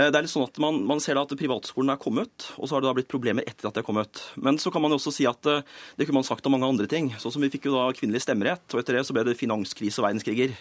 er 0.00 0.14
litt 0.24 0.32
sånn 0.32 0.46
at 0.46 0.56
man, 0.64 0.78
man 0.88 1.02
ser 1.04 1.18
da 1.18 1.26
at 1.26 1.34
privatskolen 1.36 1.92
er 1.92 2.00
kommet, 2.00 2.46
og 2.56 2.64
så 2.64 2.76
har 2.76 2.84
det 2.84 2.88
da 2.88 2.94
blitt 2.96 3.10
problemer 3.12 3.44
etter 3.44 3.68
at 3.68 3.76
de 3.76 3.82
er 3.82 3.84
kommet. 3.84 4.22
Men 4.40 4.56
så 4.60 4.72
kan 4.72 4.80
man 4.80 4.94
jo 4.94 4.96
også 4.96 5.12
si 5.12 5.28
at 5.28 5.44
det 5.44 6.06
kunne 6.06 6.22
man 6.22 6.24
sagt 6.24 6.48
om 6.48 6.56
mange 6.56 6.70
andre 6.72 6.88
ting. 6.88 7.12
Sånn 7.20 7.36
som 7.36 7.44
vi 7.44 7.52
fikk 7.52 7.68
jo 7.68 7.76
da 7.76 7.84
kvinnelig 7.92 8.24
stemmerett, 8.24 8.64
og 8.72 8.80
etter 8.80 8.96
det 8.96 9.04
så 9.04 9.16
ble 9.16 9.26
det 9.28 9.36
finanskrise 9.36 10.00
og 10.00 10.08
verdenskriger. 10.08 10.56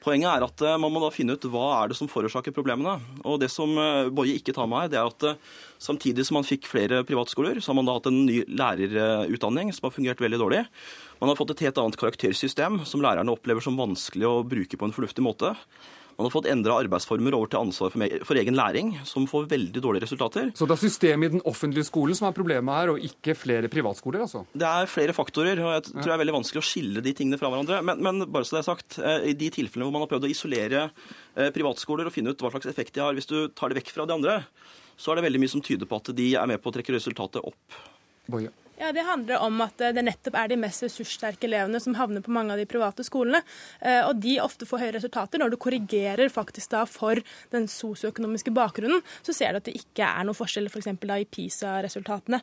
Poenget 0.00 0.30
er 0.32 0.46
at 0.46 0.62
man 0.80 0.92
må 0.94 1.02
da 1.02 1.10
finne 1.12 1.34
ut 1.36 1.44
hva 1.52 1.66
er 1.82 1.90
det 1.90 1.98
som 1.98 2.08
forårsaker 2.08 2.54
problemene. 2.56 2.94
Og 3.28 3.36
det 3.42 3.50
som 3.52 3.74
Boje 4.16 4.38
ikke 4.38 4.54
tar 4.56 4.70
med 4.70 4.86
her, 4.86 4.92
det 4.94 5.00
er 5.00 5.10
at 5.10 5.42
Samtidig 5.80 6.26
som 6.28 6.36
man 6.36 6.44
fikk 6.44 6.66
flere 6.68 7.00
privatskoler, 7.08 7.56
så 7.56 7.72
har 7.72 7.78
man 7.78 7.86
da 7.88 7.94
hatt 7.96 8.08
en 8.10 8.18
ny 8.26 8.42
lærerutdanning 8.52 9.70
som 9.72 9.86
har 9.88 9.94
fungert 9.94 10.20
veldig 10.20 10.40
dårlig. 10.42 10.60
Man 11.22 11.32
har 11.32 11.38
fått 11.38 11.54
et 11.54 11.62
helt 11.64 11.80
annet 11.80 11.96
karaktersystem 12.00 12.82
som 12.88 13.00
lærerne 13.00 13.32
opplever 13.32 13.64
som 13.64 13.80
vanskelig 13.80 14.28
å 14.28 14.42
bruke 14.44 14.76
på 14.76 14.88
en 14.88 14.92
fornuftig 14.92 15.24
måte. 15.24 15.54
Man 16.20 16.26
har 16.28 16.34
fått 16.34 16.50
endra 16.52 16.74
arbeidsformer 16.76 17.32
over 17.32 17.48
til 17.48 17.62
ansvar 17.62 17.92
for, 17.94 18.16
for, 18.28 18.36
egen 18.36 18.58
læring, 18.58 18.90
som 19.08 19.24
får 19.24 19.46
veldig 19.48 19.80
dårlige 19.80 20.04
resultater. 20.04 20.50
Så 20.52 20.66
det 20.68 20.74
er 20.74 20.82
systemet 20.82 21.30
i 21.30 21.38
den 21.38 21.44
offentlige 21.48 21.88
skolen 21.88 22.18
som 22.18 22.26
er 22.28 22.34
problemet 22.36 22.76
her, 22.76 22.92
og 22.92 23.06
ikke 23.08 23.32
flere 23.40 23.70
privatskoler? 23.72 24.26
altså? 24.26 24.42
Det 24.52 24.68
er 24.68 24.90
flere 24.92 25.14
faktorer, 25.16 25.62
og 25.64 25.72
jeg 25.78 25.86
tror 25.86 26.10
det 26.10 26.12
er 26.18 26.20
veldig 26.20 26.36
vanskelig 26.36 26.60
å 26.60 26.68
skille 26.68 27.04
de 27.06 27.14
tingene 27.16 27.40
fra 27.40 27.48
hverandre. 27.48 27.80
Men, 27.88 28.04
men 28.04 28.26
bare 28.28 28.44
så 28.44 28.58
det 28.58 28.60
er 28.60 28.68
sagt, 28.68 29.00
eh, 29.00 29.30
i 29.32 29.36
de 29.40 29.48
tilfellene 29.56 29.88
hvor 29.88 29.96
man 29.96 30.04
har 30.04 30.12
prøvd 30.12 30.28
å 30.28 30.32
isolere 30.34 30.84
eh, 30.90 31.48
privatskoler 31.56 32.10
og 32.10 32.12
finne 32.12 32.34
ut 32.34 32.44
hva 32.44 32.52
slags 32.52 32.68
effekt 32.68 32.98
de 32.98 33.06
har 33.06 33.16
hvis 33.16 33.30
du 33.30 33.38
tar 33.56 33.72
det 33.72 33.80
vekk 33.80 33.94
fra 33.96 34.04
de 34.04 34.18
andre, 34.20 34.42
så 35.00 35.14
er 35.14 35.22
det 35.22 35.30
veldig 35.30 35.40
mye 35.40 35.54
som 35.56 35.64
tyder 35.64 35.88
på 35.88 36.02
at 36.02 36.12
de 36.20 36.34
er 36.36 36.52
med 36.52 36.60
på 36.60 36.68
å 36.68 36.76
trekke 36.76 36.98
resultatet 36.98 37.40
opp. 37.40 37.80
Boje. 38.28 38.52
Ja, 38.80 38.92
Det 38.92 39.02
handler 39.04 39.42
om 39.44 39.60
at 39.60 39.76
det 39.76 40.02
nettopp 40.06 40.36
er 40.40 40.48
de 40.48 40.56
mest 40.56 40.80
ressurssterke 40.80 41.44
elevene 41.44 41.76
som 41.84 41.98
havner 41.98 42.22
på 42.24 42.32
mange 42.32 42.54
av 42.54 42.60
de 42.62 42.64
private 42.64 43.04
skolene. 43.04 43.42
Eh, 43.84 44.00
og 44.06 44.22
de 44.24 44.38
ofte 44.40 44.64
får 44.64 44.80
høye 44.80 44.94
resultater. 44.96 45.42
Når 45.42 45.52
du 45.52 45.58
korrigerer 45.60 46.32
faktisk 46.32 46.72
da 46.72 46.86
for 46.88 47.20
den 47.52 47.68
sosioøkonomiske 47.68 48.54
bakgrunnen, 48.56 49.04
så 49.20 49.36
ser 49.36 49.52
du 49.52 49.60
at 49.60 49.68
det 49.68 49.76
ikke 49.82 50.08
er 50.08 50.24
noen 50.24 50.38
forskjell 50.38 50.70
f.eks. 50.72 50.88
For 50.96 51.12
i 51.12 51.28
PISA-resultatene. 51.28 52.40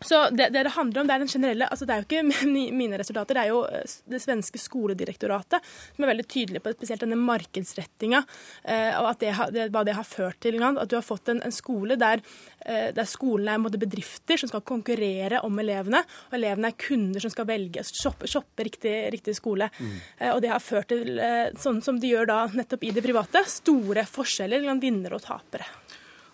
Så 0.00 0.30
det, 0.30 0.48
det, 0.48 0.62
det 0.62 0.74
handler 0.74 1.00
om, 1.00 1.08
det 1.08 1.14
er 1.14 1.22
den 1.22 1.30
generelle 1.30 1.68
altså 1.72 1.86
Det 1.88 1.94
er 1.94 2.02
jo 2.02 2.06
ikke 2.06 2.50
mine 2.80 2.98
resultater, 3.00 3.38
det 3.38 3.44
er 3.46 3.52
jo 3.52 3.62
eh, 3.64 3.94
det 4.12 4.20
svenske 4.20 4.60
skoledirektoratet 4.60 5.64
som 5.96 6.04
er 6.04 6.10
veldig 6.12 6.26
tydelig 6.28 6.62
på 6.62 6.74
spesielt 6.76 7.04
denne 7.04 7.18
markedsrettinga, 7.20 8.20
eh, 8.68 8.92
og 9.00 9.08
det, 9.22 9.32
det, 9.54 9.68
hva 9.72 9.84
det 9.86 9.96
har 9.96 10.06
ført 10.08 10.40
til. 10.44 10.60
At 10.60 10.90
du 10.90 10.96
har 10.98 11.04
fått 11.04 11.30
en, 11.32 11.40
en 11.44 11.54
skole 11.54 11.96
der, 12.00 12.20
eh, 12.66 12.90
der 12.96 13.08
skolene 13.08 13.56
er 13.56 13.80
bedrifter 13.86 14.40
som 14.40 14.50
skal 14.52 14.64
konkurrere 14.68 15.40
om 15.46 15.60
elevene, 15.62 16.02
og 16.28 16.38
elevene 16.38 16.72
er 16.72 16.78
kunder 16.80 17.24
som 17.24 17.32
skal 17.32 17.48
velge, 17.48 17.84
shoppe, 17.88 18.28
shoppe 18.30 18.66
riktig, 18.68 18.94
riktig, 19.14 19.36
skole. 19.38 19.70
Mm. 19.78 19.94
Og 20.34 20.40
det 20.44 20.52
har 20.52 20.62
ført 20.62 20.90
til, 20.92 21.20
sånn 21.60 21.80
som 21.84 22.00
de 22.00 22.12
gjør 22.12 22.28
da 22.28 22.40
nettopp 22.52 22.84
i 22.86 22.92
det 22.94 23.04
private, 23.04 23.44
store 23.50 24.06
forskjeller 24.08 24.64
mellom 24.64 24.82
vinnere 24.82 25.18
og 25.18 25.24
tapere. 25.24 25.68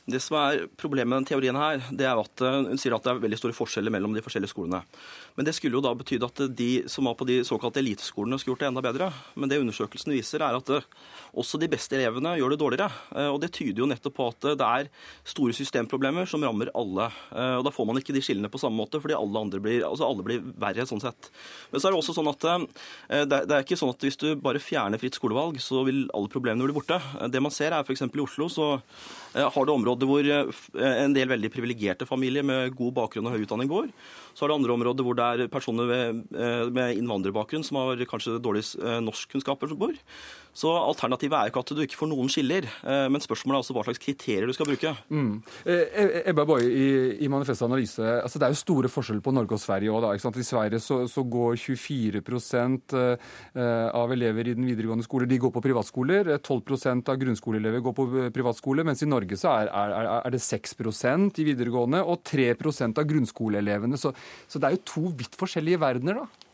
Det 0.03 0.19
som 0.19 0.35
er 0.35 0.65
Problemet 0.81 1.13
med 1.13 1.21
den 1.21 1.29
teorien 1.31 1.55
her, 1.55 1.83
det 1.95 2.07
er 2.09 2.19
at 2.19 2.43
eh, 2.43 2.57
hun 2.67 2.81
sier 2.81 2.95
at 2.97 3.05
det 3.05 3.13
er 3.13 3.21
veldig 3.23 3.39
store 3.39 3.55
forskjeller 3.55 3.93
mellom 3.95 4.17
de 4.17 4.23
forskjellige 4.25 4.51
skolene. 4.51 4.81
Men 5.37 5.47
det 5.47 5.55
skulle 5.55 5.79
jo 5.79 5.83
da 5.85 5.93
betyde 5.95 6.27
at 6.27 6.41
de 6.59 6.71
som 6.91 7.07
var 7.07 7.15
på 7.19 7.27
de 7.29 7.37
såkalte 7.47 7.79
eliteskolene, 7.79 8.39
skulle 8.41 8.57
gjort 8.57 8.65
det 8.65 8.71
enda 8.73 8.83
bedre. 8.83 9.11
Men 9.39 9.53
det 9.53 9.61
undersøkelsen 9.63 10.15
viser, 10.17 10.43
er 10.43 10.59
at 10.59 10.73
eh, 10.75 10.89
også 11.39 11.61
de 11.63 11.71
beste 11.71 11.95
elevene 11.95 12.35
gjør 12.41 12.55
det 12.55 12.59
dårligere. 12.65 12.91
Eh, 13.15 13.29
og 13.31 13.39
det 13.45 13.53
tyder 13.55 13.85
jo 13.85 13.89
nettopp 13.93 14.17
på 14.19 14.29
at 14.33 14.49
det 14.59 14.71
er 14.73 14.91
store 15.37 15.55
systemproblemer 15.55 16.27
som 16.27 16.43
rammer 16.43 16.73
alle. 16.75 17.07
Og 17.31 17.63
da 17.63 17.71
får 17.75 17.87
man 17.89 18.01
ikke 18.01 18.15
de 18.17 18.25
skillene 18.25 18.51
på 18.51 18.59
samme 18.61 18.79
måte, 18.81 18.99
fordi 19.03 19.15
alle, 19.15 19.45
blir, 19.63 19.85
altså 19.87 20.09
alle 20.09 20.27
blir 20.27 20.43
verre 20.59 20.87
sånn 20.89 21.03
sett. 21.03 21.31
Men 21.71 21.79
så 21.79 21.89
er 21.89 21.95
det 21.95 22.01
også 22.03 22.17
sånn 22.17 22.31
at 22.33 22.47
det 23.31 23.39
er 23.39 23.63
ikke 23.63 23.79
sånn 23.79 23.93
at 23.95 24.03
hvis 24.03 24.19
du 24.19 24.29
bare 24.43 24.63
fjerner 24.63 25.01
fritt 25.01 25.17
skolevalg, 25.19 25.61
så 25.63 25.85
vil 25.87 26.05
alle 26.11 26.33
problemene 26.33 26.67
bli 26.67 26.77
borte. 26.77 26.99
Det 27.31 27.43
man 27.43 27.55
ser 27.55 27.77
er 27.77 27.87
f.eks. 27.87 28.05
i 28.09 28.25
Oslo 28.25 28.51
så 28.53 28.73
har 29.33 29.66
det 29.66 29.72
områder 29.72 30.09
hvor 30.09 30.26
en 30.28 31.14
del 31.16 31.30
veldig 31.30 31.51
privilegerte 31.55 32.09
familier 32.09 32.45
med 32.45 32.74
god 32.76 32.93
bakgrunn 32.99 33.30
og 33.30 33.37
høy 33.37 33.47
utdanning 33.47 33.70
går. 33.70 33.89
Så 34.37 34.45
er 34.45 34.53
det 34.53 34.59
andre 34.59 34.74
områder 34.76 35.07
hvor 35.07 35.16
det 35.16 35.28
er 35.28 35.53
personer 35.53 36.12
med 36.72 36.99
innvandrerbakgrunn 36.99 37.64
som 37.66 37.80
har 37.80 38.05
kanskje 38.09 38.39
dårlige 38.43 38.80
eh, 38.80 39.01
norskkunnskaper 39.05 39.72
som 39.72 39.80
bor. 39.80 39.97
Så 40.53 40.69
Alternativet 40.77 41.33
er 41.33 41.49
jo 41.49 41.53
ikke 41.53 41.63
at 41.65 41.73
du 41.73 41.81
ikke 41.81 41.97
får 41.97 42.11
noen 42.11 42.29
skiller, 42.33 42.67
eh, 42.85 43.07
men 43.09 43.23
spørsmålet 43.25 43.57
er 43.57 43.65
også 43.65 43.77
hva 43.77 43.85
slags 43.87 44.01
kriterier 44.03 44.49
du 44.49 44.53
skal 44.53 44.69
bruke. 44.69 44.93
Mm. 45.09 45.31
Eh, 45.65 46.19
Ebba 46.29 46.45
Boye, 46.49 46.69
i, 46.69 46.89
i 47.25 47.31
Manifest 47.33 47.65
Analyse, 47.65 48.05
altså 48.21 48.41
det 48.41 48.47
er 48.47 48.53
jo 48.53 48.61
store 48.61 48.91
forskjeller 48.93 49.25
på 49.25 49.33
Norge 49.33 49.57
og 49.57 49.63
Sverige 49.63 49.95
òg. 49.97 50.09
I 50.13 50.45
Sverige 50.45 50.81
så, 50.83 51.03
så, 51.09 51.25
går 51.33 51.57
24% 51.57 52.95
av 53.95 54.13
elever 54.13 54.51
i 54.51 54.55
den 54.59 54.67
videregående 54.67 55.07
skole 55.07 55.29
de 55.31 55.39
går 55.41 55.53
på 55.55 55.63
privatskoler. 55.65 56.29
12% 56.43 57.09
av 57.09 57.21
grunnskoleelever 57.23 57.85
går 57.85 57.97
på 57.97 58.07
privatskole, 58.35 58.85
mens 58.85 59.05
i 59.05 59.09
Norge 59.09 59.39
så 59.41 59.55
er, 59.55 59.73
er, 59.73 60.11
er 60.19 60.35
det 60.35 60.43
6% 60.45 61.41
i 61.41 61.49
videregående 61.49 62.03
og 62.05 62.25
3 62.29 62.51
av 62.53 63.05
grunnskoleelevene. 63.09 64.01
Så, 64.01 64.13
så 64.51 64.61
det 64.61 64.69
er 64.69 64.77
jo 64.77 64.87
to 64.93 65.05
vidt 65.23 65.39
forskjellige 65.41 65.81
verdener, 65.81 66.25
da. 66.25 66.51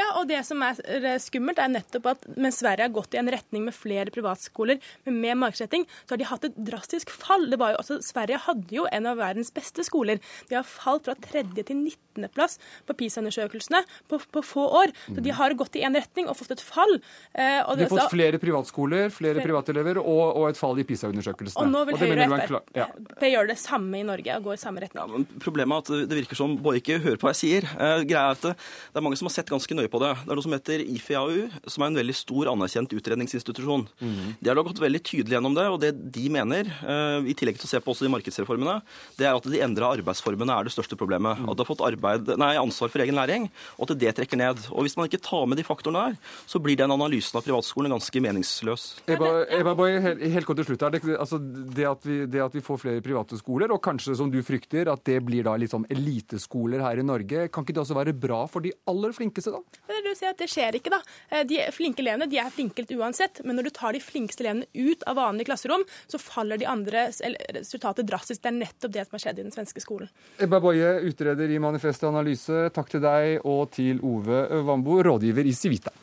Ja, 0.00 0.08
og 0.20 0.28
det 0.30 0.40
som 0.48 0.62
er 0.64 0.78
skummelt, 1.20 1.60
er 1.60 1.72
nettopp 1.72 2.08
at 2.14 2.26
mens 2.40 2.60
Sverige 2.62 2.86
har 2.86 2.94
gått 2.94 3.14
i 3.16 3.20
en 3.20 3.30
retning 3.32 3.66
med 3.66 3.76
flere 3.76 4.12
privatskoler 4.14 4.80
med 5.08 5.16
mer 5.16 5.38
markedsretting, 5.44 5.86
så 6.04 6.14
har 6.14 6.20
de 6.20 6.28
hatt 6.30 6.46
et 6.48 6.60
drastisk 6.70 7.12
fall. 7.12 7.48
Det 7.52 7.58
var 7.60 7.74
jo, 7.74 7.80
altså, 7.82 7.98
Sverige 8.04 8.40
hadde 8.46 8.74
jo 8.74 8.86
en 8.90 9.08
av 9.10 9.20
verdens 9.20 9.52
beste 9.54 9.84
skoler. 9.86 10.20
De 10.48 10.56
har 10.58 10.66
falt 10.66 11.08
fra 11.08 11.16
tredje 11.20 11.64
til 11.68 11.82
19.-plass 11.82 12.58
på 12.88 12.96
PISA-undersøkelsene 13.02 13.82
på, 14.10 14.20
på, 14.32 14.44
få 14.46 14.66
år. 14.82 14.94
Så 15.08 15.24
de 15.24 15.34
har 15.36 15.56
gått 15.58 15.76
i 15.78 15.84
én 15.86 15.96
retning 15.96 16.30
og 16.30 16.38
fått 16.38 16.54
et 16.56 16.64
fall. 16.64 16.96
Eh, 17.34 17.60
de 17.60 17.86
har 17.86 17.92
fått 17.92 18.14
flere 18.14 18.40
privatskoler, 18.42 19.10
flere 19.14 19.44
privatelever 19.44 20.00
og, 20.00 20.24
og 20.40 20.48
et 20.50 20.60
fall 20.60 20.80
i 20.80 20.86
PISA-undersøkelsene. 20.88 21.66
Og 21.66 21.72
nå 21.72 21.84
vil 21.90 22.00
Høyre 22.00 22.28
og 22.30 22.46
Frp 22.46 22.76
ja. 22.78 22.88
gjøre 23.34 23.52
det 23.52 23.58
samme 23.60 24.00
i 24.00 24.06
Norge 24.06 24.38
og 24.40 24.48
gå 24.48 24.56
i 24.56 24.62
samme 24.62 24.84
retning. 24.84 25.02
Ja, 25.02 25.08
men 25.10 25.42
problemet 25.42 25.90
er 25.92 26.04
at 26.04 26.10
det 26.10 26.20
virker 26.22 26.38
som 26.38 26.56
Boje 26.60 26.80
ikke 26.82 27.00
hører 27.02 27.20
på 27.20 27.28
hva 27.28 27.34
jeg 27.34 27.42
sier. 27.42 27.68
Eh, 27.76 28.04
greia 28.08 28.30
er 28.30 28.38
at 28.38 28.48
det, 28.48 28.56
det 28.56 29.00
er 29.00 29.06
mange 29.06 29.20
som 29.20 29.28
har 29.28 29.36
sett 29.36 29.50
ganske 29.52 29.76
nøye 29.76 29.89
på 29.90 30.00
det. 30.02 30.12
Det 30.22 30.30
er 30.30 30.38
noe 30.38 30.46
som 30.46 30.54
heter 30.54 30.82
IFAU, 30.84 31.48
som 31.66 31.84
er 31.84 31.90
en 31.90 32.00
veldig 32.00 32.16
stor 32.16 32.50
anerkjent 32.52 32.94
utredningsinstitusjon. 32.96 33.86
Mm. 34.00 34.20
De 34.40 34.50
har 34.50 34.58
da 34.58 34.64
gått 34.66 34.82
veldig 34.82 35.02
tydelig 35.06 35.36
gjennom 35.36 35.56
det, 35.56 35.66
og 35.70 35.80
det 35.82 35.92
de 36.14 36.26
mener, 36.32 36.70
uh, 36.84 37.20
i 37.26 37.36
tillegg 37.36 37.60
til 37.60 37.68
å 37.68 37.72
se 37.72 37.82
på 37.82 37.94
også 37.94 38.06
de 38.06 38.12
markedsreformene, 38.14 38.78
det 39.18 39.28
er 39.28 39.36
at 39.36 39.48
de 39.50 39.62
endra 39.64 39.92
arbeidsformene 39.96 40.56
er 40.56 40.68
det 40.68 40.74
største 40.74 40.98
problemet. 41.00 41.40
Mm. 41.40 41.50
At 41.50 41.58
de 41.58 41.64
har 41.64 41.70
fått 41.70 41.84
arbeid, 41.86 42.32
nei, 42.40 42.52
ansvar 42.60 42.92
for 42.92 43.04
egen 43.04 43.18
læring, 43.18 43.48
og 43.76 43.88
at 43.88 43.96
det 44.00 44.14
trekker 44.18 44.40
ned. 44.40 44.64
Og 44.70 44.86
Hvis 44.86 44.96
man 44.98 45.10
ikke 45.10 45.22
tar 45.24 45.46
med 45.50 45.60
de 45.60 45.66
faktorene 45.66 46.10
der, 46.10 46.34
så 46.48 46.62
blir 46.62 46.78
den 46.78 46.94
analysen 46.94 47.38
av 47.38 47.46
privatskolen 47.46 47.94
ganske 47.94 48.24
meningsløs. 48.24 48.86
Eba, 49.10 49.32
Eba 49.60 49.74
Boy, 49.78 49.98
helt, 50.02 50.24
helt 50.36 50.48
kort 50.48 50.60
til 50.62 50.70
slutt 50.70 50.86
her. 50.86 50.94
Det, 50.96 51.02
altså, 51.16 51.40
det, 51.40 51.86
at 51.88 52.06
vi, 52.06 52.22
det 52.30 52.44
at 52.44 52.56
vi 52.56 52.64
får 52.64 52.82
flere 52.84 53.04
private 53.04 53.38
skoler, 53.40 53.72
og 53.74 53.82
kanskje 53.84 54.16
som 54.18 54.32
du 54.32 54.40
frykter, 54.46 54.90
at 54.92 55.04
det 55.08 55.20
blir 55.26 55.46
da 55.46 55.56
sånn 55.70 55.86
eliteskoler 55.92 56.82
her 56.84 57.00
i 57.00 57.06
Norge, 57.06 57.48
kan 57.52 57.66
ikke 57.66 57.76
det 57.76 57.84
også 57.84 57.98
være 57.98 58.16
bra 58.16 58.42
for 58.50 58.64
de 58.64 58.72
aller 58.90 59.14
flinkeste, 59.16 59.52
da? 59.54 59.60
Det, 59.90 60.14
ser 60.16 60.32
at 60.32 60.38
det 60.38 60.48
skjer 60.50 60.78
ikke, 60.78 60.92
da. 60.92 61.00
Eh, 61.30 61.44
de 61.48 61.60
flinke 61.74 62.02
elevene 62.04 62.28
de 62.30 62.38
er 62.40 62.50
flinke 62.54 62.84
litt 62.84 62.92
uansett, 62.94 63.42
men 63.44 63.58
når 63.58 63.68
du 63.68 63.72
tar 63.74 63.96
de 63.96 64.02
flinkeste 64.02 64.44
elevene 64.44 64.68
ut 64.74 65.04
av 65.10 65.18
vanlige 65.18 65.50
klasserom, 65.50 65.84
så 66.10 66.20
faller 66.22 66.60
de 66.60 66.68
andre 66.70 67.08
resultatet 67.56 68.08
drastisk. 68.08 68.42
Det 68.42 68.52
er 68.52 68.58
nettopp 68.60 68.94
det 68.94 69.06
som 69.06 69.18
har 69.18 69.24
skjedd 69.26 69.40
i 69.40 69.46
den 69.46 69.54
svenske 69.54 69.82
skolen. 69.82 70.10
Ebba 70.40 70.62
Boje, 70.62 70.92
utreder 71.10 71.50
i 71.50 71.58
Manifest 71.62 72.06
Analyse, 72.06 72.68
takk 72.74 72.92
til 72.92 73.04
deg, 73.04 73.40
og 73.44 73.70
til 73.74 74.02
Ove 74.06 74.44
Wambo, 74.66 75.00
rådgiver 75.10 75.50
i 75.50 75.56
Civita. 75.56 75.94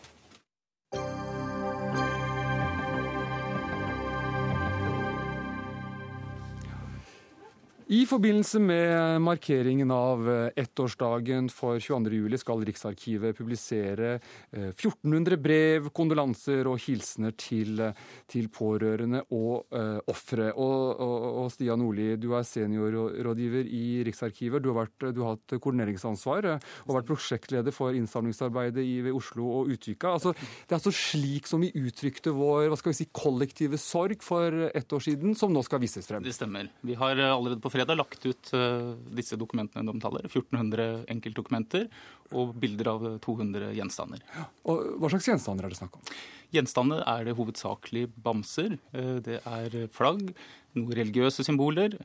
I 7.90 8.02
forbindelse 8.04 8.60
med 8.60 9.22
markeringen 9.24 9.92
av 9.96 10.26
eh, 10.28 10.50
ettårsdagen 10.60 11.46
for 11.48 11.80
22.07 11.80 12.34
skal 12.42 12.64
Riksarkivet 12.68 13.38
publisere 13.38 14.10
1400 14.52 15.38
eh, 15.38 15.40
brev, 15.40 15.88
kondolanser 15.96 16.68
og 16.68 16.82
hilsener 16.84 17.32
til, 17.40 17.80
eh, 17.80 18.02
til 18.28 18.50
pårørende 18.52 19.22
og 19.32 19.72
uh, 19.72 20.02
ofre. 20.12 20.50
Og, 20.52 21.00
og, 21.00 21.28
og, 21.46 21.48
Stian 21.54 21.80
Nordli, 21.80 22.10
du 22.20 22.34
er 22.36 22.44
seniorrådgiver 22.50 23.72
i 23.72 24.04
Riksarkivet. 24.10 24.66
Du 24.66 24.74
har, 24.74 24.82
vært, 24.82 25.08
du 25.16 25.24
har 25.24 25.38
hatt 25.38 25.56
koordineringsansvar 25.56 26.50
og 26.58 26.92
vært 26.92 27.08
prosjektleder 27.08 27.76
for 27.76 27.96
innsamlingsarbeidet 27.96 28.84
i, 28.84 28.98
ved 29.08 29.16
Oslo 29.16 29.48
og 29.62 29.72
Utvika. 29.72 30.12
Altså, 30.18 30.36
det 30.36 30.76
er 30.76 30.80
altså 30.82 30.96
slik 30.96 31.48
som 31.48 31.64
vi 31.64 31.72
uttrykte 31.72 32.36
vår 32.36 32.68
hva 32.68 32.82
skal 32.82 32.92
vi 32.92 33.00
si, 33.00 33.10
kollektive 33.16 33.80
sorg 33.80 34.20
for 34.28 34.68
ett 34.68 34.92
år 34.92 35.08
siden, 35.08 35.40
som 35.40 35.56
nå 35.56 35.64
skal 35.64 35.84
vises 35.86 36.12
frem. 36.12 36.26
Det 36.28 36.36
stemmer. 36.36 36.68
Vi 36.84 37.00
har 37.00 37.16
allerede 37.30 37.64
på 37.64 37.77
fredag 37.78 38.00
lagt 38.00 38.26
ut 38.26 38.52
uh, 38.58 38.96
disse 39.18 39.38
dokumentene 39.40 39.86
de 39.86 39.94
omtaler. 39.94 40.28
1400 40.28 41.06
enkeltdokumenter 41.14 41.88
og 42.36 42.56
bilder 42.60 42.92
av 42.92 43.08
200 43.24 43.72
gjenstander. 43.78 44.24
Og 44.68 44.98
Hva 45.00 45.14
slags 45.14 45.30
gjenstander 45.30 45.68
er 45.68 45.74
det 45.74 45.80
snakk 45.80 46.00
om? 46.00 46.14
Gjenstander 46.56 47.04
er 47.08 47.28
det 47.28 47.38
hovedsakelig 47.38 48.08
bamser. 48.26 48.80
Uh, 48.96 49.18
det 49.24 49.42
er 49.46 49.78
flagg, 49.96 50.34
noen 50.78 50.96
religiøse 50.98 51.44
symboler 51.46 51.96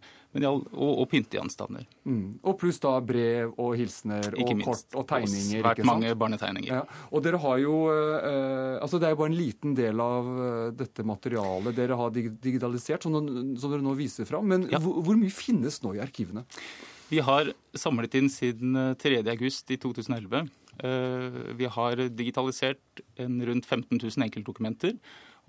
og, 0.41 0.67
og 0.73 1.05
pyntegjenstander. 1.11 1.85
Mm. 2.09 2.39
Og 2.49 2.57
pluss 2.61 2.81
da 2.83 2.95
brev 3.05 3.53
og 3.61 3.75
hilsener 3.79 4.33
og 4.33 4.53
kort 4.65 4.97
og 4.97 5.07
tegninger. 5.11 5.61
Og 5.61 5.67
svært 5.67 5.83
mange 5.89 6.15
barnetegninger. 6.19 6.73
Ja. 6.73 7.03
Og 7.13 7.25
dere 7.25 7.41
har 7.43 7.61
jo 7.63 7.75
eh, 7.93 8.79
altså 8.83 9.01
Det 9.01 9.09
er 9.09 9.15
jo 9.15 9.21
bare 9.21 9.33
en 9.33 9.39
liten 9.39 9.77
del 9.77 10.01
av 10.03 10.31
uh, 10.31 10.71
dette 10.77 11.05
materialet 11.07 11.77
dere 11.77 11.99
har 11.99 12.15
digitalisert, 12.15 13.05
som, 13.05 13.19
som 13.61 13.75
dere 13.75 13.85
nå 13.85 13.95
viser 13.99 14.29
fram. 14.29 14.49
Men 14.49 14.67
ja. 14.73 14.81
hvor, 14.83 15.03
hvor 15.05 15.19
mye 15.19 15.33
finnes 15.33 15.81
nå 15.85 15.97
i 15.97 16.03
arkivene? 16.03 16.47
Vi 17.13 17.21
har 17.21 17.51
samlet 17.77 18.15
inn 18.17 18.31
siden 18.33 18.77
3.8 18.97 19.75
i 19.75 19.77
2011. 19.77 20.47
Vi 21.59 21.69
har 21.75 22.01
digitalisert 22.09 23.03
en 23.21 23.35
rundt 23.45 23.67
15 23.69 23.99
000 24.01 24.25
enkeltdokumenter. 24.25 24.97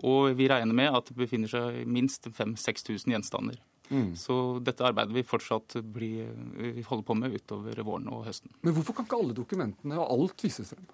Og 0.02 0.34
vi 0.38 0.50
regner 0.50 0.76
med 0.76 0.96
at 0.98 1.12
det 1.12 1.20
befinner 1.20 1.52
seg 1.52 1.84
minst 1.86 2.26
5000-6000 2.32 3.14
gjenstander. 3.14 3.62
Mm. 3.94 4.16
Så 4.18 4.36
dette 4.64 4.86
arbeidet 4.88 5.14
vil 5.14 5.28
fortsatt 5.28 5.78
bli, 5.94 6.16
vi 6.58 6.86
holde 6.88 7.06
på 7.06 7.16
med 7.18 7.36
utover 7.36 7.84
våren 7.86 8.10
og 8.10 8.26
høsten. 8.28 8.54
Men 8.66 8.76
hvorfor 8.78 8.98
kan 8.98 9.08
ikke 9.08 9.22
alle 9.22 9.38
dokumentene 9.38 10.00
og 10.02 10.14
alt 10.16 10.46
vises 10.46 10.74
frem? 10.74 10.88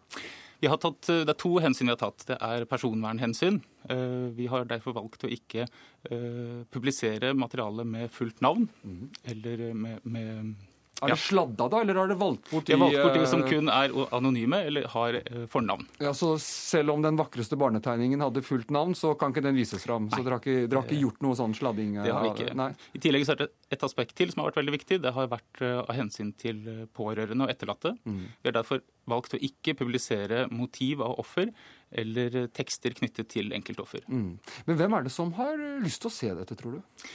Tatt, 0.60 1.08
det 1.08 1.32
er 1.32 1.38
to 1.39 1.54
hensyn 1.64 1.88
vi 1.88 1.93
har 1.93 2.02
tatt. 2.02 2.26
Det 2.28 2.36
er 2.43 2.66
personvernhensyn. 2.68 3.62
Eh, 3.88 4.26
vi 4.36 4.50
har 4.52 4.68
derfor 4.68 4.97
valgt 4.97 5.24
å 5.24 5.32
ikke 5.32 5.64
eh, 5.64 6.66
publisere 6.68 7.32
materiale 7.32 7.86
med 7.88 8.12
fullt 8.12 8.43
navn 8.43 8.68
mm. 8.84 9.06
eller 9.32 9.64
med, 9.72 10.04
med 10.04 10.52
er 11.02 11.14
det 11.14 11.20
sladda, 11.22 11.68
da, 11.72 11.82
eller 11.84 12.00
har 12.02 12.10
det 12.12 12.18
valgt 12.20 12.50
bort 12.52 12.66
de 12.68 12.74
Det 12.74 12.76
er 12.76 12.82
valgt 12.82 13.00
bort 13.04 13.18
de 13.18 13.28
som 13.32 13.43
kun 13.47 13.72
er 13.72 13.93
anonyme 14.16 14.60
eller 14.68 14.88
har 14.93 15.18
eh, 15.20 15.45
fornavn. 15.52 15.86
Ja, 16.04 16.14
Så 16.18 16.34
selv 16.43 16.93
om 16.95 17.04
den 17.06 17.20
vakreste 17.20 17.58
barnetegningen 17.60 18.22
hadde 18.24 18.43
fullt 18.45 18.72
navn, 18.74 18.95
så 18.97 19.14
kan 19.20 19.34
ikke 19.34 19.45
den 19.45 19.58
vises 19.60 19.86
fram? 19.86 20.10
Så 20.12 20.22
dere 20.24 20.38
har 20.38 20.43
ikke, 20.43 20.68
dere 20.68 20.82
har 20.82 20.89
ikke 20.89 21.02
gjort 21.04 21.24
noe 21.26 21.38
sånn 21.39 21.56
sladding? 21.58 21.95
Det 22.04 22.14
har 22.14 22.26
vi 22.26 22.34
ikke. 22.34 22.56
Nei. 22.60 22.72
I 22.95 23.04
tillegg 23.06 23.28
så 23.28 23.36
er 23.36 23.43
det 23.43 23.50
et 23.76 23.88
aspekt 23.88 24.16
til 24.20 24.34
som 24.34 24.43
har 24.43 24.52
vært 24.52 24.62
veldig 24.62 24.76
viktig. 24.76 25.00
Det 25.06 25.16
har 25.16 25.32
vært 25.32 25.64
eh, 25.64 25.80
av 25.86 25.95
hensyn 25.97 26.34
til 26.39 26.62
eh, 26.68 26.84
pårørende 26.95 27.47
og 27.47 27.54
etterlatte. 27.54 27.95
Mm. 28.04 28.22
Vi 28.41 28.52
har 28.52 28.60
derfor 28.60 28.84
valgt 29.10 29.38
å 29.38 29.41
ikke 29.41 29.78
publisere 29.80 30.45
motiv 30.54 31.02
av 31.06 31.16
offer 31.22 31.50
eller 31.89 32.43
tekster 32.54 32.93
knyttet 32.93 33.32
til 33.32 33.56
enkeltoffer. 33.56 34.04
Mm. 34.06 34.36
Men 34.68 34.78
hvem 34.78 35.00
er 35.00 35.08
det 35.08 35.16
som 35.16 35.34
har 35.39 35.58
lyst 35.82 36.04
til 36.04 36.12
å 36.12 36.14
se 36.14 36.30
dette, 36.38 36.58
tror 36.60 36.78
du? 36.78 37.08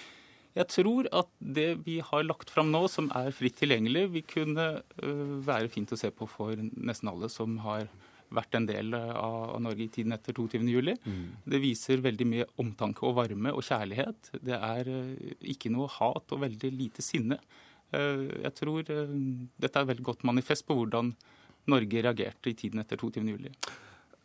Jeg 0.54 0.70
tror 0.70 1.08
at 1.10 1.30
det 1.38 1.68
vi 1.82 1.98
har 2.04 2.26
lagt 2.26 2.52
fram 2.54 2.70
nå, 2.70 2.84
som 2.90 3.08
er 3.16 3.34
fritt 3.34 3.56
tilgjengelig, 3.58 4.04
vil 4.14 4.26
kunne 4.30 4.66
være 5.46 5.70
fint 5.72 5.90
å 5.94 5.98
se 5.98 6.12
på 6.14 6.28
for 6.30 6.54
nesten 6.58 7.10
alle 7.10 7.30
som 7.32 7.58
har 7.64 7.88
vært 8.34 8.56
en 8.58 8.66
del 8.66 8.94
av 8.94 9.56
Norge 9.62 9.84
i 9.84 9.90
tiden 9.92 10.14
etter 10.14 10.34
22.07. 10.34 10.94
Mm. 11.04 11.26
Det 11.50 11.60
viser 11.62 12.02
veldig 12.04 12.26
mye 12.30 12.48
omtanke 12.62 13.06
og 13.06 13.16
varme 13.18 13.52
og 13.54 13.66
kjærlighet. 13.66 14.32
Det 14.42 14.58
er 14.58 14.90
ikke 15.54 15.72
noe 15.74 15.90
hat 15.98 16.34
og 16.34 16.42
veldig 16.46 16.72
lite 16.74 17.04
sinne. 17.04 17.38
Jeg 17.94 18.54
tror 18.58 18.82
dette 18.86 19.70
er 19.70 19.82
et 19.84 19.90
veldig 19.92 20.06
godt 20.06 20.26
manifest 20.26 20.66
på 20.66 20.76
hvordan 20.78 21.12
Norge 21.70 22.04
reagerte 22.04 22.50
i 22.50 22.58
tiden 22.58 22.82
etter 22.82 23.00
22.07. 23.00 23.50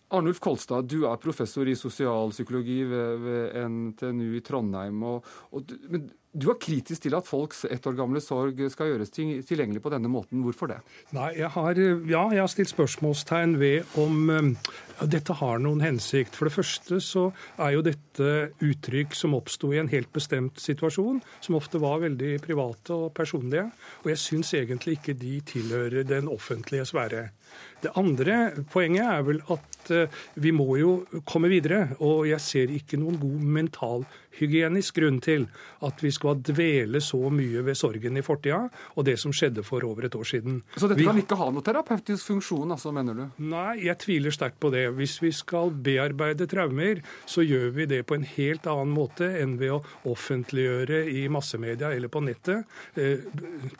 Arnulf 0.09 0.39
Kolstad, 0.41 0.88
du 0.89 1.03
er 1.05 1.19
professor 1.21 1.69
i 1.69 1.75
sosialpsykologi 1.77 2.80
ved, 2.89 3.19
ved 3.21 3.67
NTNU 3.69 4.39
i 4.39 4.41
Trondheim. 4.45 5.03
Og, 5.05 5.27
og, 5.53 5.75
men 5.91 6.07
du 6.30 6.45
er 6.51 6.59
kritisk 6.61 7.01
til 7.01 7.15
at 7.17 7.25
folks 7.25 7.63
ett 7.65 7.86
år 7.89 7.95
gamle 7.97 8.21
sorg 8.21 8.59
skal 8.69 8.91
gjøres 8.91 9.11
tilgjengelig 9.15 9.82
på 9.82 9.89
denne 9.89 10.11
måten. 10.11 10.43
Hvorfor 10.45 10.69
det? 10.69 10.77
Nei, 11.15 11.32
jeg 11.39 11.49
har, 11.55 11.80
ja, 12.05 12.21
jeg 12.36 12.43
har 12.43 12.51
stilt 12.51 12.69
spørsmålstegn 12.69 13.55
ved 13.57 13.97
om 13.97 14.30
ja, 14.30 15.07
dette 15.09 15.34
har 15.39 15.57
noen 15.63 15.82
hensikt. 15.82 16.38
For 16.38 16.45
det 16.45 16.53
første 16.53 16.99
så 17.01 17.25
er 17.57 17.73
jo 17.73 17.84
dette 17.86 18.30
uttrykk 18.61 19.17
som 19.17 19.34
oppsto 19.39 19.73
i 19.73 19.82
en 19.82 19.89
helt 19.89 20.11
bestemt 20.13 20.61
situasjon, 20.61 21.23
som 21.41 21.57
ofte 21.57 21.82
var 21.82 22.03
veldig 22.05 22.36
private 22.45 22.93
og 22.93 23.13
personlige. 23.17 23.65
Og 24.03 24.13
jeg 24.13 24.21
syns 24.21 24.53
egentlig 24.59 24.99
ikke 24.99 25.17
de 25.17 25.39
tilhører 25.49 26.05
den 26.05 26.30
offentlige 26.30 26.86
sfære. 26.91 27.30
Det 27.79 27.91
andre 27.95 28.39
poenget 28.71 29.05
er 29.07 29.21
vel 29.23 29.39
at 29.53 29.91
eh, 29.95 30.17
vi 30.43 30.51
må 30.55 30.67
jo 30.79 30.95
komme 31.27 31.49
videre. 31.51 31.95
Og 32.03 32.27
jeg 32.27 32.43
ser 32.43 32.73
ikke 32.75 32.99
noen 32.99 33.19
god 33.21 33.45
mentalhygienisk 33.57 34.99
grunn 34.99 35.19
til 35.23 35.47
at 35.87 36.03
vi 36.03 36.11
skal 36.11 36.41
dvele 36.43 36.99
så 37.03 37.21
mye 37.31 37.63
ved 37.65 37.79
sorgen 37.79 38.19
i 38.19 38.23
fortida 38.25 38.65
og 38.69 39.05
det 39.07 39.15
som 39.21 39.31
skjedde 39.35 39.63
for 39.67 39.85
over 39.87 40.09
et 40.09 40.17
år 40.17 40.27
siden. 40.27 40.59
Så 40.75 40.89
dette 40.91 41.05
kan 41.07 41.21
ikke 41.21 41.37
ha 41.39 41.49
noe 41.53 41.63
terapeutisk 41.65 42.33
funksjon, 42.33 42.75
altså, 42.75 42.91
mener 42.95 43.15
du? 43.15 43.23
Nei, 43.47 43.85
jeg 43.85 43.95
tviler 44.03 44.35
sterkt 44.35 44.59
på 44.59 44.73
det. 44.75 44.85
Hvis 44.97 45.17
vi 45.23 45.31
skal 45.35 45.71
bearbeide 45.71 46.49
traumer, 46.51 47.03
så 47.29 47.45
gjør 47.45 47.71
vi 47.77 47.87
det 47.93 48.01
på 48.09 48.19
en 48.19 48.27
helt 48.27 48.67
annen 48.67 48.91
måte 48.95 49.31
enn 49.39 49.55
ved 49.61 49.77
å 49.77 49.81
offentliggjøre 50.11 51.05
i 51.15 51.25
massemedia 51.31 51.93
eller 51.95 52.11
på 52.11 52.23
nettet 52.25 52.67
eh, 52.99 53.23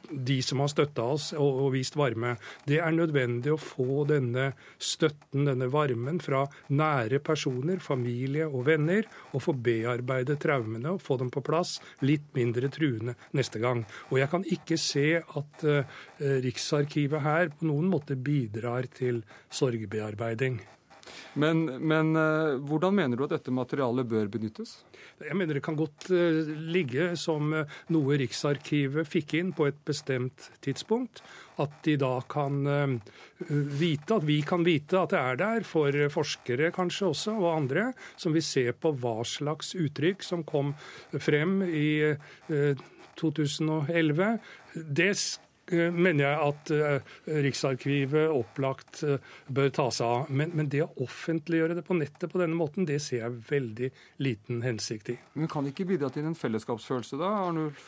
de 0.10 0.40
som 0.46 0.64
har 0.64 0.72
støtta 0.72 1.12
oss 1.18 1.32
og 1.36 1.74
vist 1.76 2.00
varme. 2.00 2.38
Det 2.68 2.80
er 2.80 2.96
nødvendig 2.96 3.52
å 3.54 3.59
få 3.62 4.04
denne 4.10 4.52
støtten, 4.82 5.46
denne 5.48 5.70
varmen, 5.72 6.20
fra 6.24 6.46
nære 6.72 7.22
personer, 7.24 7.82
familie 7.84 8.48
og 8.48 8.66
venner, 8.70 9.08
og 9.34 9.44
få 9.46 9.54
bearbeide 9.54 10.40
traumene 10.42 10.96
og 10.96 11.04
få 11.04 11.20
dem 11.22 11.32
på 11.34 11.44
plass 11.46 11.78
litt 12.06 12.28
mindre 12.38 12.72
truende 12.74 13.16
neste 13.38 13.62
gang. 13.64 13.86
Og 14.10 14.20
jeg 14.22 14.32
kan 14.34 14.48
ikke 14.58 14.80
se 14.80 15.08
at 15.22 15.68
uh, 15.68 16.00
Riksarkivet 16.20 17.24
her 17.26 17.54
på 17.54 17.70
noen 17.70 17.90
måte 17.92 18.18
bidrar 18.20 18.90
til 18.96 19.24
sorgbearbeiding. 19.54 20.60
Men, 21.40 21.66
men 21.80 22.14
uh, 22.18 22.58
hvordan 22.68 22.96
mener 22.98 23.18
du 23.20 23.26
at 23.26 23.36
dette 23.36 23.54
materialet 23.54 24.08
bør 24.10 24.30
benyttes? 24.32 24.80
Jeg 25.22 25.38
mener 25.38 25.58
det 25.58 25.64
kan 25.66 25.78
godt 25.80 26.10
uh, 26.14 26.50
ligge 26.74 27.12
som 27.20 27.54
uh, 27.54 27.80
noe 27.94 28.18
Riksarkivet 28.22 29.08
fikk 29.10 29.36
inn 29.40 29.54
på 29.56 29.70
et 29.70 29.80
bestemt 29.88 30.50
tidspunkt. 30.66 31.24
At 31.60 31.74
de 31.84 31.98
da 32.00 32.14
kan 32.32 32.62
vite, 33.50 34.16
at 34.16 34.24
vi 34.24 34.38
kan 34.48 34.64
vite 34.64 34.96
at 34.96 35.12
det 35.12 35.20
er 35.20 35.40
der, 35.42 35.66
for 35.68 35.92
forskere 36.14 36.70
kanskje 36.72 37.10
også, 37.10 37.34
og 37.36 37.50
andre, 37.52 37.90
som 38.16 38.32
vil 38.32 38.46
se 38.48 38.64
på 38.72 38.94
hva 39.02 39.18
slags 39.28 39.74
uttrykk 39.76 40.24
som 40.24 40.46
kom 40.48 40.72
frem 41.20 41.60
i 41.68 42.16
2011. 43.20 44.32
Det 44.88 45.12
Eh, 45.12 45.49
mener 45.72 46.26
jeg 46.26 46.40
at 46.46 46.72
eh, 46.74 47.16
Riksarkivet 47.46 48.32
opplagt 48.34 49.04
eh, 49.06 49.22
bør 49.48 49.72
ta 49.74 49.88
seg 49.94 50.06
av. 50.08 50.32
Men, 50.34 50.54
men, 50.58 50.70
det 50.72 50.84
å 50.86 50.90
offentliggjøre 51.06 51.78
det 51.78 51.86
på 51.88 51.98
nettet 51.98 52.32
på 52.32 52.42
denne 52.42 52.58
måten, 52.58 52.88
det 52.90 53.00
ser 53.04 53.24
jeg 53.24 53.38
veldig 53.50 53.92
liten 54.26 54.64
hensikt 54.66 55.14
i. 55.14 55.18
Men 55.40 55.52
kan 55.52 55.66
det 55.66 55.74
ikke 55.74 55.88
bidra 55.94 56.12
til 56.14 56.28
en 56.30 56.38
fellesskapsfølelse, 56.38 57.20
da, 57.22 57.32
Arnulf 57.48 57.88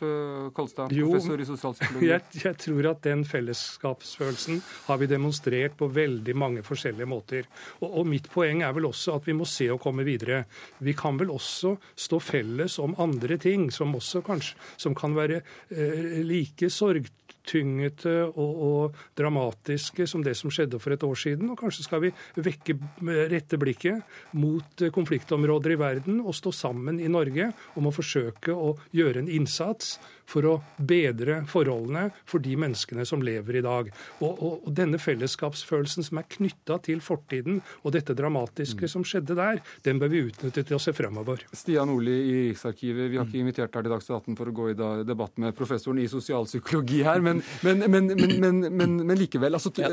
Kolstad, 0.57 0.93
professor 0.93 1.41
i 1.41 1.47
sosialpsykologi? 1.49 2.09
Jeg, 2.11 2.23
jeg 2.43 2.57
tror 2.59 2.88
at 2.89 3.03
den 3.05 3.21
fellesskapsfølelsen 3.27 4.59
har 4.88 4.97
vi 4.99 5.07
demonstrert 5.07 5.77
på 5.79 5.88
veldig 5.93 6.34
mange 6.38 6.63
forskjellige 6.65 7.07
måter. 7.07 7.47
Og, 7.79 7.88
og 8.01 8.09
mitt 8.09 8.27
poeng 8.34 8.63
er 8.65 8.73
vel 8.75 8.89
også 8.89 9.15
at 9.19 9.29
vi 9.29 9.36
må 9.38 9.47
se 9.47 9.69
å 9.71 9.79
komme 9.82 10.03
videre. 10.07 10.43
Vi 10.84 10.95
kan 10.97 11.19
vel 11.21 11.32
også 11.34 11.75
stå 11.95 12.19
felles 12.23 12.77
om 12.84 12.97
andre 13.01 13.38
ting 13.41 13.69
som 13.73 13.95
også 13.97 14.23
kanskje 14.25 14.57
som 14.82 14.95
kan 14.97 15.15
være 15.15 15.41
eh, 15.71 16.21
like 16.27 16.71
sorgtunge 16.73 17.21
tyngete 17.48 18.14
og, 18.30 18.62
og, 18.68 19.00
dramatiske 19.18 20.08
som 20.10 20.24
det 20.26 20.36
som 20.38 20.52
skjedde 20.54 20.80
for 20.82 20.94
et 20.94 21.04
år 21.06 21.18
siden. 21.20 21.52
Og 21.52 21.60
kanskje 21.60 21.86
skal 21.86 22.04
vi 22.06 22.14
vekke 22.38 22.78
rette 23.32 23.60
blikket 23.62 24.36
mot 24.38 24.86
konfliktområder 24.94 25.76
i 25.76 25.80
verden 25.82 26.22
og 26.22 26.38
stå 26.38 26.54
sammen 26.56 27.02
i 27.02 27.10
Norge 27.12 27.52
om 27.80 27.89
å 27.89 27.96
forsøke 27.96 28.56
å 28.56 28.76
gjøre 28.96 29.24
en 29.24 29.32
innsats 29.32 29.98
for 30.32 30.47
å 30.47 30.55
bedre 30.77 31.41
forholdene 31.51 32.07
for 32.29 32.43
de 32.43 32.55
menneskene 32.59 33.05
som 33.07 33.23
lever 33.25 33.59
i 33.59 33.63
dag. 33.65 33.91
Og, 34.21 34.32
og, 34.32 34.53
og 34.67 34.75
denne 34.77 34.99
fellesskapsfølelsen 35.01 36.07
som 36.07 36.21
er 36.21 36.29
knytta 36.32 36.79
til 36.86 37.03
fortiden 37.03 37.59
og 37.82 37.95
dette 37.95 38.15
dramatiske 38.17 38.88
mm. 38.88 38.91
som 38.93 39.05
skjedde 39.07 39.38
der, 39.38 39.61
den 39.86 39.99
bør 40.01 40.13
vi 40.13 40.23
utnytte 40.29 40.63
til 40.67 40.77
å 40.77 40.82
se 40.82 40.93
fremover. 40.95 41.43
Stian 41.55 41.91
Oli 41.93 42.15
i 42.15 42.36
Riksarkivet, 42.49 43.09
vi 43.11 43.19
har 43.19 43.27
ikke 43.27 43.41
invitert 43.41 43.75
deg 43.75 43.88
til 43.88 43.95
Dagsnytt 43.95 44.17
18 44.21 44.39
for 44.39 44.51
å 44.51 44.55
gå 44.61 44.69
i 44.71 44.77
debatt 45.07 45.41
med 45.41 45.55
professoren 45.57 46.01
i 46.01 46.07
sosialpsykologi 46.11 47.01
her, 47.07 47.23
men, 47.25 47.41
men, 47.65 47.84
men, 47.89 48.97
men 49.01 49.17
likevel. 49.19 49.57
Altså, 49.57 49.73
ja. 49.82 49.91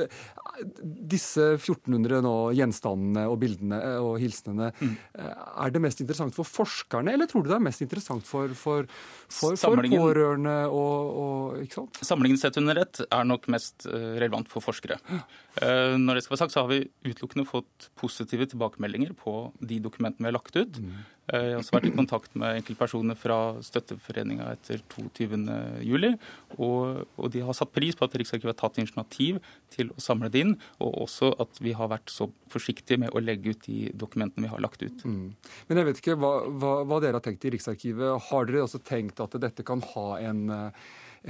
Disse 0.78 1.55
1400 1.57 2.22
nå, 2.24 2.34
gjenstandene 2.59 3.26
og 3.30 3.39
bildene 3.43 3.78
eh, 3.78 3.99
og 4.03 4.18
hilsenene, 4.22 4.72
mm. 4.78 4.97
Eh, 5.18 5.45
er 5.64 5.72
det 5.72 5.80
mest 5.82 6.01
interessant 6.03 6.34
for 6.36 6.47
forskerne, 6.47 7.12
eller 7.14 7.28
tror 7.30 7.45
du 7.45 7.51
det 7.51 7.57
er 7.57 7.64
mest 7.64 7.82
interessant 7.84 8.26
for, 8.26 8.53
for, 8.59 8.86
for, 9.26 9.57
for 9.59 9.80
pårørende? 9.82 10.28
Pårørende 10.29 10.55
og, 10.68 11.18
og 11.22 11.62
ikke 11.64 11.81
sant? 11.81 12.01
Samlingen 12.05 12.41
sett 12.41 12.59
under 12.61 12.79
ett 12.85 13.01
er 13.07 13.29
nok 13.29 13.49
mest 13.53 13.87
eh, 13.89 14.16
relevant 14.20 14.49
for 14.51 14.64
forskere. 14.64 14.99
Eh, 15.09 15.97
når 15.99 16.18
det 16.18 16.24
skal 16.24 16.37
være 16.37 16.43
sagt, 16.45 16.55
så 16.55 16.64
har 16.64 16.72
vi 16.72 16.89
utelukkende 17.09 17.49
fått 17.49 17.89
positive 17.99 18.49
tilbakemeldinger 18.53 19.14
på 19.18 19.53
de 19.61 19.81
dokumentene 19.85 20.26
vi 20.26 20.31
har 20.31 20.39
lagt 20.39 20.59
ut. 20.59 20.79
Mm. 20.79 21.01
Eh, 21.29 21.45
jeg 21.45 21.57
har 21.57 21.62
også 21.62 21.74
vært 21.76 21.89
i 21.91 21.95
kontakt 21.95 22.37
med 22.41 22.61
enkeltpersoner 22.62 23.18
fra 23.18 23.39
Støtteforeninga 23.64 24.49
etter 24.55 24.81
22.07. 24.95 26.14
Og, 26.57 27.03
og 27.18 27.33
de 27.35 27.43
har 27.45 27.57
satt 27.57 27.74
pris 27.74 27.99
på 27.99 28.07
at 28.07 28.16
Riksarkivet 28.20 28.55
har 28.55 28.61
tatt 28.61 28.81
initiativ 28.81 29.41
til 29.74 29.93
å 29.93 30.03
samle 30.03 30.31
det 30.33 30.45
inn, 30.47 30.55
og 30.85 31.03
også 31.05 31.33
at 31.45 31.61
vi 31.64 31.74
har 31.76 31.91
vært 31.93 32.12
så 32.12 32.31
forsiktige 32.53 33.03
med 33.05 33.12
å 33.12 33.22
legge 33.22 33.53
ut 33.53 33.68
de 33.68 33.91
dokumentene 33.99 34.47
vi 34.47 34.53
har 34.53 34.64
lagt 34.64 34.85
ut. 34.85 35.05
Mm. 35.05 35.35
Men 35.68 35.83
jeg 35.83 35.91
vet 35.91 36.01
ikke 36.03 36.16
hva, 36.22 36.33
hva, 36.49 36.72
hva, 36.89 37.03
dere 37.05 37.20
har 37.20 37.26
tenkt 37.26 37.45
i 37.45 37.53
Riksarkivet. 37.57 38.31
Har 38.31 38.49
dere 38.49 38.64
også 38.64 38.81
tenkt 38.85 39.20
at 39.24 39.37
dette 39.43 39.66
kan 39.66 39.85
ha 39.93 40.09
en 40.24 40.49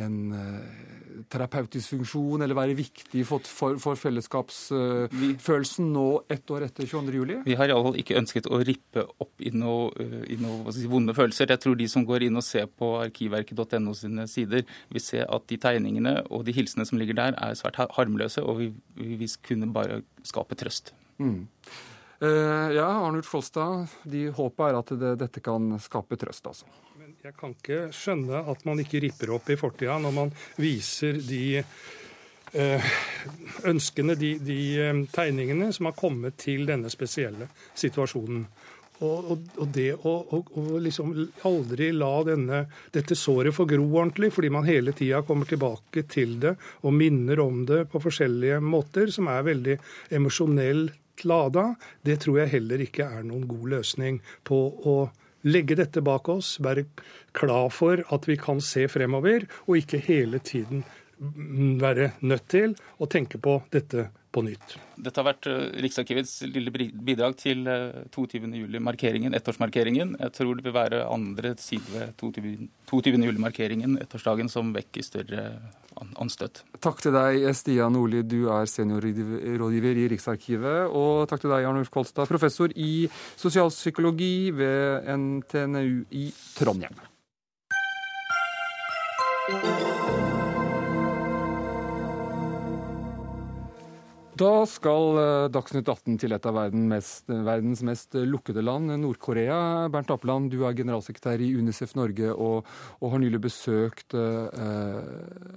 en 0.05 0.17
uh, 0.33 1.25
terapeutisk 1.31 1.95
funksjon 1.95 2.45
eller 2.45 2.57
være 2.57 2.77
viktig 2.79 3.25
for, 3.27 3.45
for, 3.45 3.79
for 3.83 3.99
fellesskapsfølelsen 3.99 5.91
nå 5.95 6.07
ett 6.31 6.51
år 6.55 6.69
etter 6.69 6.87
22.07? 6.87 7.43
Vi 7.47 7.57
har 7.59 7.73
iallfall 7.73 7.99
ikke 8.01 8.19
ønsket 8.21 8.49
å 8.51 8.61
rippe 8.63 9.05
opp 9.09 9.43
i 9.43 9.53
noen 9.55 9.93
uh, 9.99 10.23
eh, 10.25 10.39
noe, 10.43 10.75
si, 10.75 10.87
vonde 10.91 11.17
følelser. 11.17 11.51
Jeg 11.53 11.65
tror 11.65 11.79
de 11.79 11.89
som 11.91 12.07
går 12.09 12.29
inn 12.29 12.39
og 12.39 12.47
ser 12.47 12.69
på 12.71 12.95
arkivverket.no 13.03 13.97
sine 13.99 14.29
sider, 14.31 14.65
vil 14.95 15.05
se 15.05 15.25
at 15.25 15.51
de 15.51 15.61
tegningene 15.61 16.19
og 16.29 16.47
de 16.49 16.55
hilsene 16.57 16.87
som 16.89 17.01
ligger 17.01 17.19
der, 17.19 17.39
er 17.39 17.59
svært 17.59 17.81
harmløse, 17.97 18.45
og 18.45 18.63
vi, 18.63 18.73
vi 18.97 19.31
kunne 19.45 19.71
bare 19.75 20.03
skape 20.27 20.59
trøst. 20.59 20.95
Mm. 21.19 21.47
Uh, 22.19 22.75
ja, 22.75 22.87
Arnulf 22.87 23.29
Flåstad, 23.31 23.87
de 24.03 24.27
håpet 24.35 24.65
er 24.67 24.79
at 24.81 24.89
det, 24.99 25.15
dette 25.21 25.43
kan 25.45 25.77
skape 25.83 26.19
trøst, 26.19 26.49
altså. 26.51 26.67
Jeg 27.29 27.35
kan 27.37 27.53
ikke 27.53 27.79
skjønne 27.93 28.39
at 28.49 28.63
man 28.65 28.79
ikke 28.81 29.03
ripper 29.05 29.35
opp 29.35 29.51
i 29.53 29.57
fortida 29.61 29.99
når 30.01 30.13
man 30.17 30.31
viser 30.57 31.19
de 31.21 31.59
eh, 31.61 32.87
ønskene, 33.69 34.17
de, 34.17 34.31
de, 34.41 34.57
eh, 34.81 35.03
tegningene 35.13 35.69
som 35.77 35.91
har 35.91 35.97
kommet 35.99 36.39
til 36.41 36.65
denne 36.71 36.89
spesielle 36.89 37.51
situasjonen. 37.77 38.47
Og, 39.05 39.29
og, 39.35 39.45
og 39.61 39.77
det 39.77 39.91
å, 39.99 40.15
og, 40.39 40.73
liksom 40.87 41.13
aldri 41.51 41.91
la 41.93 42.15
denne, 42.31 42.63
dette 42.97 43.19
såret 43.19 43.53
få 43.53 43.69
gro 43.69 43.85
ordentlig, 43.91 44.33
fordi 44.33 44.55
man 44.57 44.65
hele 44.71 44.97
tida 44.97 45.21
kommer 45.21 45.53
tilbake 45.53 46.09
til 46.09 46.39
det 46.41 46.57
og 46.81 46.97
minner 46.97 47.45
om 47.45 47.61
det 47.69 47.85
på 47.93 48.01
forskjellige 48.09 48.65
måter, 48.65 49.13
som 49.13 49.29
er 49.29 49.45
veldig 49.53 49.77
emosjonelt 50.17 51.29
lada, 51.29 51.75
det 52.09 52.23
tror 52.25 52.47
jeg 52.47 52.57
heller 52.57 52.89
ikke 52.89 53.13
er 53.21 53.29
noen 53.29 53.45
god 53.53 53.75
løsning 53.77 54.23
på 54.49 54.65
å 54.89 55.01
legge 55.47 55.77
dette 55.79 56.03
bak 56.05 56.29
oss, 56.33 56.57
være 56.65 56.87
klar 57.37 57.69
for 57.75 58.03
at 58.15 58.29
vi 58.29 58.39
kan 58.41 58.63
se 58.65 58.87
fremover, 58.91 59.47
og 59.67 59.79
ikke 59.81 60.03
hele 60.09 60.41
tiden 60.43 60.85
være 61.83 62.13
nødt 62.23 62.47
til 62.51 62.75
å 62.99 63.09
tenke 63.11 63.41
på 63.43 63.59
dette 63.75 64.09
på 64.33 64.43
nytt. 64.45 64.77
Dette 64.99 65.21
har 65.21 65.29
vært 65.31 65.49
eh, 65.49 65.67
Riksarkivets 65.85 66.35
lille 66.51 66.73
bidrag 66.73 67.37
til 67.41 67.65
22.07-markeringen, 68.15 69.33
eh, 69.33 69.41
ettårsmarkeringen. 69.41 70.15
Jeg 70.21 70.35
tror 70.37 70.59
det 70.59 70.67
vil 70.67 70.77
være 70.77 71.03
andre 71.09 71.55
side 71.61 71.87
ved 71.95 72.15
22.07-markeringen, 72.21 73.99
ettårsdagen, 74.05 74.53
som 74.53 74.75
vekker 74.77 75.07
større 75.07 75.45
anstøt. 76.21 76.63
Takk 76.85 77.03
til 77.03 77.15
deg, 77.17 77.49
Stian 77.59 77.95
Nordli, 77.97 78.23
du 78.23 78.47
er 78.55 78.69
seniorrådgiver 78.71 80.03
i 80.05 80.09
Riksarkivet. 80.13 80.95
Og 80.95 81.27
takk 81.31 81.43
til 81.43 81.55
deg, 81.55 81.67
Arnulf 81.67 81.91
Kolstad, 81.95 82.29
professor 82.31 82.73
i 82.77 83.09
sosialpsykologi 83.41 84.51
ved 84.55 85.09
NTNU 85.19 86.05
i 86.15 86.29
Trondheim. 86.59 87.09
Da 94.39 94.63
skal 94.71 95.19
eh, 95.19 95.47
Dagsnytt 95.51 95.89
18 95.89 96.19
til 96.23 96.35
et 96.37 96.47
av 96.47 96.55
verdens 96.55 96.89
mest, 96.93 97.25
verdens 97.27 97.81
mest 97.87 98.15
lukkede 98.15 98.63
land, 98.63 98.93
Nord-Korea. 99.03 99.89
Bernt 99.91 100.13
Appeland, 100.15 100.53
du 100.53 100.63
er 100.67 100.77
generalsekretær 100.79 101.43
i 101.43 101.49
Unicef 101.59 101.97
Norge 101.99 102.31
og, 102.35 102.69
og 103.01 103.15
har 103.15 103.23
nylig 103.23 103.41
besøkt 103.49 104.15
eh, 104.15 105.09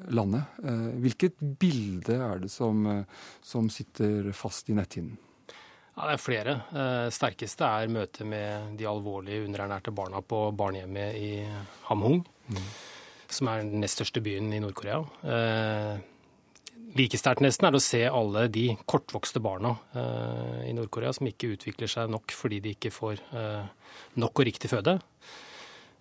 landet. 0.10 0.62
Eh, 0.66 0.88
hvilket 1.04 1.38
bilde 1.62 2.18
er 2.18 2.42
det 2.42 2.50
som, 2.54 2.82
eh, 2.90 3.28
som 3.46 3.70
sitter 3.70 4.32
fast 4.38 4.72
i 4.72 4.78
netthinnen? 4.78 5.20
Ja, 5.92 6.08
det 6.08 6.16
er 6.16 6.24
flere. 6.24 6.56
Eh, 6.74 7.08
sterkeste 7.14 7.68
er 7.68 7.92
møtet 7.92 8.26
med 8.26 8.78
de 8.80 8.88
alvorlig 8.90 9.44
underernærte 9.44 9.94
barna 9.94 10.24
på 10.26 10.48
barnehjemmet 10.58 11.20
i 11.20 11.34
Hamhung, 11.92 12.24
mm. 12.50 12.72
som 13.30 13.52
er 13.52 13.68
den 13.68 13.84
nest 13.84 14.00
største 14.00 14.24
byen 14.26 14.50
i 14.56 14.64
Nord-Korea. 14.64 15.04
Eh, 15.22 16.08
Like 16.98 17.20
sterkt 17.20 17.44
nesten 17.44 17.68
er 17.68 17.74
det 17.74 17.80
å 17.80 17.84
se 17.84 18.02
alle 18.08 18.48
de 18.52 18.66
kortvokste 18.90 19.40
barna 19.44 19.78
eh, 19.96 20.68
i 20.70 20.74
Nord-Korea 20.76 21.14
som 21.16 21.30
ikke 21.30 21.54
utvikler 21.54 21.92
seg 21.92 22.12
nok 22.12 22.34
fordi 22.36 22.60
de 22.64 22.74
ikke 22.76 22.92
får 22.92 23.22
eh, 23.38 23.94
nok 24.20 24.42
og 24.42 24.48
riktig 24.50 24.72
føde. 24.74 24.98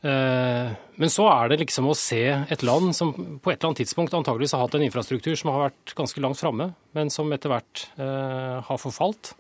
Eh, 0.01 0.71
men 0.97 1.13
så 1.13 1.27
er 1.29 1.53
det 1.53 1.61
liksom 1.61 1.91
å 1.91 1.97
se 1.99 2.23
et 2.33 2.65
land 2.67 2.95
som 2.97 3.13
på 3.13 3.53
et 3.53 3.59
eller 3.59 3.71
annet 3.71 3.83
tidspunkt 3.85 4.17
antageligvis 4.17 4.57
har 4.57 4.65
hatt 4.65 4.79
en 4.79 4.87
infrastruktur 4.87 5.37
som 5.39 5.53
har 5.53 5.69
vært 5.69 5.95
ganske 5.99 6.25
langt 6.25 6.41
framme, 6.41 6.71
men 6.97 7.13
som 7.13 7.31
etter 7.37 7.53
hvert 7.53 7.85
eh, 8.01 8.57
har 8.67 8.81
forfalt 8.81 9.35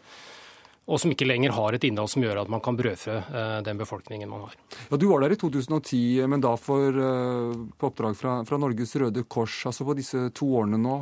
og 0.88 0.98
som 1.00 1.12
ikke 1.12 1.28
lenger 1.28 1.54
har 1.54 1.76
et 1.76 1.84
innhold 1.86 2.10
som 2.10 2.24
gjør 2.24 2.42
at 2.42 2.50
man 2.52 2.62
kan 2.64 2.78
brødfø 2.78 3.14
eh, 3.20 3.60
den 3.66 3.80
befolkningen 3.80 4.30
man 4.30 4.48
har. 4.48 4.58
Ja, 4.88 4.96
Du 4.96 5.06
var 5.10 5.22
der 5.22 5.34
i 5.34 5.38
2010, 5.38 6.26
men 6.30 6.42
da 6.42 6.56
for, 6.58 6.88
eh, 6.88 7.54
på 7.78 7.90
oppdrag 7.90 8.16
fra, 8.18 8.40
fra, 8.48 8.60
Norges 8.60 8.96
Røde 8.96 9.24
Kors. 9.28 9.62
altså 9.66 9.86
På 9.86 9.96
disse 9.96 10.30
to 10.34 10.50
årene 10.60 10.80
nå, 10.80 10.96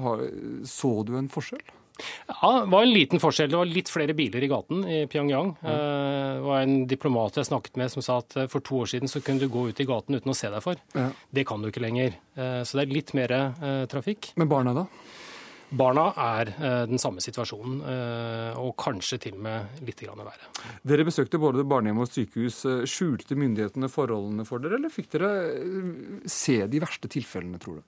så 0.68 0.92
du 1.06 1.16
en 1.18 1.30
forskjell? 1.32 1.62
Ja, 2.28 2.60
det 2.60 2.70
var 2.70 2.84
en 2.84 2.92
liten 2.94 3.18
forskjell. 3.18 3.48
Det 3.50 3.58
var 3.58 3.66
litt 3.66 3.88
flere 3.90 4.14
biler 4.14 4.44
i 4.44 4.50
gaten 4.50 4.84
i 4.86 4.98
Pyongyang. 5.10 5.56
Eh, 5.62 6.34
det 6.36 6.44
var 6.44 6.60
en 6.60 6.76
diplomat 6.86 7.40
jeg 7.40 7.48
snakket 7.48 7.80
med 7.80 7.90
som 7.90 8.04
sa 8.04 8.20
at 8.22 8.36
for 8.52 8.62
to 8.62 8.84
år 8.84 8.92
siden 8.92 9.10
så 9.10 9.22
kunne 9.24 9.42
du 9.42 9.48
gå 9.50 9.68
ut 9.70 9.80
i 9.80 9.88
gaten 9.88 10.14
uten 10.14 10.34
å 10.34 10.36
se 10.36 10.50
deg 10.52 10.62
for. 10.62 10.78
Ja. 10.94 11.08
Det 11.34 11.46
kan 11.48 11.62
du 11.62 11.70
ikke 11.72 11.82
lenger. 11.82 12.18
Så 12.36 12.78
det 12.78 12.84
er 12.84 12.94
litt 12.94 13.14
mer 13.18 13.32
trafikk. 13.90 14.30
Men 14.38 14.50
barna 14.52 14.76
da? 14.76 14.86
Barna 15.68 16.06
er 16.16 16.48
eh, 16.54 16.82
den 16.88 17.00
samme 17.00 17.20
situasjonen, 17.20 17.80
eh, 17.84 18.60
og 18.60 18.72
kanskje 18.80 19.18
til 19.26 19.36
og 19.36 19.44
med 19.44 19.82
litt 19.84 20.00
verre. 20.00 20.48
Dere 20.86 21.04
besøkte 21.04 21.40
både 21.40 21.66
barnehjem 21.68 22.00
og 22.04 22.08
sykehus. 22.08 22.62
Skjulte 22.88 23.36
myndighetene 23.36 23.90
forholdene 23.92 24.46
for 24.48 24.64
dere, 24.64 24.78
eller 24.80 24.92
fikk 24.92 25.12
dere 25.16 25.30
eh, 25.52 25.92
se 26.24 26.62
de 26.70 26.80
verste 26.80 27.10
tilfellene, 27.12 27.60
tror 27.60 27.80
du? 27.80 27.86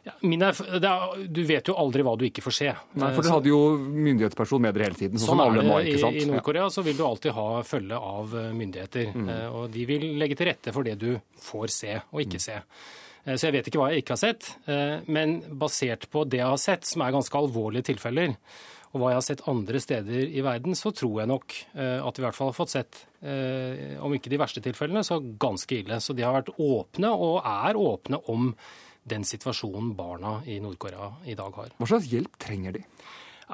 Ja, 0.00 0.14
er, 0.24 1.26
du 1.28 1.42
vet 1.44 1.68
jo 1.68 1.74
aldri 1.76 2.00
hva 2.06 2.14
du 2.16 2.24
ikke 2.24 2.40
får 2.46 2.54
se. 2.56 2.70
Nei, 2.96 3.10
For 3.12 3.26
dere 3.26 3.34
hadde 3.36 3.50
jo 3.50 3.60
myndighetsperson 3.76 4.64
med 4.64 4.72
dere 4.72 4.88
hele 4.88 4.96
tiden. 4.96 5.20
sånn, 5.20 5.34
sånn 5.34 5.42
alle 5.44 5.66
må, 5.66 5.82
ikke 5.84 6.00
sant? 6.06 6.16
I, 6.16 6.24
i 6.24 6.30
Nord-Korea 6.30 6.70
så 6.72 6.86
vil 6.86 6.96
du 6.96 7.04
alltid 7.04 7.36
ha 7.36 7.44
følge 7.68 8.00
av 8.00 8.32
myndigheter. 8.56 9.12
Mm. 9.12 9.28
Og 9.58 9.68
de 9.74 9.84
vil 9.90 10.08
legge 10.16 10.40
til 10.40 10.48
rette 10.48 10.72
for 10.72 10.88
det 10.88 10.96
du 11.02 11.10
får 11.44 11.76
se 11.76 11.98
og 12.00 12.24
ikke 12.24 12.40
mm. 12.40 12.46
se. 12.46 12.56
Eh, 13.24 13.36
så 13.36 13.48
jeg 13.48 13.58
vet 13.58 13.70
ikke 13.70 13.80
hva 13.80 13.92
jeg 13.92 14.04
ikke 14.04 14.16
har 14.16 14.22
sett. 14.22 14.50
Eh, 14.70 14.98
men 15.12 15.40
basert 15.60 16.08
på 16.12 16.24
det 16.28 16.42
jeg 16.42 16.52
har 16.52 16.60
sett, 16.60 16.88
som 16.88 17.04
er 17.04 17.14
ganske 17.14 17.40
alvorlige 17.40 17.90
tilfeller, 17.92 18.34
og 18.90 18.98
hva 18.98 19.12
jeg 19.12 19.20
har 19.20 19.26
sett 19.28 19.46
andre 19.50 19.80
steder 19.82 20.34
i 20.34 20.42
verden, 20.42 20.74
så 20.74 20.90
tror 20.96 21.20
jeg 21.20 21.30
nok 21.30 21.54
eh, 21.76 21.98
at 22.02 22.16
vi 22.16 22.24
i 22.24 22.26
hvert 22.26 22.38
fall 22.38 22.50
har 22.50 22.58
fått 22.58 22.74
sett, 22.74 23.06
om 23.20 24.14
ikke 24.16 24.30
de 24.32 24.38
verste 24.40 24.62
tilfellene, 24.64 25.02
så 25.04 25.18
ganske 25.20 25.74
ille. 25.76 25.98
Så 26.00 26.14
de 26.16 26.24
har 26.24 26.32
vært 26.38 26.54
åpne, 26.56 27.10
og 27.12 27.42
er 27.44 27.76
åpne, 27.76 28.16
om 28.32 28.54
den 29.10 29.26
situasjonen 29.28 29.90
barna 29.96 30.38
i 30.48 30.56
Nord-Korea 30.62 31.10
i 31.28 31.36
dag 31.36 31.52
har. 31.58 31.74
Hva 31.76 31.88
slags 31.90 32.08
hjelp 32.08 32.38
trenger 32.40 32.78
de? 32.78 32.84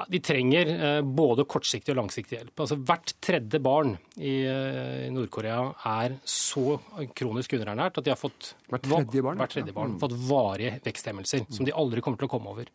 De 0.05 0.19
trenger 0.21 0.69
eh, 0.73 1.01
både 1.01 1.45
kortsiktig 1.49 1.93
og 1.95 1.99
langsiktig 2.03 2.37
hjelp. 2.37 2.53
Altså 2.65 2.77
Hvert 2.77 3.15
tredje 3.23 3.59
barn 3.63 3.95
i 4.21 4.35
eh, 4.45 5.07
Nord-Korea 5.13 5.63
er 5.89 6.17
så 6.27 6.77
kronisk 7.17 7.57
underernært 7.57 7.97
at 7.97 8.05
de 8.05 8.13
har 8.13 8.19
fått, 8.19 8.51
hvert 8.69 8.85
tredje 8.85 9.25
barn, 9.25 9.41
hvert 9.41 9.55
tredje 9.57 9.73
barn, 9.75 9.95
ja. 9.95 10.01
fått 10.05 10.17
varige 10.29 10.77
veksthemmelser 10.85 11.47
som 11.49 11.65
de 11.65 11.73
aldri 11.73 12.03
kommer 12.05 12.21
til 12.21 12.29
å 12.29 12.33
komme 12.35 12.53
over. 12.53 12.69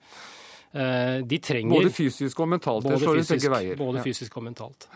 Eh, 0.73 1.19
De 1.29 1.39
trenger 1.39 1.79
Både 1.79 1.95
fysisk 1.95 2.43
og 2.43 2.51
mentalt. 2.57 2.87
Både 2.89 3.03
fysisk, 3.23 3.79
både 3.79 4.07
fysisk 4.07 4.41
og 4.41 4.49
mentalt. 4.51 4.89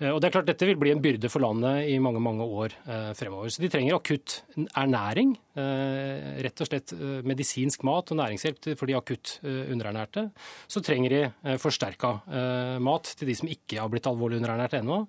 Eh, 0.00 0.10
Og 0.12 0.20
det 0.20 0.28
er 0.28 0.34
klart 0.36 0.48
Dette 0.48 0.66
vil 0.68 0.78
bli 0.78 0.92
en 0.94 1.02
byrde 1.02 1.30
for 1.30 1.42
landet 1.42 1.88
i 1.90 1.98
mange 2.02 2.20
mange 2.22 2.46
år 2.46 2.74
eh, 2.86 3.12
fremover. 3.18 3.50
Så 3.50 3.62
De 3.62 3.70
trenger 3.72 3.98
akutt 3.98 4.42
ernæring. 4.78 5.36
Eh, 5.58 6.38
rett 6.46 6.62
og 6.62 6.70
slett 6.70 6.94
medisinsk 7.26 7.82
mat 7.86 8.12
og 8.12 8.20
næringshjelp 8.20 8.72
for 8.78 8.86
de 8.86 8.96
akutt 8.98 9.38
underernærte. 9.42 10.28
Så 10.70 10.82
trenger 10.84 11.10
de 11.14 11.56
forsterka 11.58 12.12
mat 12.82 13.14
til 13.18 13.28
de 13.28 13.34
som 13.34 13.48
ikke 13.50 13.80
har 13.80 13.88
blitt 13.90 14.06
alvorlig 14.06 14.38
underernært 14.38 14.78
ennå. 14.78 15.04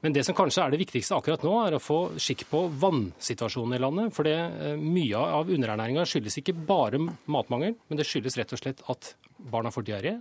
Men 0.00 0.14
det 0.16 0.24
som 0.24 0.36
kanskje 0.36 0.62
er 0.64 0.72
det 0.72 0.80
viktigste 0.80 1.16
akkurat 1.16 1.42
nå, 1.44 1.52
er 1.66 1.76
å 1.76 1.82
få 1.82 1.98
skikk 2.20 2.46
på 2.50 2.62
vannsituasjonen 2.80 3.76
i 3.76 3.80
landet. 3.82 4.14
For 4.16 4.24
det, 4.24 4.36
mye 4.80 5.20
av 5.40 5.50
underernæringa 5.52 6.06
skyldes 6.08 6.38
ikke 6.40 6.56
bare 6.56 7.00
matmangel, 7.00 7.76
men 7.88 8.00
det 8.00 8.08
skyldes 8.08 8.38
rett 8.40 8.54
og 8.56 8.62
slett 8.62 8.84
at 8.92 9.14
barna 9.52 9.72
får 9.74 9.88
diaré. 9.88 10.14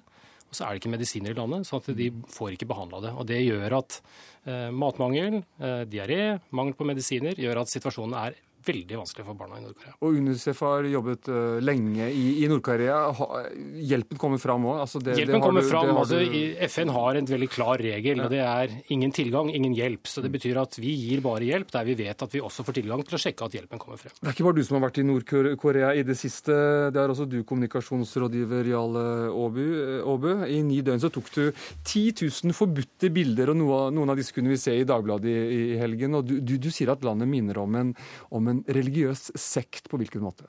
Og 0.50 0.58
så 0.58 0.66
er 0.66 0.74
det 0.74 0.82
ikke 0.82 0.94
medisiner 0.96 1.34
i 1.34 1.38
landet, 1.38 1.68
sånn 1.70 1.84
at 1.84 1.90
de 1.98 2.10
får 2.34 2.56
ikke 2.56 2.68
behandla 2.70 3.02
det. 3.06 3.14
Og 3.22 3.28
det 3.30 3.40
gjør 3.44 3.78
at 3.80 4.00
eh, 4.50 4.70
matmangel, 4.74 5.42
eh, 5.62 5.84
diaré, 5.90 6.22
mangel 6.50 6.78
på 6.78 6.88
medisiner 6.90 7.38
gjør 7.38 7.62
at 7.62 7.72
situasjonen 7.72 8.18
er 8.18 8.38
veldig 8.66 8.98
vanskelig 9.00 9.26
for 9.26 9.38
barna 9.40 9.58
i 9.60 9.64
Nord-Korea. 9.64 9.94
Og 10.04 10.18
UNICEF 10.20 10.60
har 10.66 10.84
jobbet 10.92 11.30
uh, 11.32 11.60
lenge 11.64 12.10
i, 12.12 12.26
i 12.44 12.48
Nord-Korea. 12.52 12.98
Hjelpen 13.90 14.20
kommer 14.20 14.38
fram 14.42 14.66
òg? 14.70 14.82
Altså 14.84 15.02
Hjelpen 15.04 15.38
har 15.38 15.44
kommer 15.46 15.62
du- 15.62 15.68
det 15.68 15.72
fram. 15.72 15.92
Altså, 15.98 16.20
du- 16.20 16.56
FN 16.68 16.90
har 16.96 17.16
en 17.16 17.26
veldig 17.30 17.50
klar 17.50 17.78
regel, 17.80 18.22
og 18.22 18.30
det 18.34 18.40
er 18.44 18.74
ingen 18.90 19.12
tilgang, 19.16 19.50
ingen 19.56 19.74
hjelp. 19.78 20.04
Så 20.08 20.22
det 20.22 20.32
betyr 20.34 20.60
at 20.62 20.76
vi 20.80 20.92
gir 20.96 21.22
bare 21.22 21.42
hjelp 21.48 21.72
der 21.72 21.86
vi 21.86 21.96
vet 21.96 22.22
at 22.22 22.32
vi 22.36 22.42
også 22.44 22.64
får 22.68 22.74
tilgang 22.82 23.04
til 23.08 23.18
å 23.18 23.22
sjekke 23.22 23.46
at 23.46 23.52
hjelpen 23.58 23.80
kommer 23.80 23.98
frem. 23.98 24.12
Det 24.20 24.28
er 24.28 24.36
ikke 24.36 24.48
bare 24.50 24.60
du 24.60 24.64
som 24.68 24.78
har 24.80 24.90
vært 24.90 25.00
i 25.02 25.08
Nord-Korea 25.08 25.94
i 25.96 26.04
det 26.04 26.18
siste. 26.20 26.54
Det 26.94 27.00
er 27.00 27.10
også 27.14 27.28
du, 27.30 27.40
kommunikasjonsrådgiver 27.44 28.68
Jarle 28.70 29.06
Aabu. 29.32 29.66
Aabu. 30.06 30.30
I 30.50 30.62
ni 30.66 30.82
døgn 30.86 31.02
så 31.02 31.10
tok 31.14 31.30
du 31.34 31.52
10 31.86 32.14
000 32.46 32.54
forbudte 32.56 33.10
bilder, 33.14 33.52
og 33.54 33.60
noen 33.96 34.10
av 34.14 34.18
disse 34.20 34.34
kunne 34.36 34.52
vi 34.54 34.58
se 34.62 34.76
i 34.80 34.86
Dagbladet 34.88 35.26
i, 35.30 35.60
i 35.74 35.78
helgen. 35.80 36.16
Og 36.20 36.26
du, 36.28 36.38
du, 36.42 36.58
du 36.62 36.70
sier 36.74 36.92
at 36.94 37.04
landet 37.06 37.30
minner 37.30 37.58
om 37.62 37.76
en, 37.80 37.94
om 38.36 38.48
en 38.52 38.59
religiøs 38.68 39.30
sekt. 39.40 39.90
På 39.92 40.00
hvilken 40.02 40.24
måte? 40.26 40.48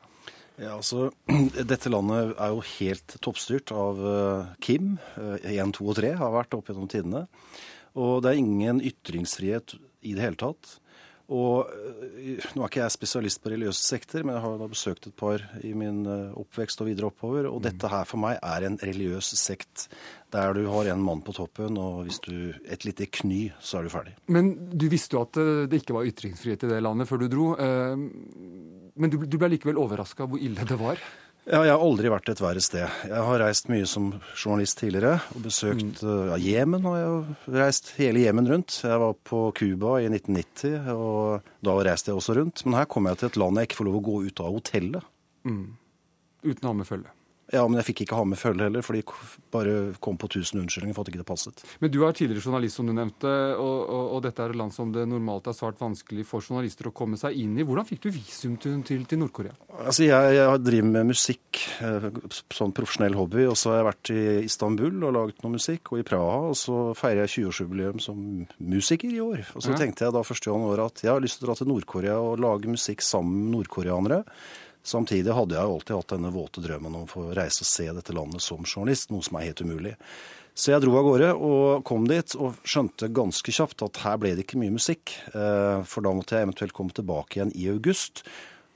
Ja, 0.61 0.77
altså, 0.77 1.11
Dette 1.73 1.93
landet 1.93 2.35
er 2.37 2.53
jo 2.53 2.65
helt 2.77 3.17
toppstyrt 3.25 3.73
av 3.73 4.03
eh, 4.13 4.53
Kim. 4.65 4.95
1, 5.17 5.75
2 5.79 5.87
og 5.87 5.99
3 6.01 6.15
har 6.21 6.35
vært 6.37 6.59
opp 6.59 6.71
gjennom 6.71 6.91
tidene. 6.91 7.27
Og 7.99 8.21
det 8.23 8.33
er 8.33 8.43
ingen 8.43 8.83
ytringsfrihet 8.85 9.79
i 10.07 10.15
det 10.17 10.25
hele 10.25 10.41
tatt. 10.41 10.77
Og 11.31 11.71
eh, 11.71 12.43
Nå 12.57 12.65
er 12.65 12.71
ikke 12.71 12.83
jeg 12.83 12.95
spesialist 12.97 13.41
på 13.43 13.53
religiøse 13.53 13.85
sekter, 13.87 14.25
men 14.27 14.37
jeg 14.37 14.45
har 14.45 14.73
besøkt 14.73 15.07
et 15.09 15.17
par 15.19 15.45
i 15.67 15.71
min 15.79 16.03
eh, 16.11 16.33
oppvekst 16.41 16.83
og 16.83 16.91
videre 16.91 17.11
oppover. 17.11 17.47
Og 17.51 17.63
dette 17.65 17.91
her 17.91 18.09
for 18.09 18.23
meg 18.23 18.41
er 18.43 18.67
en 18.67 18.79
religiøs 18.83 19.31
sekt 19.39 19.87
der 20.35 20.55
du 20.55 20.65
har 20.71 20.91
en 20.93 21.03
mann 21.03 21.23
på 21.27 21.35
toppen, 21.35 21.79
og 21.81 22.05
hvis 22.07 22.21
du 22.23 22.53
et 22.71 22.85
lite 22.87 23.09
kny, 23.11 23.41
så 23.59 23.81
er 23.81 23.87
du 23.87 23.95
ferdig. 23.95 24.15
Men 24.31 24.53
du 24.71 24.87
visste 24.91 25.19
jo 25.19 25.25
at 25.27 25.41
eh, 25.41 25.65
det 25.71 25.83
ikke 25.83 25.97
var 25.97 26.11
ytringsfrihet 26.11 26.67
i 26.67 26.75
det 26.75 26.83
landet 26.83 27.11
før 27.11 27.23
du 27.23 27.31
dro. 27.31 27.49
Men 29.01 29.11
du 29.11 29.37
ble 29.39 29.55
likevel 29.55 29.79
overraska 29.81 30.27
hvor 30.29 30.43
ille 30.43 30.67
det 30.67 30.79
var? 30.81 31.01
Ja, 31.49 31.63
jeg 31.65 31.73
har 31.73 31.81
aldri 31.83 32.11
vært 32.13 32.29
et 32.31 32.41
verre 32.43 32.61
sted. 32.63 32.85
Jeg 33.09 33.23
har 33.27 33.41
reist 33.41 33.67
mye 33.73 33.87
som 33.89 34.11
journalist 34.39 34.79
tidligere 34.79 35.17
og 35.35 35.43
besøkt 35.43 36.03
Mm. 36.03 36.11
eh, 36.11 36.27
ja, 36.29 36.37
Jemen. 36.61 36.83
har 36.85 36.97
jeg 37.01 37.37
reist 37.57 37.93
hele 37.97 38.21
Jemen 38.21 38.47
rundt. 38.47 38.81
Jeg 38.85 38.99
var 39.01 39.15
på 39.25 39.53
Cuba 39.55 39.97
i 40.01 40.09
1990, 40.09 40.91
og 40.95 41.43
da 41.65 41.71
reiste 41.83 42.09
jeg 42.13 42.17
også 42.21 42.37
rundt. 42.37 42.65
Men 42.67 42.75
her 42.75 42.85
kom 42.85 43.07
jeg 43.07 43.19
til 43.19 43.27
et 43.29 43.37
land 43.37 43.57
jeg 43.57 43.69
ikke 43.69 43.77
får 43.81 43.85
lov 43.89 43.97
å 44.01 44.05
gå 44.05 44.27
ut 44.27 44.41
av 44.41 44.53
hotellet. 44.61 45.03
Mm. 45.45 45.77
Uten 46.45 46.63
å 46.65 46.67
ha 46.67 46.73
med 46.75 46.87
følge. 46.87 47.11
Ja, 47.53 47.65
men 47.67 47.81
jeg 47.81 47.89
fikk 47.89 48.05
ikke 48.05 48.15
ha 48.15 48.25
med 48.31 48.39
følge 48.39 48.63
heller, 48.69 48.85
for 48.87 48.95
de 48.95 49.03
bare 49.51 49.73
kom 49.99 50.15
på 50.21 50.29
tusen 50.31 50.61
unnskyldninger 50.61 50.95
for 50.95 51.03
at 51.03 51.09
ikke 51.11 51.19
det 51.23 51.27
passet. 51.27 51.63
Men 51.83 51.91
du 51.91 51.99
er 52.07 52.13
tidligere 52.15 52.45
journalist, 52.45 52.77
som 52.79 52.87
du 52.87 52.93
nevnte, 52.95 53.33
og, 53.59 53.79
og, 53.91 54.05
og 54.15 54.23
dette 54.23 54.45
er 54.45 54.55
et 54.55 54.59
land 54.61 54.75
som 54.77 54.93
det 54.95 55.03
normalt 55.11 55.49
er 55.51 55.57
svært 55.59 55.81
vanskelig 55.83 56.23
for 56.29 56.45
journalister 56.47 56.87
å 56.87 56.95
komme 56.95 57.19
seg 57.19 57.35
inn 57.43 57.57
i. 57.59 57.65
Hvordan 57.67 57.89
fikk 57.89 58.05
du 58.07 58.11
visum 58.15 58.55
til, 58.63 58.77
til, 58.87 59.03
til 59.11 59.19
Nord-Korea? 59.25 59.57
Altså, 59.81 60.07
jeg, 60.07 60.37
jeg 60.39 60.63
driver 60.69 60.93
med 60.95 61.11
musikk, 61.11 61.63
eh, 61.83 62.09
sånn 62.55 62.77
profesjonell 62.77 63.19
hobby, 63.19 63.49
og 63.51 63.59
så 63.59 63.73
har 63.75 63.81
jeg 63.81 63.89
vært 63.91 64.13
i 64.15 64.23
Istanbul 64.47 65.03
og 65.11 65.17
laget 65.19 65.43
noe 65.43 65.57
musikk, 65.59 65.91
og 65.95 66.05
i 66.05 66.07
Praha, 66.07 66.39
og 66.53 66.57
så 66.63 66.79
feirer 66.99 67.25
jeg 67.27 67.35
20-årsjubileum 67.41 67.99
som 68.07 68.23
musiker 68.63 69.11
i 69.11 69.21
år. 69.27 69.43
Og 69.57 69.67
så 69.67 69.75
Ja. 69.75 69.83
tenkte 69.83 70.07
jeg 70.07 70.15
da 70.15 70.23
første 70.23 70.55
1. 70.55 70.71
året 70.71 70.87
at 70.87 71.03
jeg 71.03 71.11
har 71.13 71.21
lyst 71.27 71.41
til 71.41 71.49
å 71.49 71.51
dra 71.51 71.59
til 71.59 71.73
Nord-Korea 71.75 72.19
og 72.23 72.39
lage 72.47 72.71
musikk 72.71 73.03
sammen 73.03 73.49
med 73.51 73.57
nordkoreanere. 73.59 74.23
Samtidig 74.87 75.35
hadde 75.37 75.57
jeg 75.57 75.71
alltid 75.71 75.97
hatt 75.99 76.13
denne 76.15 76.33
våte 76.33 76.63
drømmen 76.65 76.95
om 76.97 77.07
å 77.07 77.11
få 77.11 77.27
reise 77.37 77.65
og 77.65 77.69
se 77.69 77.89
dette 77.93 78.15
landet 78.17 78.45
som 78.45 78.65
journalist, 78.65 79.11
noe 79.13 79.25
som 79.27 79.37
er 79.37 79.51
helt 79.51 79.61
umulig. 79.61 79.97
Så 80.57 80.73
jeg 80.73 80.83
dro 80.83 80.97
av 80.99 81.07
gårde 81.07 81.29
og 81.37 81.85
kom 81.89 82.07
dit, 82.11 82.35
og 82.37 82.59
skjønte 82.69 83.11
ganske 83.15 83.55
kjapt 83.55 83.85
at 83.87 84.01
her 84.05 84.17
ble 84.21 84.35
det 84.37 84.45
ikke 84.47 84.61
mye 84.61 84.75
musikk. 84.75 85.13
eh, 85.33 85.83
For 85.89 86.05
da 86.05 86.13
måtte 86.17 86.37
jeg 86.37 86.49
eventuelt 86.49 86.75
komme 86.77 86.93
tilbake 86.97 87.39
igjen 87.39 87.53
i 87.55 87.69
august. 87.71 88.25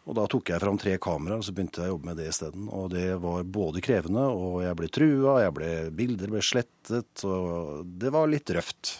Og 0.04 0.16
da 0.18 0.26
tok 0.28 0.52
jeg 0.52 0.60
fram 0.60 0.76
tre 0.80 0.98
kameraer, 1.00 1.40
og 1.40 1.44
så 1.46 1.52
begynte 1.56 1.80
jeg 1.80 1.88
å 1.88 1.94
jobbe 1.94 2.10
med 2.10 2.18
det 2.20 2.28
isteden. 2.28 2.68
Og 2.68 2.90
det 2.92 3.06
var 3.20 3.42
både 3.48 3.80
krevende, 3.80 4.26
og 4.28 4.60
jeg 4.62 4.76
ble 4.76 4.88
trua, 4.92 5.38
jeg 5.40 5.54
ble, 5.56 5.70
bilder 5.96 6.32
ble 6.34 6.42
slettet, 6.44 7.24
og 7.24 7.88
det 7.88 8.12
var 8.12 8.28
litt 8.28 8.52
røft. 8.52 8.98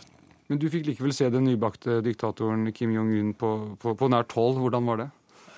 Men 0.48 0.61
du 0.61 0.66
fikk 0.72 0.88
likevel 0.88 1.12
se 1.16 1.28
den 1.32 1.46
nybakte 1.48 2.00
diktatoren 2.05 2.72
Kim 2.76 2.92
Jong-un 2.96 3.34
på, 3.36 3.50
på, 3.80 3.94
på 3.96 4.09
nært 4.12 4.32
hold. 4.36 4.59
Hvordan 4.61 4.88
var 4.88 5.00
det? 5.00 5.11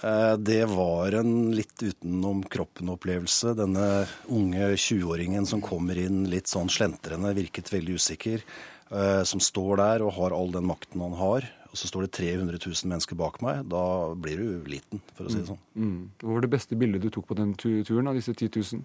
Eh, 0.07 0.37
Det 0.39 0.63
var 0.71 1.17
en 1.19 1.51
litt 1.57 1.83
utenom 1.83 2.45
kroppen-opplevelse. 2.53 3.55
Denne 3.59 4.07
unge 4.31 4.69
20-åringen 4.79 5.47
som 5.49 5.63
kommer 5.65 5.99
inn 5.99 6.25
litt 6.31 6.47
sånn 6.53 6.71
slentrende, 6.71 7.35
virket 7.35 7.73
veldig 7.75 7.99
usikker. 7.99 8.45
eh, 8.91 9.23
Som 9.25 9.41
står 9.41 9.77
der 9.83 10.03
og 10.07 10.13
har 10.15 10.31
all 10.37 10.53
den 10.53 10.67
makten 10.69 11.01
han 11.03 11.17
har. 11.19 11.49
Og 11.73 11.75
så 11.77 11.89
står 11.91 12.07
det 12.07 12.13
300 12.13 12.59
000 12.63 12.87
mennesker 12.89 13.17
bak 13.19 13.41
meg. 13.43 13.69
Da 13.69 14.15
blir 14.15 14.37
du 14.39 14.65
liten, 14.71 15.01
for 15.17 15.27
å 15.27 15.31
si 15.31 15.39
det 15.43 15.49
sånn. 15.51 15.59
Mm. 15.77 16.11
Hva 16.23 16.33
var 16.35 16.41
det 16.41 16.51
beste 16.51 16.79
bildet 16.79 17.03
du 17.03 17.11
tok 17.11 17.27
på 17.27 17.37
den 17.37 17.55
turen 17.55 18.07
av 18.09 18.15
disse 18.15 18.33
10 18.33 18.49
000? 18.55 18.85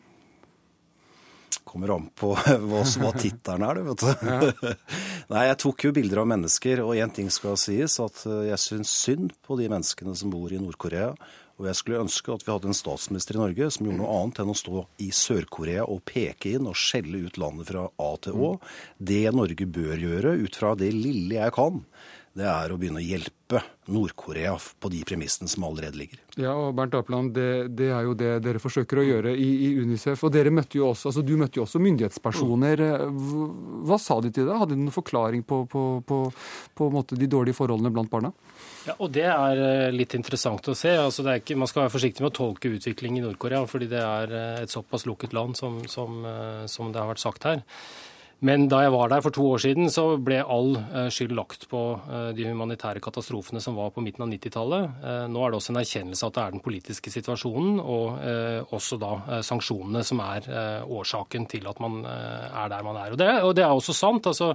Kommer 1.72 1.94
an 1.96 2.10
på 2.20 2.34
hva, 2.68 2.82
hva 2.84 3.12
tittelen 3.16 3.64
er, 3.64 3.80
du, 3.80 3.86
vet 3.88 4.02
du. 4.04 4.72
Nei, 5.32 5.46
jeg 5.48 5.60
tok 5.64 5.86
jo 5.88 5.94
bilder 5.96 6.20
av 6.26 6.28
mennesker, 6.34 6.82
og 6.84 6.98
én 7.00 7.14
ting 7.16 7.30
skal 7.32 7.56
sies, 7.60 7.96
at 8.04 8.26
eh, 8.28 8.50
jeg 8.50 8.60
syns 8.60 8.92
synd 9.06 9.32
på 9.48 9.56
de 9.60 9.70
menneskene 9.72 10.16
som 10.20 10.34
bor 10.34 10.52
i 10.52 10.60
Nord-Korea. 10.60 11.14
Og 11.62 11.68
jeg 11.70 11.78
skulle 11.78 12.02
ønske 12.02 12.34
at 12.34 12.44
vi 12.44 12.52
hadde 12.52 12.72
en 12.72 12.76
statsminister 12.76 13.38
i 13.38 13.42
Norge 13.44 13.68
som 13.72 13.86
gjorde 13.86 14.02
noe 14.02 14.14
annet 14.18 14.42
enn 14.42 14.52
å 14.52 14.58
stå 14.58 14.84
i 15.06 15.12
Sør-Korea 15.14 15.86
og 15.86 16.02
peke 16.10 16.56
inn 16.56 16.68
og 16.68 16.80
skjelle 16.80 17.22
ut 17.28 17.38
landet 17.40 17.70
fra 17.70 17.86
A 18.02 18.10
til 18.26 18.40
Å. 18.48 18.50
Det 18.98 19.24
Norge 19.36 19.68
bør 19.70 20.02
gjøre, 20.02 20.34
ut 20.42 20.58
fra 20.58 20.74
det 20.80 20.90
lille 20.96 21.38
jeg 21.38 21.56
kan, 21.56 21.84
det 22.38 22.46
er 22.48 22.72
å 22.72 22.78
begynne 22.80 23.02
å 23.02 23.04
hjelpe 23.04 23.60
Nord-Korea 23.92 24.54
på 24.80 24.90
de 24.94 25.02
premissene 25.04 25.52
som 25.52 25.66
allerede 25.68 26.00
ligger. 26.00 26.20
Ja, 26.40 26.54
og 26.56 26.78
Bernt 26.78 26.94
Apeland, 26.96 27.34
det, 27.36 27.74
det 27.76 27.90
er 27.92 28.06
jo 28.08 28.14
det 28.16 28.30
dere 28.46 28.62
forsøker 28.64 29.02
å 29.02 29.04
gjøre 29.04 29.34
i, 29.36 29.48
i 29.68 29.72
Unicef. 29.82 30.22
Og 30.24 30.32
dere 30.32 30.54
møtte 30.54 30.80
jo 30.80 30.86
også, 30.94 31.10
altså 31.10 31.24
du 31.28 31.34
møtte 31.40 31.60
jo 31.60 31.66
også 31.66 31.82
myndighetspersoner. 31.84 32.84
Hva, 33.90 33.98
sa 34.00 34.22
de 34.24 34.32
til 34.32 34.48
deg? 34.48 34.62
Hadde 34.62 34.78
de 34.78 34.86
noen 34.86 34.96
forklaring 34.96 35.44
på, 35.48 35.66
på, 35.72 35.84
på, 36.08 36.20
på 36.78 36.88
måte 36.94 37.20
de 37.20 37.28
dårlige 37.32 37.58
forholdene 37.58 37.92
blant 37.92 38.14
barna? 38.14 38.32
Ja, 38.88 38.96
og 38.96 39.12
Det 39.14 39.28
er 39.28 39.64
eh, 39.66 39.90
litt 39.94 40.16
interessant 40.16 40.72
å 40.72 40.78
se. 40.78 40.94
Altså, 40.96 41.26
det 41.26 41.34
er 41.34 41.44
ikke, 41.44 41.60
man 41.60 41.70
skal 41.70 41.84
være 41.84 41.96
forsiktig 41.98 42.24
med 42.24 42.32
å 42.32 42.38
tolke 42.40 42.72
utvikling 42.72 43.20
i 43.20 43.26
Nord-Korea, 43.26 43.66
fordi 43.70 43.92
det 43.92 44.00
er 44.06 44.38
eh, 44.38 44.62
et 44.64 44.72
såpass 44.72 45.04
lukket 45.10 45.36
land 45.36 45.60
som, 45.60 45.82
som, 45.92 46.24
eh, 46.24 46.64
som 46.72 46.96
det 46.96 47.04
har 47.04 47.12
vært 47.12 47.26
sagt 47.26 47.50
her. 47.50 47.66
Men 48.42 48.66
da 48.72 48.80
jeg 48.82 48.94
var 48.96 49.12
der 49.12 49.22
for 49.22 49.34
to 49.36 49.44
år 49.54 49.62
siden, 49.62 49.90
så 49.94 50.16
ble 50.18 50.40
all 50.42 50.72
eh, 50.80 51.10
skyld 51.14 51.36
lagt 51.38 51.68
på 51.70 51.82
eh, 52.02 52.30
de 52.34 52.48
humanitære 52.50 53.02
katastrofene 53.04 53.62
som 53.62 53.78
var 53.78 53.92
på 53.94 54.02
midten 54.02 54.26
av 54.26 54.32
90-tallet. 54.32 54.96
Eh, 55.06 55.26
Nå 55.30 55.44
er 55.46 55.54
det 55.54 55.60
også 55.60 55.76
en 55.76 55.82
erkjennelse 55.84 56.26
at 56.26 56.40
det 56.40 56.46
er 56.46 56.56
den 56.56 56.64
politiske 56.66 57.14
situasjonen, 57.14 57.78
og 57.82 58.18
også 58.74 58.98
da 59.02 59.42
sanksjonene 59.46 60.02
som 60.06 60.20
er 60.24 60.48
årsaken 60.90 61.46
til 61.52 61.68
at 61.70 61.80
man 61.84 62.02
er 62.06 62.72
der 62.72 62.86
man 62.86 62.98
er. 62.98 63.14
Og 63.14 63.20
det, 63.20 63.30
og 63.46 63.54
det 63.58 63.66
er 63.66 63.74
også 63.74 63.96
sant. 63.96 64.28
altså 64.28 64.52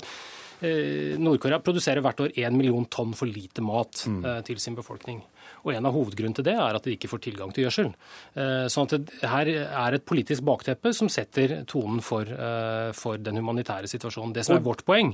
Nord-Korea 1.23 1.61
produserer 1.63 2.03
hvert 2.05 2.21
år 2.25 2.33
1 2.35 2.57
million 2.57 2.87
tonn 2.91 3.15
for 3.17 3.29
lite 3.29 3.65
mat 3.65 4.07
mm. 4.09 4.23
til 4.49 4.61
sin 4.63 4.79
befolkning. 4.79 5.21
Og 5.67 5.75
En 5.75 5.89
av 5.89 5.97
hovedgrunnene 5.97 6.39
til 6.39 6.47
det 6.47 6.55
er 6.55 6.79
at 6.79 6.85
de 6.87 6.95
ikke 6.95 7.11
får 7.11 7.25
tilgang 7.27 7.53
til 7.55 7.67
gjødsel. 7.67 7.89
Eh, 8.39 8.67
Sånn 8.71 8.87
at 8.87 8.95
det 9.03 9.31
her 9.33 9.51
er 9.67 9.97
et 9.99 10.05
politisk 10.07 10.45
bakteppe 10.47 10.93
som 10.95 11.11
setter 11.11 11.65
tonen 11.67 11.99
for, 12.05 12.23
eh, 12.23 12.93
for 12.95 13.19
den 13.19 13.41
humanitære 13.41 13.91
situasjonen. 13.91 14.33
Det 14.37 14.45
som 14.47 14.57
er 14.57 14.63
vårt 14.63 14.85
poeng, 14.87 15.11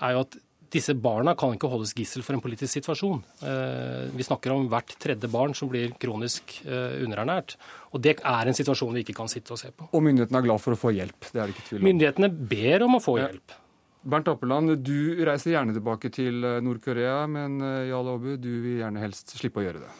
er 0.00 0.12
jo 0.14 0.20
at 0.20 0.36
disse 0.70 0.94
barna 0.94 1.34
kan 1.34 1.56
ikke 1.56 1.68
holdes 1.68 1.92
gissel 1.98 2.22
for 2.22 2.34
en 2.34 2.40
politisk 2.40 2.70
situasjon. 2.78 3.18
Eh, 3.42 4.06
vi 4.14 4.22
snakker 4.22 4.52
om 4.54 4.68
hvert 4.70 4.94
tredje 5.02 5.28
barn 5.28 5.52
som 5.58 5.68
blir 5.68 5.90
kronisk 5.98 6.62
underernært. 6.64 7.56
Og 7.92 8.00
det 8.00 8.20
er 8.22 8.46
en 8.46 8.54
situasjon 8.54 8.94
vi 8.94 9.02
ikke 9.02 9.16
kan 9.16 9.26
sitte 9.26 9.50
og 9.50 9.58
se 9.58 9.72
på. 9.74 9.88
Og 9.92 10.02
myndighetene 10.06 10.38
er 10.38 10.46
glad 10.46 10.60
for 10.60 10.72
å 10.72 10.78
få 10.78 10.94
hjelp. 10.94 11.32
det 11.32 11.42
er 11.42 11.46
det 11.46 11.56
ikke 11.56 11.68
tvil 11.68 11.80
om. 11.80 11.88
Myndighetene 11.90 12.30
ber 12.30 12.86
om 12.86 12.94
å 12.94 13.02
få 13.02 13.18
hjelp. 13.18 13.58
Bernt 14.02 14.28
Appeland, 14.32 14.78
du 14.80 15.20
reiser 15.28 15.54
gjerne 15.54 15.76
tilbake 15.76 16.08
til 16.14 16.44
eh, 16.46 16.60
Nord-Korea, 16.64 17.26
men 17.28 17.60
Jarl 17.90 18.14
Aabu, 18.14 18.34
du 18.40 18.52
vil 18.64 18.80
gjerne 18.80 19.02
helst 19.02 19.36
slippe 19.36 19.60
å 19.60 19.66
gjøre 19.66 19.84
det. 19.84 19.94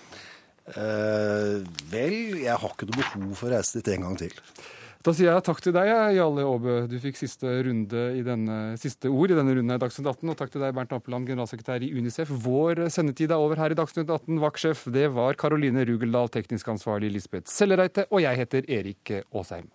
Eh, 0.76 1.56
vel, 1.90 2.18
jeg 2.44 2.54
har 2.54 2.74
ikke 2.74 2.86
noe 2.90 3.00
behov 3.00 3.32
for 3.38 3.48
å 3.50 3.56
reise 3.56 3.80
dit 3.80 3.90
en 3.94 4.06
gang 4.06 4.20
til. 4.20 4.36
Da 5.00 5.14
sier 5.16 5.30
jeg 5.30 5.44
takk 5.46 5.62
til 5.64 5.72
deg, 5.72 5.88
Jarle 6.12 6.44
Aabø. 6.44 6.74
Du 6.90 6.98
fikk 7.00 7.16
siste, 7.16 7.48
runde 7.64 8.02
i 8.18 8.20
denne, 8.26 8.58
siste 8.80 9.08
ord 9.08 9.32
i 9.32 9.38
denne 9.38 9.54
runden 9.56 9.72
i 9.72 9.80
Dagsnytt 9.80 10.10
18. 10.10 10.28
Og 10.28 10.36
takk 10.36 10.52
til 10.52 10.60
deg, 10.60 10.74
Bernt 10.76 10.92
Appeland, 10.92 11.24
generalsekretær 11.30 11.86
i 11.86 11.88
Unicef. 11.96 12.28
Vår 12.44 12.84
sendetid 12.92 13.32
er 13.32 13.40
over 13.40 13.62
her 13.62 13.72
i 13.72 13.80
Dagsnytt 13.80 14.12
18. 14.12 14.36
Vaktsjef, 14.44 14.84
det 14.92 15.08
var 15.16 15.40
Karoline 15.40 15.88
Rugeldal, 15.88 16.28
teknisk 16.36 16.68
ansvarlig 16.76 17.14
Lisbeth 17.16 17.48
Sellereite, 17.48 18.10
og 18.12 18.26
jeg 18.26 18.44
heter 18.44 18.68
Erik 18.68 19.16
Aasheim. 19.24 19.72